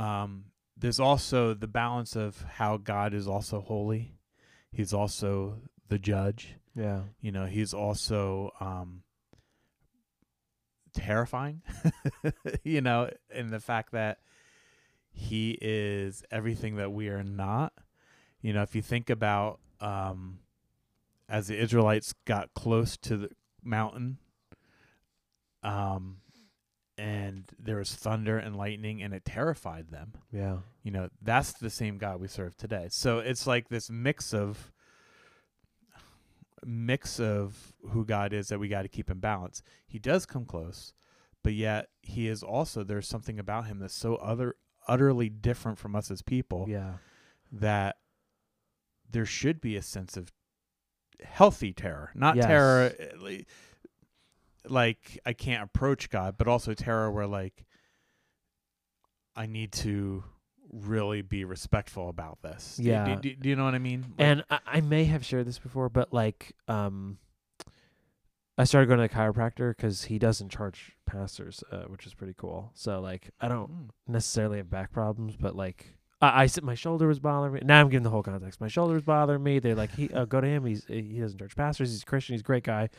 um, 0.00 0.44
there's 0.76 0.98
also 0.98 1.52
the 1.52 1.66
balance 1.66 2.16
of 2.16 2.42
how 2.54 2.78
God 2.78 3.12
is 3.12 3.28
also 3.28 3.60
holy. 3.60 4.14
He's 4.72 4.94
also 4.94 5.58
the 5.88 5.98
judge. 5.98 6.54
yeah, 6.74 7.02
You 7.20 7.32
know, 7.32 7.44
he's 7.44 7.74
also 7.74 8.52
um 8.60 9.02
terrifying. 10.94 11.62
you 12.64 12.80
know, 12.80 13.10
in 13.34 13.50
the 13.50 13.60
fact 13.60 13.92
that 13.92 14.18
he 15.12 15.58
is 15.60 16.24
everything 16.30 16.76
that 16.76 16.92
we 16.92 17.08
are 17.08 17.22
not. 17.22 17.72
You 18.40 18.54
know, 18.54 18.62
if 18.62 18.74
you 18.74 18.80
think 18.82 19.10
about 19.10 19.60
um 19.80 20.38
as 21.28 21.48
the 21.48 21.60
Israelites 21.60 22.14
got 22.24 22.54
close 22.54 22.96
to 22.98 23.16
the 23.18 23.30
mountain, 23.62 24.16
um 25.62 26.18
and 27.00 27.44
there 27.58 27.76
was 27.78 27.94
thunder 27.94 28.36
and 28.38 28.54
lightning 28.56 29.02
and 29.02 29.14
it 29.14 29.24
terrified 29.24 29.90
them. 29.90 30.12
Yeah, 30.30 30.58
you 30.82 30.90
know 30.90 31.08
that's 31.22 31.52
the 31.52 31.70
same 31.70 31.98
god 31.98 32.20
we 32.20 32.28
serve 32.28 32.56
today. 32.56 32.88
So 32.90 33.18
it's 33.18 33.46
like 33.46 33.68
this 33.68 33.88
mix 33.90 34.34
of 34.34 34.70
mix 36.64 37.18
of 37.18 37.72
who 37.90 38.04
god 38.04 38.32
is 38.34 38.48
that 38.48 38.58
we 38.60 38.68
got 38.68 38.82
to 38.82 38.88
keep 38.88 39.10
in 39.10 39.18
balance. 39.18 39.62
He 39.86 39.98
does 39.98 40.26
come 40.26 40.44
close 40.44 40.92
but 41.42 41.54
yet 41.54 41.88
he 42.02 42.28
is 42.28 42.42
also 42.42 42.84
there's 42.84 43.08
something 43.08 43.38
about 43.38 43.66
him 43.66 43.78
that's 43.78 43.94
so 43.94 44.16
other 44.16 44.56
utterly 44.86 45.30
different 45.30 45.78
from 45.78 45.96
us 45.96 46.10
as 46.10 46.20
people 46.20 46.66
yeah, 46.68 46.94
that 47.50 47.96
there 49.10 49.24
should 49.24 49.58
be 49.60 49.74
a 49.74 49.80
sense 49.82 50.18
of 50.18 50.30
healthy 51.22 51.72
terror 51.72 52.10
not 52.14 52.36
Yes. 52.36 52.44
terror 52.46 52.92
eh, 52.98 53.08
li- 53.18 53.46
like 54.68 55.18
i 55.24 55.32
can't 55.32 55.62
approach 55.62 56.10
god 56.10 56.34
but 56.38 56.46
also 56.46 56.74
terror 56.74 57.10
where 57.10 57.26
like 57.26 57.64
i 59.36 59.46
need 59.46 59.72
to 59.72 60.22
really 60.72 61.22
be 61.22 61.44
respectful 61.44 62.08
about 62.08 62.38
this 62.42 62.78
Yeah. 62.80 63.04
do, 63.16 63.16
do, 63.30 63.36
do 63.36 63.48
you 63.48 63.56
know 63.56 63.64
what 63.64 63.74
i 63.74 63.78
mean 63.78 64.02
Like- 64.02 64.12
and 64.18 64.44
I, 64.50 64.58
I 64.66 64.80
may 64.80 65.04
have 65.04 65.24
shared 65.24 65.46
this 65.46 65.58
before, 65.58 65.88
but 65.88 66.12
like, 66.12 66.54
um, 66.68 67.18
I 68.58 68.64
started 68.64 68.86
going 68.86 68.98
to 69.00 69.08
the 69.08 69.08
chiropractor 69.14 69.74
because 69.74 70.04
he 70.04 70.18
doesn't 70.18 70.50
charge 70.50 70.92
pastors, 71.06 71.64
uh, 71.72 71.84
which 71.84 72.06
is 72.06 72.12
pretty 72.14 72.34
cool. 72.36 72.70
So 72.74 73.00
like, 73.00 73.30
I 73.40 73.48
don't 73.48 73.70
Mm. 73.70 73.90
necessarily 74.06 74.58
have 74.58 74.68
back 74.70 74.92
problems, 74.92 75.34
but 75.36 75.56
like, 75.56 75.94
I, 76.20 76.42
I 76.42 76.46
said 76.46 76.62
my 76.62 76.74
shoulder 76.74 77.06
was 77.08 77.18
bothering 77.18 77.54
me. 77.54 77.60
Now 77.64 77.80
I'm 77.80 77.88
giving 77.88 78.02
the 78.04 78.10
whole 78.10 78.22
context. 78.22 78.60
My 78.60 78.68
shoulder 78.68 78.94
was 78.94 79.02
bothering 79.02 79.42
me. 79.42 79.58
They're 79.60 79.74
like, 79.74 79.92
he 79.92 80.10
uh, 80.10 80.26
go 80.26 80.40
to 80.42 80.46
him. 80.46 80.66
He's 80.66 80.84
he 80.84 81.18
doesn't 81.18 81.38
charge 81.38 81.56
pastors. 81.56 81.90
He's 81.90 82.02
a 82.02 82.06
Christian. 82.06 82.34
He's 82.34 82.42
a 82.42 82.44
great 82.44 82.64
guy. 82.64 82.90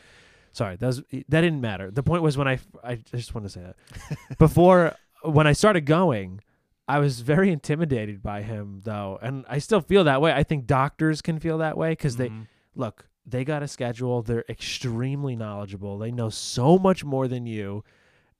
Sorry, 0.52 0.76
that 0.76 0.86
was, 0.86 0.98
that 1.10 1.40
didn't 1.40 1.60
matter. 1.60 1.90
The 1.90 2.02
point 2.02 2.22
was 2.22 2.36
when 2.36 2.46
I 2.48 2.58
I 2.84 2.96
just 2.96 3.34
want 3.34 3.46
to 3.46 3.50
say 3.50 3.62
that 3.62 4.38
before 4.38 4.94
when 5.22 5.46
I 5.46 5.52
started 5.52 5.82
going, 5.86 6.40
I 6.88 6.98
was 6.98 7.20
very 7.20 7.50
intimidated 7.50 8.22
by 8.22 8.42
him 8.42 8.80
though, 8.84 9.18
and 9.22 9.44
I 9.48 9.58
still 9.58 9.80
feel 9.80 10.04
that 10.04 10.20
way. 10.20 10.32
I 10.32 10.42
think 10.42 10.66
doctors 10.66 11.22
can 11.22 11.38
feel 11.38 11.58
that 11.58 11.76
way 11.76 11.90
because 11.92 12.16
they 12.16 12.28
Mhm. 12.28 12.46
look, 12.74 13.08
they 13.24 13.44
got 13.44 13.62
a 13.62 13.68
schedule. 13.68 14.20
They're 14.22 14.44
extremely 14.48 15.36
knowledgeable. 15.36 15.96
They 15.98 16.10
know 16.10 16.28
so 16.28 16.78
much 16.78 17.04
more 17.04 17.28
than 17.28 17.46
you. 17.46 17.84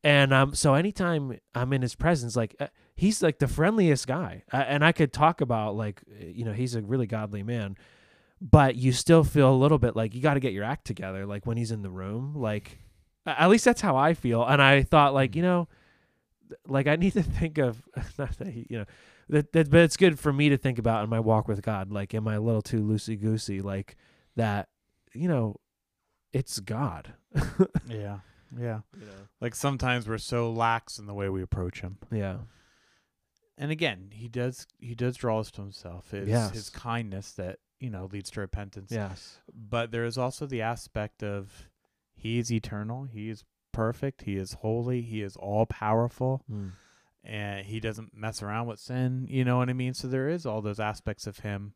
And 0.04 0.34
um, 0.34 0.54
so 0.56 0.74
anytime 0.74 1.38
I'm 1.54 1.72
in 1.72 1.80
his 1.82 1.94
presence, 1.94 2.34
like 2.34 2.56
uh, 2.58 2.66
he's 2.96 3.22
like 3.22 3.38
the 3.38 3.46
friendliest 3.46 4.08
guy, 4.08 4.42
uh, 4.52 4.56
and 4.56 4.84
I 4.84 4.90
could 4.90 5.12
talk 5.12 5.40
about 5.40 5.76
like 5.76 6.02
uh, 6.10 6.26
you 6.26 6.44
know 6.44 6.52
he's 6.52 6.74
a 6.74 6.82
really 6.82 7.06
godly 7.06 7.44
man, 7.44 7.76
but 8.42 8.74
you 8.74 8.90
still 8.90 9.22
feel 9.22 9.50
a 9.50 9.54
little 9.54 9.78
bit 9.78 9.94
like 9.94 10.14
you 10.14 10.20
got 10.20 10.34
to 10.34 10.40
get 10.40 10.52
your 10.52 10.64
act 10.64 10.84
together. 10.84 11.24
Like 11.24 11.46
when 11.46 11.56
he's 11.56 11.70
in 11.70 11.82
the 11.82 11.90
room, 11.90 12.34
like 12.34 12.78
at 13.24 13.48
least 13.48 13.64
that's 13.64 13.80
how 13.80 13.96
I 13.96 14.14
feel. 14.14 14.44
And 14.44 14.60
I 14.60 14.82
thought 14.82 15.14
like 15.14 15.36
you 15.36 15.42
mm-hmm. 15.42 15.50
know, 15.50 15.68
like 16.66 16.88
I 16.88 16.96
need 16.96 17.12
to 17.12 17.22
think 17.22 17.58
of 17.58 17.82
not 18.18 18.36
that 18.38 18.48
he, 18.48 18.66
you 18.68 18.78
know 18.78 18.86
that, 19.28 19.52
that 19.52 19.70
but 19.70 19.80
it's 19.80 19.96
good 19.96 20.18
for 20.18 20.32
me 20.32 20.48
to 20.48 20.56
think 20.56 20.78
about 20.80 21.04
in 21.04 21.10
my 21.10 21.20
walk 21.20 21.46
with 21.46 21.62
God. 21.62 21.92
Like 21.92 22.14
am 22.14 22.26
I 22.26 22.34
a 22.34 22.40
little 22.40 22.62
too 22.62 22.82
loosey 22.82 23.20
goosey? 23.20 23.60
Like 23.60 23.96
that, 24.34 24.68
you 25.14 25.28
know, 25.28 25.60
it's 26.32 26.58
God. 26.58 27.14
yeah 27.88 28.18
yeah 28.58 28.80
You 28.98 29.06
know. 29.06 29.12
like 29.40 29.54
sometimes 29.54 30.06
we're 30.08 30.18
so 30.18 30.52
lax 30.52 30.98
in 30.98 31.06
the 31.06 31.14
way 31.14 31.28
we 31.28 31.42
approach 31.42 31.80
him 31.80 31.96
Yeah. 32.10 32.38
and 33.56 33.70
again 33.70 34.10
he 34.12 34.28
does 34.28 34.66
he 34.78 34.94
does 34.94 35.16
draw 35.16 35.40
us 35.40 35.50
to 35.52 35.62
himself 35.62 36.12
it's 36.12 36.28
Yes. 36.28 36.52
his 36.52 36.70
kindness 36.70 37.32
that 37.32 37.60
you 37.82 37.90
know 37.90 38.08
leads 38.12 38.30
to 38.30 38.40
repentance 38.40 38.90
Yes. 38.92 39.38
but 39.52 39.90
there 39.90 40.04
is 40.04 40.16
also 40.16 40.46
the 40.46 40.62
aspect 40.62 41.22
of 41.22 41.68
he 42.14 42.38
is 42.38 42.52
eternal 42.52 43.04
he 43.04 43.28
is 43.28 43.44
perfect 43.72 44.22
he 44.22 44.36
is 44.36 44.52
holy 44.54 45.00
he 45.02 45.20
is 45.22 45.34
all 45.36 45.66
powerful 45.66 46.44
Mm. 46.50 46.70
and 47.24 47.66
he 47.66 47.80
doesn't 47.80 48.16
mess 48.16 48.42
around 48.42 48.66
with 48.68 48.78
sin 48.78 49.26
you 49.28 49.44
know 49.44 49.56
what 49.58 49.68
i 49.68 49.72
mean 49.72 49.94
so 49.94 50.06
there 50.08 50.28
is 50.28 50.44
all 50.46 50.60
those 50.62 50.78
aspects 50.80 51.26
of 51.26 51.38
him 51.40 51.72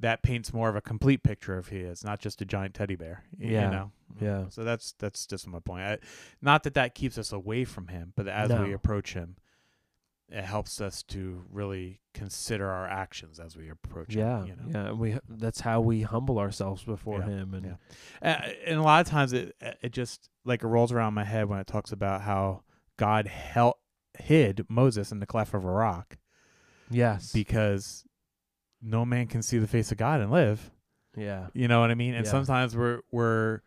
that 0.00 0.22
paints 0.22 0.52
more 0.52 0.68
of 0.68 0.74
a 0.76 0.80
complete 0.80 1.22
picture 1.22 1.56
of 1.56 1.68
he 1.68 1.78
is 1.78 2.02
not 2.04 2.18
just 2.18 2.42
a 2.42 2.44
giant 2.44 2.74
teddy 2.74 2.96
bear 2.96 3.24
Yeah. 3.38 3.66
you 3.66 3.70
know 3.70 3.90
Yeah. 4.20 4.48
so 4.48 4.64
that's 4.64 4.92
that's 4.98 5.26
just 5.26 5.46
my 5.46 5.60
point 5.60 5.84
I, 5.84 5.98
not 6.42 6.62
that 6.64 6.74
that 6.74 6.94
keeps 6.94 7.16
us 7.18 7.32
away 7.32 7.64
from 7.64 7.88
him 7.88 8.12
but 8.16 8.26
as 8.26 8.50
we 8.50 8.72
approach 8.72 9.14
him 9.14 9.36
it 10.30 10.42
helps 10.44 10.80
us 10.80 11.02
to 11.02 11.44
really 11.50 12.00
consider 12.14 12.68
our 12.68 12.86
actions 12.88 13.38
as 13.38 13.56
we 13.56 13.68
approach 13.68 14.14
Yeah. 14.14 14.44
him 14.44 14.46
you 14.46 14.56
know 14.56 14.62
Yeah. 14.80 14.86
And 14.90 14.98
we 14.98 15.18
that's 15.28 15.60
how 15.60 15.80
we 15.80 16.02
humble 16.02 16.38
ourselves 16.38 16.82
before 16.84 17.20
Yeah, 17.20 17.26
him. 17.26 17.54
And 17.54 17.76
yeah. 18.22 18.52
And 18.66 18.78
a 18.78 18.82
lot 18.82 19.00
of 19.04 19.10
times 19.10 19.32
it 19.32 19.54
it 19.82 19.92
just 19.92 20.28
like 20.44 20.62
it 20.62 20.66
rolls 20.66 20.92
around 20.92 21.14
my 21.14 21.24
head 21.24 21.46
when 21.48 21.58
it 21.60 21.66
talks 21.66 21.92
about 21.92 22.22
how 22.22 22.62
God 22.96 23.26
hid 24.18 24.64
Moses 24.68 25.10
in 25.12 25.20
the 25.20 25.26
cleft 25.26 25.54
of 25.54 25.64
a 25.64 25.70
rock 25.70 26.16
yes. 26.90 27.32
because 27.32 28.04
no 28.80 29.04
man 29.04 29.26
can 29.26 29.42
see 29.42 29.58
the 29.58 29.66
face 29.66 29.90
of 29.92 29.98
God 29.98 30.20
and 30.20 30.30
live. 30.30 30.70
yeah. 31.16 31.48
You 31.54 31.68
know 31.68 31.80
what 31.80 31.90
I 31.90 31.94
mean? 31.94 32.14
And 32.14 32.24
Yeah. 32.24 32.30
sometimes 32.30 32.76
we're 32.76 33.00
we're 33.10 33.60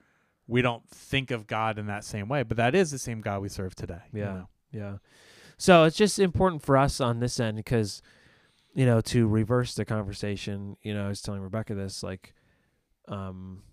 we 0.47 0.61
don't 0.61 0.87
think 0.89 1.31
of 1.31 1.45
God 1.45 1.77
in 1.77 1.87
that 1.87 2.05
same 2.05 2.29
way, 2.29 2.43
but 2.43 2.55
that 2.57 2.73
is 2.73 2.89
the 2.91 2.97
same 2.99 3.19
God 3.21 3.41
we 3.41 3.49
serve 3.49 3.75
today. 3.75 4.01
you 4.13 4.21
Yeah. 4.21 4.33
know? 4.33 4.49
Yeah. 4.71 4.97
So 5.57 5.83
it's 5.85 5.97
just 5.97 6.19
important 6.19 6.61
for 6.61 6.77
us 6.77 7.01
on 7.01 7.19
this 7.19 7.39
end 7.39 7.57
because, 7.57 8.01
you 8.73 8.85
know, 8.85 9.01
to 9.01 9.27
reverse 9.27 9.73
the 9.73 9.85
conversation, 9.85 10.77
you 10.81 10.93
know, 10.93 11.05
I 11.05 11.09
was 11.09 11.21
telling 11.21 11.41
Rebecca 11.41 11.73
this, 11.73 12.03
like, 12.03 12.33
um, 13.07 13.63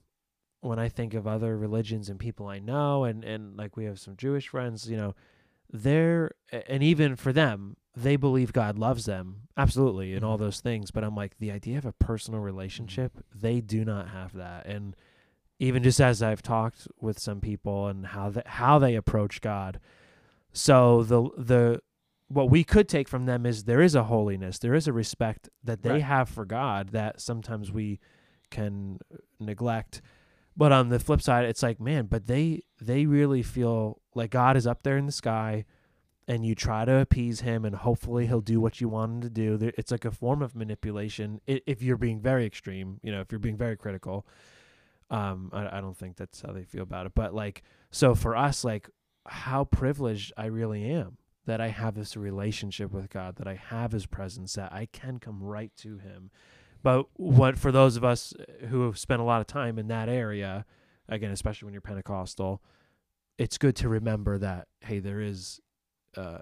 when 0.61 0.79
I 0.79 0.89
think 0.89 1.13
of 1.13 1.27
other 1.27 1.59
religions 1.59 2.09
and 2.09 2.19
people 2.19 2.47
I 2.49 2.59
know, 2.59 3.05
and, 3.05 3.23
and 3.23 3.57
like 3.57 3.77
we 3.77 3.85
have 3.85 3.99
some 3.99 4.17
Jewish 4.17 4.49
friends, 4.49 4.89
you 4.89 4.97
know, 4.97 5.15
they're, 5.71 6.31
and 6.69 6.83
even 6.83 7.17
for 7.17 7.33
them, 7.33 7.77
they 7.95 8.17
believe 8.17 8.53
God 8.53 8.79
loves 8.79 9.05
them, 9.05 9.43
absolutely, 9.57 10.15
and 10.15 10.25
all 10.25 10.37
Mhm. 10.37 10.41
those 10.41 10.61
things. 10.61 10.91
But 10.91 11.05
I'm 11.05 11.15
like, 11.15 11.37
the 11.39 11.51
idea 11.51 11.77
of 11.79 11.85
a 11.85 11.93
personal 11.93 12.41
relationship, 12.41 13.23
they 13.35 13.61
do 13.61 13.85
not 13.85 14.09
have 14.09 14.33
that. 14.33 14.67
And 14.67 14.97
even 15.59 15.83
just 15.83 16.01
as 16.01 16.23
I've 16.23 16.43
talked 16.43 16.89
with 17.01 17.19
some 17.19 17.41
people 17.41 17.87
and 17.89 18.07
how 18.07 18.31
they, 18.31 18.43
how 18.47 18.79
they 18.79 18.95
approach 18.95 19.41
God, 19.41 19.81
so 20.55 21.03
the 21.03 21.29
the 21.37 21.81
what 22.29 22.49
we 22.49 22.65
could 22.65 22.89
take 22.89 23.07
from 23.07 23.27
them 23.27 23.45
is 23.45 23.65
there 23.65 23.83
is 23.83 23.95
a 23.95 24.05
holiness, 24.05 24.59
there 24.59 24.75
is 24.75 24.89
a 24.89 24.93
respect 24.95 25.51
that 25.63 25.83
they 25.83 25.91
Right. 25.91 26.03
have 26.03 26.29
for 26.31 26.47
God 26.47 26.89
that 26.91 27.21
sometimes 27.21 27.71
we 27.71 28.01
can 28.51 28.99
neglect. 29.39 30.01
But 30.57 30.73
on 30.73 30.89
the 30.89 30.99
flip 30.99 31.21
side, 31.21 31.45
it's 31.45 31.63
like, 31.63 31.81
man, 31.81 32.07
but 32.07 32.27
they 32.27 32.63
they 32.81 33.05
really 33.07 33.43
feel 33.43 34.01
like 34.15 34.31
God 34.31 34.57
is 34.57 34.67
up 34.67 34.83
there 34.85 34.97
in 34.97 35.05
the 35.07 35.13
sky 35.13 35.65
and 36.27 36.47
you 36.47 36.55
try 36.55 36.87
to 36.87 36.97
appease 36.97 37.41
him 37.41 37.65
and 37.67 37.75
hopefully 37.77 38.27
he'll 38.27 38.41
do 38.41 38.59
what 38.61 38.81
you 38.81 38.89
want 38.89 39.13
him 39.13 39.21
to 39.21 39.31
do. 39.31 39.73
It's 39.77 39.91
like 39.91 40.07
a 40.07 40.11
form 40.11 40.41
of 40.41 40.55
manipulation 40.57 41.41
if 41.47 41.83
you're 41.83 41.99
being 41.99 42.21
very 42.21 42.47
extreme, 42.47 42.99
you 43.03 43.13
know, 43.13 43.21
if 43.21 43.31
you're 43.31 43.39
being 43.39 43.59
very 43.59 43.77
critical. 43.77 44.25
Um 45.11 45.51
I, 45.53 45.79
I 45.79 45.81
don't 45.83 45.97
think 45.97 46.17
that's 46.17 46.41
how 46.41 46.53
they 46.53 46.65
feel 46.65 46.83
about 46.85 47.05
it. 47.07 47.13
But 47.15 47.35
like 47.35 47.63
so 47.91 48.15
for 48.15 48.35
us 48.35 48.65
like 48.65 48.89
how 49.27 49.65
privileged 49.65 50.33
I 50.37 50.47
really 50.47 50.85
am 50.91 51.17
that 51.47 51.61
I 51.61 51.69
have 51.69 51.95
this 51.95 52.17
relationship 52.17 52.91
with 52.93 53.11
God, 53.11 53.37
that 53.37 53.47
I 53.47 53.55
have 53.55 53.93
His 53.93 54.07
presence, 54.07 54.55
that 54.55 54.73
I 54.73 54.87
can 54.93 55.19
come 55.19 55.43
right 55.43 55.71
to 55.79 55.99
Him. 55.99 56.31
But 56.83 57.07
what 57.15 57.59
for 57.59 57.71
those 57.73 57.97
of 57.97 58.05
us 58.05 58.33
who 58.69 58.83
have 58.87 58.99
spent 58.99 59.21
a 59.21 59.25
lot 59.25 59.41
of 59.41 59.47
time 59.47 59.79
in 59.79 59.89
that 59.89 60.09
area, 60.09 60.65
again, 61.09 61.31
especially 61.31 61.67
when 61.67 61.75
you're 61.75 61.81
Pentecostal, 61.83 62.63
it's 63.39 63.59
good 63.59 63.77
to 63.77 63.89
remember 63.89 64.39
that 64.39 64.69
hey, 64.81 64.99
there 65.01 65.21
is, 65.21 65.61
uh, 66.17 66.39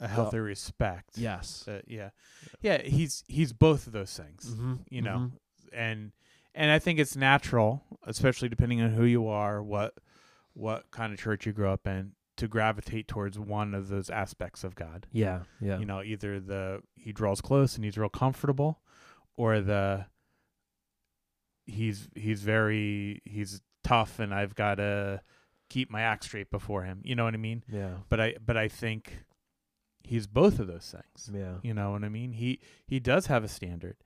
A 0.00 0.08
healthy 0.08 0.38
respect. 0.38 1.10
yes, 1.16 1.66
Uh, 1.68 1.80
yeah. 1.86 2.10
Yeah, 2.60 2.82
he's 2.82 3.24
he's 3.28 3.52
both 3.52 3.86
of 3.86 3.92
those 3.92 4.14
things. 4.16 4.46
mm-hmm, 4.50 4.74
you 4.90 5.02
know 5.02 5.30
and 5.72 6.12
and 6.54 6.70
i 6.70 6.78
think 6.78 6.98
it's 6.98 7.16
natural 7.16 7.82
especially 8.06 8.46
depending 8.50 8.82
on 8.82 8.90
who 8.90 9.04
you 9.04 9.26
are 9.26 9.62
what 9.62 9.94
what 10.52 10.90
kind 10.90 11.10
of 11.14 11.18
church 11.18 11.46
you 11.46 11.52
grew 11.52 11.70
up 11.70 11.86
in 11.86 12.12
to 12.36 12.48
gravitate 12.48 13.06
towards 13.08 13.38
one 13.38 13.74
of 13.74 13.88
those 13.88 14.08
aspects 14.10 14.64
of 14.64 14.74
god. 14.74 15.06
Yeah, 15.12 15.40
yeah, 15.60 15.78
you 15.78 15.86
know 15.86 16.02
either 16.02 16.40
the 16.40 16.80
he 16.96 17.12
draws 17.12 17.40
close 17.40 17.76
and 17.76 17.84
he's 17.84 17.98
real 17.98 18.08
comfortable 18.08 18.80
or 19.36 19.60
the 19.60 20.06
he's 21.66 22.08
he's 22.14 22.42
very 22.42 23.22
he's 23.24 23.60
tough 23.84 24.18
and 24.18 24.32
i've 24.34 24.54
got 24.54 24.76
to 24.76 25.20
keep 25.68 25.90
my 25.90 26.02
act 26.02 26.24
straight 26.24 26.50
before 26.50 26.82
him. 26.84 27.00
You 27.04 27.14
know 27.14 27.24
what 27.24 27.34
i 27.34 27.38
mean? 27.38 27.64
Yeah, 27.68 27.94
but 28.08 28.20
i 28.20 28.34
but 28.44 28.56
i 28.56 28.68
think 28.68 29.24
he's 30.04 30.26
both 30.26 30.58
of 30.58 30.66
those 30.66 30.92
things. 30.94 31.30
Yeah, 31.32 31.54
you 31.62 31.72
know 31.74 31.92
what 31.92 32.04
I 32.04 32.08
mean? 32.08 32.32
He 32.32 32.60
he 32.86 32.98
does 33.00 33.26
have 33.26 33.42
a 33.44 33.48
standard, 33.48 33.96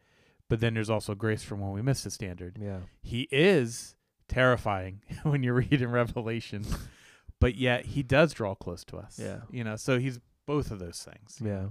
but 0.49 0.61
then 0.61 0.75
there's 0.75 0.91
also 0.91 1.15
grace 1.15 1.43
from 1.43 1.61
when 1.61 1.73
we 1.73 1.83
miss 1.83 2.03
the 2.05 2.11
standard. 2.11 2.59
yeah, 2.61 2.81
He 3.03 3.29
is 3.33 3.97
terrifying 4.29 5.03
when 5.23 5.43
you 5.43 5.53
read 5.55 5.81
in 5.81 5.91
Revelation, 5.91 6.65
but 7.41 7.55
yet 7.55 7.87
he 7.87 8.03
does 8.03 8.33
draw 8.33 8.55
close 8.55 8.85
to 8.85 8.97
us. 8.97 9.19
Yeah. 9.23 9.41
You 9.51 9.65
know, 9.65 9.77
so 9.77 9.99
he's 9.99 10.19
both 10.47 10.71
of 10.71 10.79
those 10.79 11.03
things. 11.03 11.39
yeah, 11.43 11.67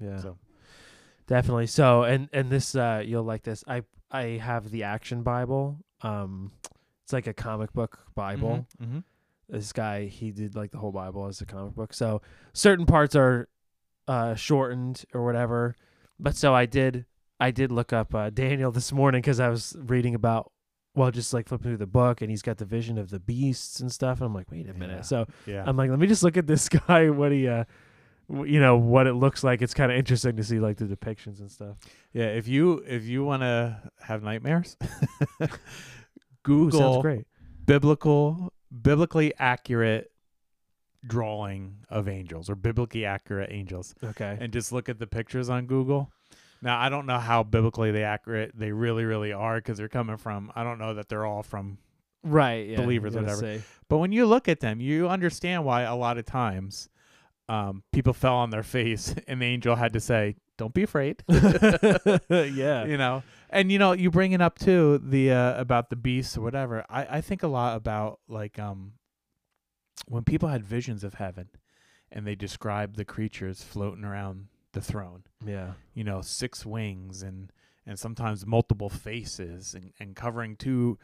yeah. 0.00 0.18
So 0.20 0.38
Definitely. 1.26 1.66
So 1.66 2.02
and 2.04 2.28
and 2.32 2.50
this 2.50 2.74
uh 2.74 3.02
you'll 3.04 3.24
like 3.24 3.42
this. 3.42 3.64
I 3.66 3.82
I 4.10 4.38
have 4.42 4.70
the 4.70 4.84
Action 4.84 5.22
Bible. 5.22 5.78
Um 6.02 6.52
it's 7.04 7.12
like 7.12 7.26
a 7.26 7.34
comic 7.34 7.72
book 7.72 8.00
Bible. 8.14 8.66
Mm-hmm. 8.82 8.98
This 9.48 9.72
guy 9.72 10.06
he 10.06 10.30
did 10.30 10.54
like 10.54 10.70
the 10.70 10.78
whole 10.78 10.92
Bible 10.92 11.26
as 11.26 11.40
a 11.40 11.46
comic 11.46 11.74
book. 11.74 11.92
So 11.92 12.22
certain 12.52 12.86
parts 12.86 13.16
are 13.16 13.48
uh 14.06 14.34
shortened 14.34 15.04
or 15.12 15.24
whatever. 15.24 15.74
But 16.18 16.36
so 16.36 16.54
I 16.54 16.66
did 16.66 17.06
I 17.40 17.50
did 17.50 17.72
look 17.72 17.92
up 17.92 18.14
uh 18.14 18.30
Daniel 18.30 18.70
this 18.70 18.92
morning 18.92 19.22
cuz 19.22 19.40
I 19.40 19.48
was 19.48 19.76
reading 19.78 20.14
about 20.14 20.52
well 20.96 21.10
just 21.12 21.32
like 21.32 21.46
flipping 21.48 21.68
through 21.70 21.76
the 21.76 21.86
book 21.86 22.20
and 22.22 22.30
he's 22.30 22.42
got 22.42 22.56
the 22.58 22.64
vision 22.64 22.98
of 22.98 23.10
the 23.10 23.20
beasts 23.20 23.78
and 23.78 23.92
stuff 23.92 24.18
and 24.18 24.26
I'm 24.26 24.34
like 24.34 24.50
wait 24.50 24.68
a 24.68 24.74
minute. 24.74 24.96
Yeah. 24.96 25.02
So 25.02 25.26
Yeah. 25.46 25.62
I'm 25.66 25.76
like 25.76 25.90
let 25.90 25.98
me 26.00 26.06
just 26.08 26.22
look 26.24 26.36
at 26.36 26.46
this 26.48 26.68
guy 26.88 27.10
what 27.10 27.30
he 27.32 27.46
uh 27.46 27.64
w- 28.28 28.52
you 28.54 28.58
know 28.60 28.76
what 28.76 29.06
it 29.06 29.12
looks 29.14 29.44
like. 29.44 29.62
It's 29.62 29.74
kind 29.74 29.92
of 29.92 29.98
interesting 29.98 30.34
to 30.36 30.42
see 30.42 30.58
like 30.58 30.78
the 30.78 30.86
depictions 30.86 31.38
and 31.40 31.50
stuff. 31.50 31.76
yeah. 32.12 32.26
If 32.26 32.48
you 32.48 32.82
if 32.88 33.04
you 33.04 33.22
want 33.24 33.42
to 33.42 33.80
have 34.00 34.22
nightmares, 34.24 34.76
Ooh, 35.42 35.48
Google 36.42 36.80
sounds 36.80 37.02
great. 37.02 37.26
biblical 37.64 38.52
biblically 38.82 39.32
accurate 39.38 40.10
drawing 41.06 41.76
of 41.88 42.08
angels 42.08 42.50
or 42.50 42.54
biblically 42.56 43.04
accurate 43.04 43.50
angels. 43.52 43.94
Okay. 44.02 44.36
and 44.40 44.52
just 44.52 44.72
look 44.72 44.88
at 44.88 44.98
the 44.98 45.06
pictures 45.06 45.48
on 45.48 45.66
Google. 45.66 46.10
Now, 46.66 46.80
I 46.80 46.88
don't 46.88 47.06
know 47.06 47.20
how 47.20 47.44
biblically 47.44 47.92
they 47.92 48.02
accurate 48.02 48.50
they 48.58 48.72
really, 48.72 49.04
really 49.04 49.32
are 49.32 49.58
because 49.58 49.78
they're 49.78 49.88
coming 49.88 50.16
from. 50.16 50.50
I 50.56 50.64
don't 50.64 50.80
know 50.80 50.94
that 50.94 51.08
they're 51.08 51.24
all 51.24 51.44
from. 51.44 51.78
right. 52.24 52.66
Yeah. 52.66 52.78
believers, 52.78 53.14
whatever. 53.14 53.40
say. 53.40 53.62
But 53.88 53.98
when 53.98 54.10
you 54.10 54.26
look 54.26 54.48
at 54.48 54.58
them, 54.58 54.80
you 54.80 55.08
understand 55.08 55.64
why 55.64 55.82
a 55.82 55.94
lot 55.94 56.18
of 56.18 56.26
times, 56.26 56.88
um, 57.48 57.84
people 57.92 58.12
fell 58.12 58.34
on 58.34 58.50
their 58.50 58.64
face 58.64 59.14
and 59.28 59.40
the 59.40 59.46
angel 59.46 59.76
had 59.76 59.92
to 59.92 60.00
say, 60.00 60.34
"Don't 60.58 60.74
be 60.74 60.82
afraid." 60.82 61.22
yeah. 61.28 61.38
you 62.84 62.96
know, 62.96 63.22
and 63.48 63.70
you 63.70 63.78
know, 63.78 63.92
you 63.92 64.10
bring 64.10 64.32
it 64.32 64.42
up 64.42 64.58
too 64.58 65.00
the 65.04 65.30
uh, 65.30 65.60
about 65.60 65.88
the 65.88 65.94
beasts 65.94 66.36
or 66.36 66.40
whatever. 66.40 66.84
I 66.90 67.18
I 67.18 67.20
think 67.20 67.44
a 67.44 67.48
lot 67.48 67.76
about 67.76 68.18
like 68.28 68.58
um 68.58 68.94
when 70.08 70.24
people 70.24 70.48
had 70.48 70.64
visions 70.64 71.04
of 71.04 71.14
heaven 71.14 71.48
and 72.10 72.26
they 72.26 72.34
described 72.34 72.96
the 72.96 73.04
creatures 73.04 73.62
floating 73.62 74.02
around 74.02 74.48
the 74.76 74.80
throne. 74.92 75.22
Yeah. 75.44 75.72
you 75.94 76.04
know 76.04 76.20
six 76.22 76.64
wings 76.64 77.22
and 77.22 77.50
and 77.88 77.98
sometimes 77.98 78.44
multiple 78.46 78.88
faces 78.88 79.74
and, 79.74 79.92
and 80.00 80.14
covering 80.14 80.56
two 80.56 80.98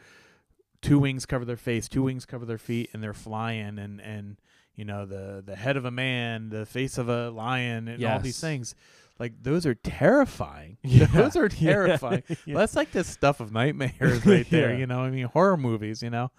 two 0.81 0.99
wings 0.99 1.25
cover 1.25 1.45
their 1.45 1.57
face 1.57 1.87
two 1.87 2.03
wings 2.03 2.25
cover 2.25 2.45
their 2.45 2.57
feet 2.57 2.89
and 2.93 3.01
they're 3.03 3.13
flying 3.13 3.79
and 3.79 3.99
and 4.01 4.37
you 4.75 4.83
know 4.85 5.05
the 5.05 5.41
the 5.45 5.55
head 5.55 5.77
of 5.77 5.85
a 5.85 5.91
man 5.91 6.49
the 6.49 6.65
face 6.65 6.97
of 6.97 7.07
a 7.09 7.29
lion 7.29 7.87
and 7.87 8.03
all 8.05 8.19
these 8.19 8.39
things 8.41 8.75
like 9.19 9.31
those 9.41 9.65
are 9.65 9.75
terrifying 9.75 10.77
Yeah. 10.83 11.05
those 11.13 11.35
are 11.37 11.47
terrifying 11.47 12.23
Yeah. 12.45 12.55
that's 12.57 12.75
like 12.75 12.91
the 12.91 13.03
stuff 13.03 13.39
of 13.39 13.51
nightmares 13.53 14.25
right 14.25 14.49
there 14.49 14.71
Yeah. 14.73 14.77
you 14.79 14.87
know 14.87 14.99
i 15.01 15.09
mean 15.09 15.25
horror 15.25 15.55
movies 15.57 16.03
you 16.03 16.09
know 16.09 16.31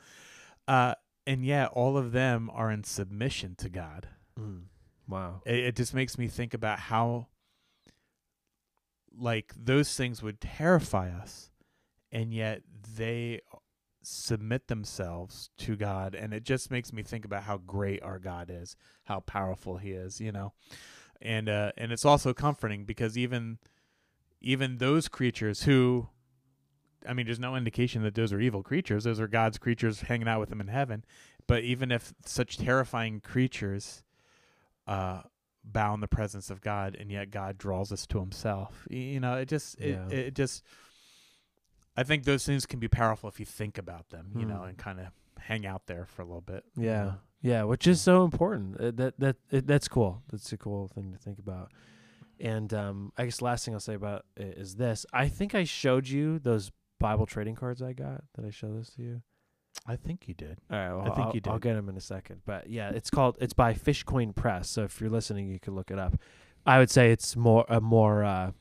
uh 0.69 0.95
and 1.27 1.45
yeah 1.45 1.67
all 1.67 1.97
of 1.97 2.13
them 2.13 2.51
are 2.53 2.71
in 2.71 2.85
submission 2.85 3.55
to 3.59 3.69
god 3.71 4.09
Mm. 4.39 4.65
Wow. 5.09 5.43
it, 5.45 5.57
it 5.57 5.77
just 5.77 5.95
makes 5.95 6.17
me 6.19 6.29
think 6.29 6.55
about 6.55 6.79
how 6.79 7.29
like 9.17 9.53
those 9.57 9.95
things 9.97 10.23
would 10.23 10.41
terrify 10.41 11.11
us 11.11 11.51
and 12.11 12.33
yet 12.33 12.63
they 12.97 13.41
submit 14.03 14.69
themselves 14.69 15.51
to 15.59 15.77
God 15.77 16.15
and 16.15 16.35
it 16.35 16.45
just 16.45 16.71
makes 16.71 16.93
me 16.93 17.03
think 17.03 17.25
about 17.25 17.45
how 17.45 17.59
great 17.59 18.03
our 18.03 18.19
God 18.19 18.51
is 18.53 18.77
how 19.05 19.21
powerful 19.21 19.77
he 19.79 19.93
is 19.93 20.21
you 20.21 20.33
know? 20.33 20.53
And 21.23 21.49
uh 21.49 21.73
and 21.77 21.93
it's 21.93 22.05
also 22.05 22.33
comforting 22.35 22.85
because 22.85 23.17
even 23.17 23.59
even 24.41 24.77
those 24.79 25.09
creatures 25.09 25.63
who 25.63 26.09
I 27.07 27.13
mean 27.15 27.27
there's 27.27 27.41
no 27.41 27.57
indication 27.57 28.03
that 28.03 28.15
those 28.15 28.33
are 28.33 28.41
evil 28.41 28.63
creatures. 28.63 29.05
Those 29.05 29.21
are 29.21 29.29
God's 29.29 29.59
creatures 29.59 30.03
hanging 30.03 30.29
out 30.29 30.41
with 30.41 30.51
him 30.51 30.61
in 30.61 30.69
heaven. 30.69 31.05
But 31.47 31.63
even 31.63 31.91
if 31.91 32.15
such 32.25 32.57
terrifying 32.59 33.21
creatures 33.21 34.04
uh 34.87 35.23
bow 35.65 35.95
in 35.95 36.01
the 36.01 36.09
presence 36.09 36.51
of 36.51 36.61
God 36.61 36.95
and 36.95 37.11
yet 37.11 37.31
God 37.31 37.57
draws 37.57 37.91
us 37.91 38.07
to 38.09 38.21
himself. 38.21 38.87
You 38.91 39.19
know, 39.21 39.35
it 39.39 39.47
just 39.49 39.81
it, 39.81 39.91
Yeah. 39.91 40.09
it 40.09 40.35
just 40.35 40.63
I 41.97 42.03
think 42.03 42.25
those 42.25 42.45
things 42.45 42.67
can 42.67 42.81
be 42.81 42.89
powerful 42.89 43.29
if 43.29 43.39
you 43.39 43.47
think 43.47 43.79
about 43.79 44.11
them, 44.11 44.33
you 44.37 44.45
know, 44.45 44.59
Hmm. 44.63 44.69
and 44.71 44.79
kind 44.79 45.01
of 45.01 45.07
hang 45.39 45.65
out 45.67 45.87
there 45.87 46.07
for 46.07 46.23
a 46.23 46.25
little 46.25 46.41
bit. 46.41 46.65
you 46.77 46.85
Yeah. 46.87 47.05
know. 47.05 47.15
Yeah, 47.41 47.63
which 47.65 47.87
is 47.87 48.01
so 48.01 48.25
important. 48.25 48.81
Uh, 48.81 48.91
that 48.93 49.21
that 49.21 49.37
it, 49.51 49.67
that's 49.67 49.87
cool. 49.87 50.23
That's 50.31 50.51
a 50.53 50.57
cool 50.57 50.89
thing 50.89 51.13
to 51.13 51.19
think 51.19 51.39
about. 51.39 51.73
And 52.41 52.73
um, 52.75 53.13
I 53.19 53.25
guess 53.27 53.41
last 53.43 53.65
thing 53.65 53.75
I'll 53.75 53.81
say 53.81 53.95
about 53.95 54.25
it 54.37 54.57
is 54.59 54.77
this. 54.77 55.05
I 55.13 55.29
think 55.29 55.55
I 55.55 55.65
showed 55.65 56.09
you 56.09 56.39
those 56.39 56.73
Bible 56.99 57.27
trading 57.27 57.55
cards 57.55 57.81
I 57.83 57.93
got. 57.93 58.25
Did 58.35 58.47
I 58.47 58.51
show 58.51 58.73
those 58.73 58.91
to 58.97 59.03
you? 59.03 59.23
I 59.87 59.97
think 59.97 60.29
you 60.29 60.35
did. 60.35 60.59
All 60.71 60.79
right, 60.79 60.93
well, 60.95 61.01
I 61.03 61.15
think 61.15 61.27
I'll, 61.29 61.35
you 61.35 61.41
did. 61.41 61.51
I'll 61.51 61.59
get 61.59 61.75
them 61.75 61.89
in 61.89 61.97
a 61.97 62.01
second. 62.01 62.41
But 62.47 62.71
yeah, 62.71 62.91
it's 62.91 63.11
called 63.11 63.37
it's 63.41 63.53
by 63.53 63.75
Fishcoin 63.75 64.35
Press. 64.35 64.69
So 64.71 64.85
if 64.85 65.01
you're 65.01 65.11
listening, 65.11 65.49
you 65.51 65.61
can 65.61 65.75
look 65.75 65.91
it 65.91 65.99
up. 65.99 66.17
I 66.67 66.79
would 66.79 66.91
say 66.91 67.11
it's 67.13 67.37
more 67.37 67.67
a 67.69 67.81
more 67.81 68.25
uh, 68.25 68.53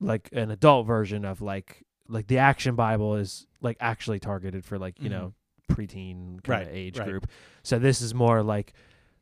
like 0.00 0.28
an 0.32 0.50
adult 0.50 0.86
version 0.86 1.24
of 1.24 1.40
like 1.40 1.84
like 2.08 2.26
the 2.26 2.38
Action 2.38 2.74
Bible 2.74 3.16
is 3.16 3.46
like 3.60 3.76
actually 3.80 4.20
targeted 4.20 4.64
for 4.64 4.78
like 4.78 5.00
you 5.00 5.08
Mhm. 5.08 5.12
know 5.12 5.34
preteen 5.70 6.42
kind 6.42 6.62
of 6.62 6.68
age 6.74 6.98
right. 6.98 7.08
group. 7.08 7.26
So 7.62 7.78
this 7.78 8.00
is 8.00 8.14
more 8.14 8.42
like 8.42 8.72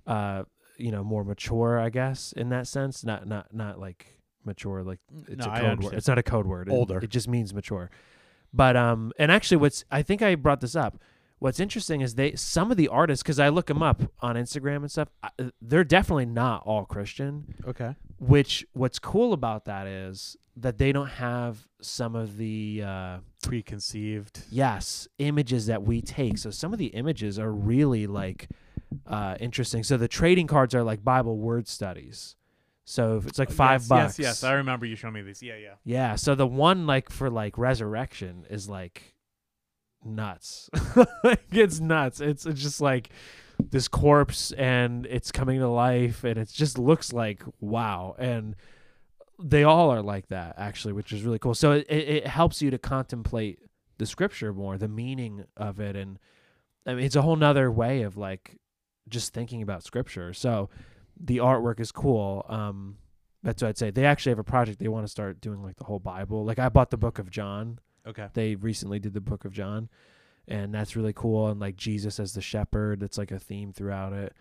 uh 0.07 0.45
you 0.77 0.91
know 0.91 1.05
more 1.05 1.25
mature, 1.25 1.79
I 1.79 1.89
guess, 1.91 2.33
in 2.33 2.49
that 2.49 2.67
sense. 2.67 3.05
Not 3.05 3.27
not 3.27 3.55
not 3.55 3.79
like 3.79 4.19
mature 4.45 4.83
like 4.83 4.99
it's 5.29 5.47
no, 5.47 5.53
a 5.53 5.61
code 5.61 5.83
word. 5.85 5.95
It's 5.95 6.09
not 6.09 6.19
a 6.19 6.23
code 6.23 6.47
word. 6.47 6.69
It- 6.69 6.73
Older. 6.73 6.99
It, 6.99 7.11
just 7.11 7.29
means 7.29 7.55
mature. 7.55 7.91
But 8.55 8.77
um, 8.77 9.13
and 9.19 9.33
actually, 9.33 9.57
what's 9.57 9.85
I 9.91 10.03
think 10.03 10.23
I 10.23 10.37
brought 10.37 10.61
this 10.61 10.77
up. 10.77 10.99
What's 11.41 11.59
interesting 11.59 12.01
is 12.01 12.15
they 12.15 12.37
some 12.37 12.71
of 12.71 12.77
the 12.77 12.89
artists 12.89 13.23
because 13.23 13.41
I 13.41 13.49
look 13.49 13.67
them 13.67 13.83
up 13.83 14.01
on 14.21 14.37
Instagram 14.37 14.77
and 14.77 14.91
stuff. 14.91 15.09
I, 15.23 15.31
they're 15.61 15.85
definitely 15.85 16.27
not 16.27 16.63
all 16.65 16.85
Christian. 16.85 17.55
Okay. 17.67 17.97
Which 18.19 18.65
what's 18.73 19.01
cool 19.01 19.33
about 19.33 19.65
that 19.65 19.89
is 19.89 20.37
that 20.57 20.79
they 20.79 20.93
don't 20.93 21.09
have 21.09 21.67
some 21.81 22.15
of 22.15 22.37
the 22.37 22.85
uh, 22.87 23.19
Preconceived. 23.43 24.43
yes 24.51 25.09
images 25.19 25.67
that 25.67 25.83
we 25.83 26.01
take. 26.01 26.39
So 26.39 26.51
some 26.51 26.73
of 26.73 26.79
the 26.79 26.87
images 26.87 27.41
are 27.41 27.53
really 27.53 28.07
like 28.07 28.49
uh, 29.07 29.37
interesting. 29.41 29.83
So 29.83 29.97
the 29.97 30.09
trading 30.09 30.47
cards 30.47 30.75
are 30.77 30.85
like 30.85 31.03
Bible 31.03 31.37
word 31.37 31.67
studies. 31.67 32.37
So 32.85 33.17
if 33.17 33.27
it's 33.27 33.39
like 33.39 33.51
uh, 33.51 33.55
five 33.55 33.81
yes, 33.83 33.89
bucks. 33.89 34.19
Yes, 34.19 34.27
yes. 34.27 34.45
I 34.45 34.55
remember 34.55 34.87
you 34.87 34.97
showing 34.97 35.15
me 35.15 35.23
these. 35.23 35.43
Yeah, 35.43 35.57
yeah. 35.57 35.75
Yeah, 35.85 36.15
so 36.17 36.35
the 36.35 36.47
one 36.47 36.87
like 36.87 37.11
for 37.11 37.31
like 37.31 37.57
resurrection 37.57 38.47
is 38.51 38.69
like 38.69 39.15
nuts. 40.05 40.69
like 41.25 41.45
it's 41.51 41.81
nuts. 41.81 42.21
It's 42.21 42.45
it's 42.47 42.61
just 42.61 42.81
like 42.81 43.11
this 43.71 43.89
corpse 43.89 44.53
and 44.53 45.07
it's 45.07 45.33
coming 45.33 45.61
to 45.61 45.69
life 45.69 46.25
and 46.25 46.37
it 46.37 46.51
just 46.53 46.79
looks 46.79 47.13
like 47.13 47.43
wow. 47.61 48.15
And 48.19 48.57
they 49.43 49.65
all 49.65 49.91
are 49.91 50.03
like 50.03 50.29
that 50.29 50.55
actually, 50.59 50.93
which 50.93 51.13
is 51.13 51.23
really 51.23 51.39
cool. 51.39 51.55
So 51.55 51.73
it, 51.73 51.87
it, 51.89 52.09
it 52.09 52.27
helps 52.27 52.61
you 52.61 52.71
to 52.71 52.79
contemplate 52.79 53.61
the 53.99 54.07
scripture 54.07 54.53
more, 54.53 54.77
the 54.77 54.89
meaning 54.89 55.45
of 55.57 55.81
it 55.81 55.97
and 55.97 56.19
I 56.87 56.95
mean 56.95 57.05
it's 57.07 57.17
a 57.17 57.23
whole 57.23 57.37
nother 57.37 57.71
way 57.71 58.03
of 58.03 58.19
like 58.19 58.59
just 59.09 59.33
thinking 59.33 59.63
about 59.63 59.85
scripture. 59.85 60.35
So 60.35 60.69
the 61.21 61.39
artwork 61.39 61.81
is 61.81 61.93
cool. 61.93 62.45
Um, 62.49 62.97
that's 63.43 63.63
what 63.63 63.69
I'd 63.69 63.79
say. 63.79 63.91
They 63.91 64.07
actually 64.07 64.31
have 64.31 64.39
a 64.39 64.45
project. 64.45 64.79
They 64.79 64.89
want 64.89 65.05
to 65.07 65.11
start 65.11 65.41
doing 65.41 65.63
like 65.63 65.77
the 65.77 65.85
whole 65.85 65.99
Bible. 65.99 66.45
Like 66.45 66.59
I 66.59 66.69
bought 66.69 66.91
the 66.91 66.97
Book 66.97 67.19
of 67.19 67.31
John. 67.31 67.79
Okay. 68.07 68.29
They 68.35 68.55
recently 68.57 68.99
did 68.99 69.15
the 69.15 69.21
Book 69.21 69.45
of 69.45 69.53
John, 69.53 69.89
and 70.49 70.75
that's 70.75 70.97
really 70.97 71.13
cool. 71.13 71.49
And 71.49 71.61
like 71.61 71.77
Jesus 71.77 72.19
as 72.19 72.33
the 72.33 72.41
shepherd, 72.41 73.01
that's 73.01 73.19
like 73.19 73.31
a 73.31 73.39
theme 73.39 73.73
throughout 73.73 74.13
it. 74.13 74.35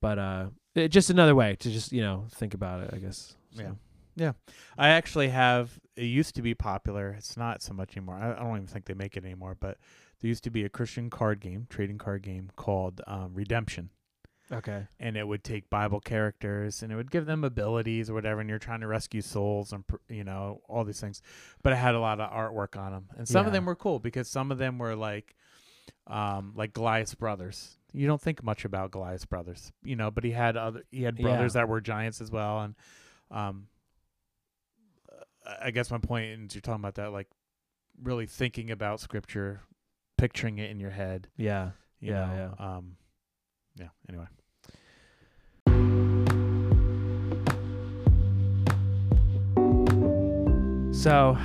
But 0.00 0.18
uh, 0.18 0.46
it, 0.74 0.88
just 0.88 1.10
another 1.10 1.34
way 1.34 1.56
to 1.56 1.70
just 1.70 1.92
you 1.92 2.02
know 2.02 2.26
think 2.30 2.54
about 2.54 2.82
it. 2.82 2.90
I 2.92 2.98
guess. 2.98 3.36
So. 3.54 3.62
Yeah. 3.62 3.70
Yeah, 4.18 4.32
I 4.78 4.88
actually 4.88 5.28
have. 5.28 5.78
It 5.94 6.04
used 6.04 6.36
to 6.36 6.42
be 6.42 6.54
popular. 6.54 7.10
It's 7.10 7.36
not 7.36 7.62
so 7.62 7.74
much 7.74 7.96
anymore. 7.98 8.16
I, 8.16 8.32
I 8.32 8.42
don't 8.42 8.56
even 8.56 8.66
think 8.66 8.86
they 8.86 8.94
make 8.94 9.14
it 9.18 9.24
anymore. 9.24 9.58
But 9.60 9.76
there 10.20 10.28
used 10.28 10.44
to 10.44 10.50
be 10.50 10.64
a 10.64 10.70
Christian 10.70 11.10
card 11.10 11.40
game, 11.40 11.66
trading 11.68 11.98
card 11.98 12.22
game 12.22 12.50
called 12.56 13.02
um, 13.06 13.32
Redemption, 13.34 13.90
Okay. 14.52 14.86
and 15.00 15.16
it 15.16 15.26
would 15.26 15.42
take 15.42 15.68
Bible 15.70 15.98
characters 16.00 16.82
and 16.82 16.92
it 16.92 16.96
would 16.96 17.10
give 17.10 17.26
them 17.26 17.42
abilities 17.42 18.08
or 18.08 18.14
whatever. 18.14 18.40
And 18.40 18.48
you're 18.48 18.58
trying 18.60 18.80
to 18.80 18.86
rescue 18.86 19.20
souls 19.22 19.72
and 19.72 19.82
you 20.08 20.22
know 20.24 20.60
all 20.68 20.84
these 20.84 21.00
things. 21.00 21.20
But 21.62 21.72
it 21.72 21.76
had 21.76 21.94
a 21.96 22.00
lot 22.00 22.20
of 22.20 22.30
artwork 22.30 22.76
on 22.78 22.92
them, 22.92 23.06
and 23.16 23.26
some 23.28 23.46
of 23.46 23.52
them 23.52 23.64
were 23.66 23.74
cool 23.76 23.98
because 23.98 24.28
some 24.28 24.52
of 24.52 24.58
them 24.58 24.78
were 24.78 24.94
like, 24.94 25.34
um, 26.06 26.52
like 26.56 26.72
Goliath's 26.72 27.14
brothers. 27.14 27.76
You 27.92 28.06
don't 28.06 28.20
think 28.20 28.42
much 28.42 28.64
about 28.64 28.90
Goliath's 28.90 29.24
brothers, 29.24 29.72
you 29.82 29.96
know, 29.96 30.10
but 30.10 30.22
he 30.22 30.30
had 30.32 30.56
other. 30.56 30.82
He 30.90 31.02
had 31.02 31.18
Yeah. 31.18 31.22
brothers 31.22 31.54
that 31.54 31.68
were 31.68 31.80
giants 31.80 32.20
as 32.20 32.30
well, 32.30 32.60
and 32.60 32.74
um, 33.30 33.68
I 35.60 35.70
guess 35.70 35.90
my 35.90 35.98
point 35.98 36.26
is 36.26 36.54
you're 36.54 36.60
talking 36.62 36.80
about 36.82 36.96
that, 36.96 37.12
like 37.12 37.28
really 38.02 38.26
thinking 38.26 38.70
about 38.70 39.00
scripture, 39.00 39.62
picturing 40.18 40.58
it 40.58 40.70
in 40.70 40.80
your 40.80 40.90
head. 40.90 41.28
Yeah. 41.36 41.70
You 42.00 42.12
Yeah, 42.12 42.26
know? 42.58 42.64
Um, 42.64 42.96
yeah. 43.76 43.88
Anyway. 44.08 44.26
So, 50.92 51.38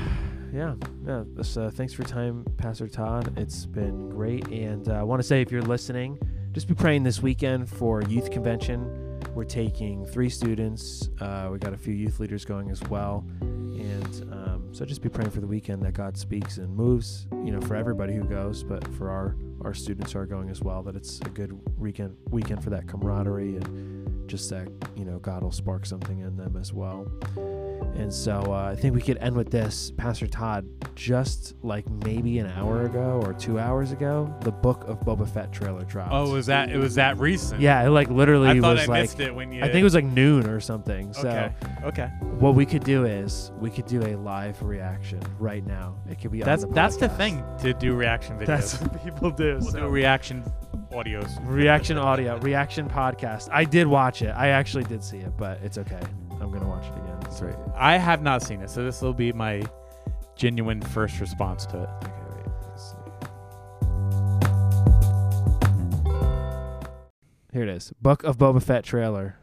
yeah, 0.52 0.74
yeah. 1.06 1.24
So 1.44 1.70
thanks 1.70 1.94
for 1.94 2.02
your 2.02 2.10
time, 2.10 2.46
Pastor 2.58 2.88
Todd. 2.88 3.38
It's 3.38 3.66
been 3.66 4.10
great, 4.10 4.48
and 4.48 4.90
uh, 4.90 4.94
I 4.94 5.04
want 5.04 5.22
to 5.22 5.28
say 5.28 5.42
if 5.42 5.52
you're 5.52 5.62
listening, 5.62 6.18
just 6.52 6.68
be 6.68 6.74
praying 6.74 7.04
this 7.04 7.22
weekend 7.22 7.70
for 7.70 8.02
youth 8.02 8.32
convention. 8.32 9.20
We're 9.36 9.44
taking 9.44 10.06
three 10.06 10.30
students. 10.30 11.10
Uh, 11.20 11.50
we 11.52 11.60
got 11.60 11.74
a 11.74 11.78
few 11.78 11.94
youth 11.94 12.20
leaders 12.20 12.44
going 12.44 12.72
as 12.72 12.82
well, 12.84 13.24
and 13.42 14.34
um, 14.34 14.70
so 14.72 14.84
just 14.84 15.02
be 15.02 15.10
praying 15.10 15.32
for 15.32 15.42
the 15.42 15.48
weekend 15.48 15.84
that 15.84 15.94
God 15.94 16.18
speaks 16.18 16.58
and 16.58 16.74
moves. 16.76 17.28
You 17.32 17.52
know, 17.52 17.62
for 17.62 17.76
everybody 17.76 18.14
who 18.14 18.24
goes, 18.24 18.64
but 18.64 18.86
for 18.96 19.10
our 19.10 19.36
our 19.64 19.74
students 19.74 20.16
are 20.16 20.26
going 20.26 20.50
as 20.50 20.62
well, 20.62 20.84
that 20.84 20.96
it's 20.96 21.20
a 21.22 21.30
good 21.30 21.58
weekend 21.78 22.16
weekend 22.30 22.64
for 22.64 22.70
that 22.72 22.88
camaraderie 22.88 23.58
and 23.58 24.28
just 24.30 24.50
that 24.50 24.70
you 24.96 25.06
know 25.06 25.20
God 25.20 25.44
will 25.44 25.52
spark 25.52 25.86
something 25.86 26.20
in 26.20 26.36
them 26.38 26.58
as 26.58 26.74
well. 26.74 27.08
And 27.96 28.12
so 28.14 28.42
uh, 28.48 28.72
I 28.72 28.76
think 28.76 28.96
we 28.96 29.02
could 29.02 29.18
end 29.18 29.36
with 29.36 29.52
this. 29.52 29.92
Pastor 29.98 30.26
Todd, 30.26 30.66
just 30.96 31.54
like 31.62 31.88
maybe 32.04 32.40
an 32.40 32.48
hour 32.48 32.86
ago 32.86 33.22
or 33.24 33.34
two 33.34 33.60
hours 33.60 33.92
ago, 33.92 34.34
the 34.42 34.52
book 34.52 34.84
of 34.88 35.00
Boba 35.02 35.28
Fett 35.30 35.52
trailer 35.52 35.84
dropped. 35.84 36.12
Oh, 36.12 36.32
was 36.32 36.46
that 36.48 36.70
it 36.72 36.78
was 36.78 36.96
that 36.96 37.18
recent? 37.20 37.62
yeah, 37.62 37.86
it 37.86 37.90
like 37.90 38.10
literally 38.10 38.48
I 38.50 38.60
thought 38.60 38.74
was 38.78 38.84
I 38.84 38.92
like 38.92 39.02
missed 39.04 39.20
it 39.20 39.36
when 39.36 39.52
you. 39.52 39.62
I 39.62 39.66
think 39.66 39.78
it 39.78 39.84
was 39.84 39.94
like 39.94 40.06
noon 40.06 40.48
or 40.48 40.60
something. 40.60 41.14
So 41.14 41.28
Okay. 41.30 41.52
Okay. 41.84 42.08
what 42.40 42.56
we 42.56 42.66
could 42.66 42.84
do 42.84 43.06
is 43.06 43.52
we 43.60 43.70
could 43.70 43.86
do 43.86 44.02
a 44.04 44.16
live 44.16 44.62
reaction 44.64 45.20
right 45.38 45.66
now. 45.66 45.96
It 46.10 46.20
could 46.20 46.32
be 46.32 46.42
That's 46.42 46.64
the 46.64 46.70
that's 46.70 46.98
the 46.98 47.10
thing 47.10 47.44
to 47.60 47.74
do 47.74 47.94
reaction 47.94 48.38
videos. 48.38 48.46
That's 48.48 48.82
what 48.82 49.04
people 49.04 49.32
do. 49.32 49.60
we'll 49.62 49.72
so- 49.72 49.80
do 49.82 49.88
reaction 49.88 50.44
audios. 50.92 51.30
reaction 51.48 51.98
audio, 51.98 52.38
reaction 52.40 52.90
podcast. 52.90 53.48
I 53.52 53.64
did 53.66 53.86
watch 53.88 54.22
it. 54.22 54.30
I 54.36 54.48
actually 54.50 54.86
did 54.86 55.04
see 55.04 55.18
it, 55.18 55.38
but 55.38 55.60
it's 55.62 55.78
okay. 55.78 56.00
I'm 56.42 56.52
gonna 56.52 56.68
watch 56.68 56.86
it 56.86 56.94
again. 56.98 57.11
It's 57.32 57.42
right. 57.42 57.56
I 57.78 57.98
have 57.98 58.22
not 58.22 58.44
seen 58.44 58.60
it, 58.62 58.70
so 58.70 58.84
this 58.84 59.02
will 59.02 59.14
be 59.14 59.32
my 59.32 59.64
genuine 60.36 60.82
first 60.82 61.22
response 61.22 61.66
to 61.68 61.84
it. 61.84 61.90
Okay, 62.04 62.12
wait. 62.36 62.46
Let's 62.68 62.92
see. 62.92 62.98
Here 67.54 67.64
it 67.64 67.70
is. 67.70 67.94
Book 68.02 68.26
of 68.26 68.38
Boba 68.38 68.62
Fett 68.62 68.84
trailer. 68.84 69.38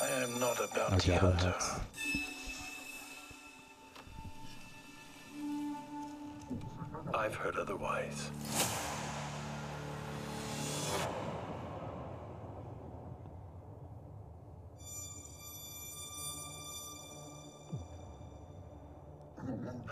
I 0.00 0.08
am 0.24 0.40
not 0.40 0.58
a 0.58 0.66
bounty 0.74 1.12
Jabba 1.12 1.20
hunter. 1.20 1.54
I've 7.14 7.36
heard 7.36 7.56
otherwise. 7.56 8.30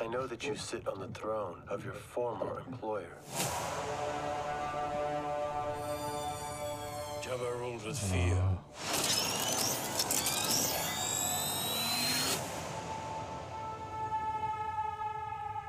I 0.01 0.07
know 0.07 0.27
that 0.27 0.47
you 0.47 0.57
sit 0.57 0.89
on 0.89 1.01
the 1.01 1.09
throne 1.09 1.63
of 1.69 1.85
your 1.85 1.95
former 1.95 2.63
employer. 2.67 3.17
Jabba 7.23 7.59
ruled 7.61 7.85
with 7.85 7.99
fear. 7.99 8.43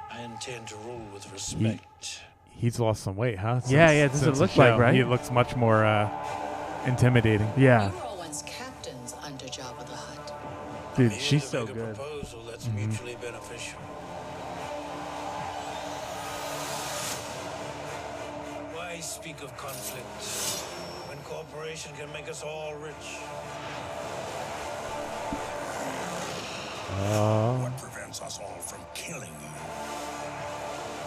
I 0.10 0.22
intend 0.24 0.68
to 0.68 0.76
rule 0.78 1.06
with 1.14 1.32
respect. 1.32 2.22
He's 2.50 2.80
lost 2.80 3.04
some 3.04 3.16
weight, 3.16 3.40
huh? 3.40 3.62
Yeah, 3.68 3.92
yeah, 3.92 4.08
this 4.08 4.22
is 4.22 4.28
what 4.28 4.34
it 4.34 4.36
since 4.36 4.38
the 4.38 4.44
looked 4.44 4.58
like, 4.58 4.80
right? 4.80 4.94
He 4.94 5.04
looks 5.04 5.32
much 5.32 5.56
more 5.56 5.84
uh, 5.86 6.10
intimidating. 6.86 7.50
Yeah, 7.58 7.90
We 7.90 7.96
were 7.96 8.04
all 8.04 8.18
once 8.18 8.44
captains 8.44 9.16
under 9.24 9.46
Jabba 9.46 9.86
the 9.86 9.96
Hutt. 9.96 10.96
dude, 10.96 11.06
I'm 11.06 11.12
here 11.12 11.20
she's 11.20 11.42
to 11.44 11.48
so 11.48 11.66
make 11.66 11.74
good. 11.76 11.90
A 11.92 11.94
proposal 11.96 12.44
that's 12.44 12.68
mutually 12.70 13.16
beneficial. 13.22 13.80
Why 18.74 19.00
speak 19.22 19.42
of 19.44 19.56
conflict 19.56 20.06
when 21.08 21.18
cooperation 21.20 21.92
can 21.96 22.12
make 22.12 22.28
us 22.28 22.42
all 22.44 22.74
rich? 22.76 22.94
What 27.62 27.78
prevents 27.78 28.22
us 28.22 28.40
all 28.40 28.58
from 28.60 28.80
killing 28.96 29.30
you 29.30 29.62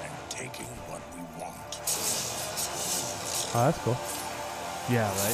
and 0.04 0.12
taking 0.30 0.66
what 0.86 1.00
we 1.14 1.22
want? 1.42 1.56
Oh, 3.56 3.64
that's 3.66 3.78
cool. 3.78 3.96
Yeah, 4.94 5.08
right. 5.08 5.28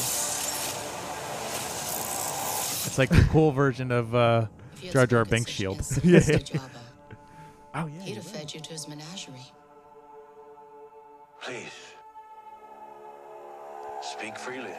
It's 2.87 2.97
like 2.99 3.11
the 3.11 3.27
cool 3.31 3.53
version 3.53 3.93
of 3.93 4.15
uh, 4.15 4.47
Jar 4.91 5.07
Jar 5.07 5.25
spoken 5.25 5.31
Binks' 5.31 5.51
shield. 5.51 5.79
insolence 5.79 6.27
to 6.27 6.39
Jabba, 6.39 6.71
Oh 7.75 7.87
yeah. 7.87 8.01
he'd 8.03 8.15
have 8.17 8.25
fed 8.27 8.53
you 8.55 8.61
to 8.61 8.71
his 8.71 8.89
menagerie. 8.89 9.35
Please. 11.43 11.90
Speak 14.21 14.39
freely. 14.39 14.71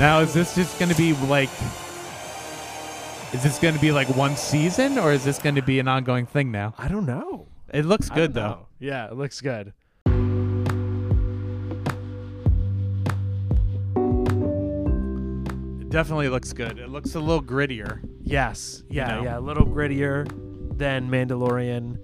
Now, 0.00 0.18
is 0.18 0.34
this 0.34 0.56
just 0.56 0.76
going 0.80 0.88
to 0.88 0.96
be 0.96 1.12
like? 1.28 1.48
Is 3.32 3.44
this 3.44 3.60
going 3.60 3.74
to 3.74 3.80
be 3.80 3.92
like 3.92 4.08
one 4.16 4.36
season, 4.36 4.98
or 4.98 5.12
is 5.12 5.22
this 5.22 5.38
going 5.38 5.54
to 5.54 5.62
be 5.62 5.78
an 5.78 5.86
ongoing 5.86 6.26
thing 6.26 6.50
now? 6.50 6.74
I 6.76 6.88
don't 6.88 7.06
know. 7.06 7.46
It 7.72 7.84
looks 7.84 8.10
good 8.10 8.34
though. 8.34 8.48
know. 8.48 8.66
Yeah, 8.80 9.06
it 9.06 9.14
looks 9.14 9.40
good. 9.40 9.74
It 15.82 15.88
definitely 15.88 16.30
looks 16.30 16.52
good. 16.52 16.80
It 16.80 16.88
looks 16.88 17.14
a 17.14 17.20
little 17.20 17.44
grittier. 17.44 18.00
Yes. 18.24 18.82
Yeah, 18.90 19.18
know? 19.18 19.22
yeah. 19.22 19.38
A 19.38 19.40
little 19.40 19.66
grittier 19.66 20.26
than 20.76 21.08
Mandalorian. 21.08 21.98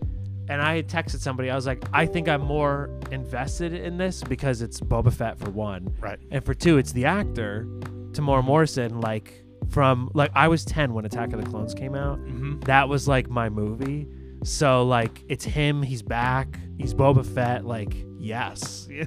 And 0.51 0.61
I 0.61 0.76
had 0.76 0.88
texted 0.88 1.20
somebody. 1.20 1.48
I 1.48 1.55
was 1.55 1.64
like, 1.66 1.82
I 1.92 2.05
think 2.07 2.28
I'm 2.28 2.42
more 2.42 2.90
invested 3.12 3.72
in 3.72 3.96
this 3.96 4.22
because 4.24 4.62
it's 4.62 4.80
Boba 4.80 5.12
Fett 5.12 5.38
for 5.38 5.48
one, 5.51 5.94
Right. 6.01 6.18
and 6.30 6.44
for 6.44 6.55
two, 6.55 6.76
it's 6.78 6.92
the 6.92 7.05
actor, 7.05 7.66
Temuera 8.12 8.42
Morrison. 8.44 9.01
Like 9.01 9.44
from 9.70 10.11
like 10.12 10.32
I 10.34 10.48
was 10.48 10.64
ten 10.64 10.92
when 10.92 11.05
Attack 11.05 11.32
of 11.32 11.42
the 11.42 11.48
Clones 11.48 11.72
came 11.72 11.94
out. 11.94 12.18
Mm-hmm. 12.18 12.61
That 12.61 12.88
was 12.88 13.07
like 13.07 13.30
my 13.30 13.48
movie. 13.48 14.09
So 14.42 14.82
like 14.84 15.22
it's 15.28 15.44
him. 15.44 15.82
He's 15.82 16.03
back. 16.03 16.59
He's 16.78 16.94
Boba 16.94 17.24
Fett. 17.24 17.64
Like 17.64 17.94
yes. 18.18 18.88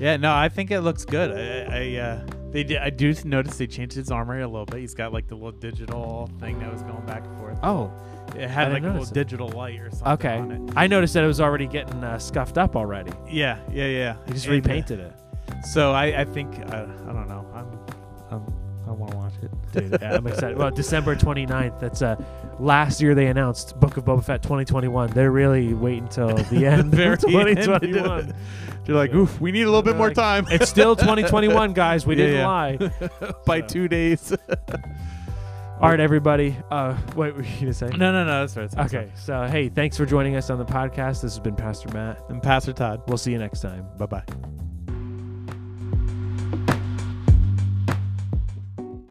Yeah. 0.00 0.16
No, 0.16 0.32
I 0.32 0.48
think 0.48 0.70
it 0.70 0.80
looks 0.80 1.04
good. 1.04 1.30
I, 1.32 1.96
I 1.96 1.96
uh, 2.00 2.26
they 2.50 2.64
did. 2.64 2.78
I 2.78 2.88
do 2.88 3.12
notice 3.24 3.58
they 3.58 3.66
changed 3.66 3.94
his 3.94 4.10
armor 4.10 4.40
a 4.40 4.46
little 4.46 4.64
bit. 4.64 4.80
He's 4.80 4.94
got 4.94 5.12
like 5.12 5.26
the 5.28 5.34
little 5.34 5.52
digital 5.52 6.30
thing 6.40 6.58
that 6.60 6.72
was 6.72 6.82
going 6.82 7.04
back 7.04 7.26
and 7.26 7.38
forth. 7.38 7.58
oh, 7.62 7.92
It 8.38 8.50
had 8.50 8.72
like 8.72 8.82
a 8.82 8.86
little 8.86 9.02
it. 9.02 9.12
digital 9.14 9.48
light 9.48 9.80
or 9.80 9.90
something. 9.90 10.08
okay. 10.12 10.36
On 10.38 10.50
it. 10.68 10.72
I 10.76 10.86
noticed 10.86 11.14
that 11.14 11.24
it 11.24 11.28
was 11.28 11.40
already 11.40 11.66
getting 11.66 12.02
uh, 12.04 12.18
scuffed 12.18 12.58
up 12.58 12.76
already. 12.76 13.12
Yeah. 13.28 13.58
Yeah. 13.72 13.86
Yeah. 13.86 14.16
He 14.26 14.32
just 14.32 14.46
And, 14.46 14.52
uh, 14.54 14.56
repainted 14.56 15.00
it. 15.00 15.12
So 15.64 15.92
I, 15.92 16.20
I 16.20 16.24
think 16.24 16.54
uh, 16.72 16.86
I 17.08 17.12
don't 17.12 17.28
know. 17.28 17.46
I'm, 17.54 17.78
I'm 18.30 18.54
I 18.88 18.92
want 18.92 19.10
to 19.12 19.16
watch 19.16 19.32
it. 19.42 19.50
Dude, 19.72 20.00
yeah, 20.00 20.14
I'm 20.14 20.26
excited. 20.28 20.56
Well, 20.56 20.70
December 20.70 21.16
29th. 21.16 21.80
That's 21.80 22.02
uh, 22.02 22.14
last 22.60 23.00
year 23.02 23.16
they 23.16 23.26
announced 23.26 23.78
Book 23.80 23.96
of 23.96 24.04
Boba 24.04 24.22
Fett 24.24 24.42
2021. 24.44 25.10
They're 25.10 25.32
really 25.32 25.74
waiting 25.74 26.06
till 26.06 26.28
the 26.52 26.66
end 26.66 26.94
of 26.94 27.18
2021. 27.18 28.32
You're 28.86 28.96
like, 28.96 29.12
oof, 29.12 29.40
we 29.40 29.50
need 29.50 29.62
a 29.62 29.66
little 29.66 29.82
bit 29.82 29.96
more 29.96 30.06
like, 30.08 30.16
time. 30.16 30.46
it's 30.52 30.70
still 30.70 30.94
2021, 30.94 31.72
guys. 31.72 32.06
We 32.06 32.14
Yeah, 32.16 32.24
didn't 32.26 32.36
yeah. 32.36 32.46
lie. 32.46 33.32
by 33.46 33.60
So- 33.62 33.66
two 33.66 33.88
days. 33.88 34.32
All 35.80 35.90
right, 35.90 36.00
everybody. 36.00 36.56
Uh, 36.70 36.94
what 37.14 37.36
were 37.36 37.42
you 37.42 37.60
gonna 37.60 37.74
say? 37.74 37.88
no, 37.88 38.10
no, 38.10 38.24
no. 38.24 38.46
That's 38.46 38.56
right. 38.56 38.70
that's 38.70 38.94
Okay, 38.94 39.12
so 39.14 39.46
hey, 39.46 39.68
thanks 39.68 39.96
for 39.96 40.06
joining 40.06 40.34
us 40.36 40.48
on 40.48 40.58
the 40.58 40.64
podcast. 40.64 41.20
This 41.20 41.34
has 41.34 41.38
been 41.38 41.54
Pastor 41.54 41.90
Matt. 41.92 42.18
And 42.30 42.42
Pastor 42.42 42.72
Todd. 42.72 43.02
We'll 43.08 43.18
see 43.18 43.32
you 43.32 43.38
next 43.38 43.60
time. 43.60 43.86
Bye 43.98 44.06
bye. 44.06 44.65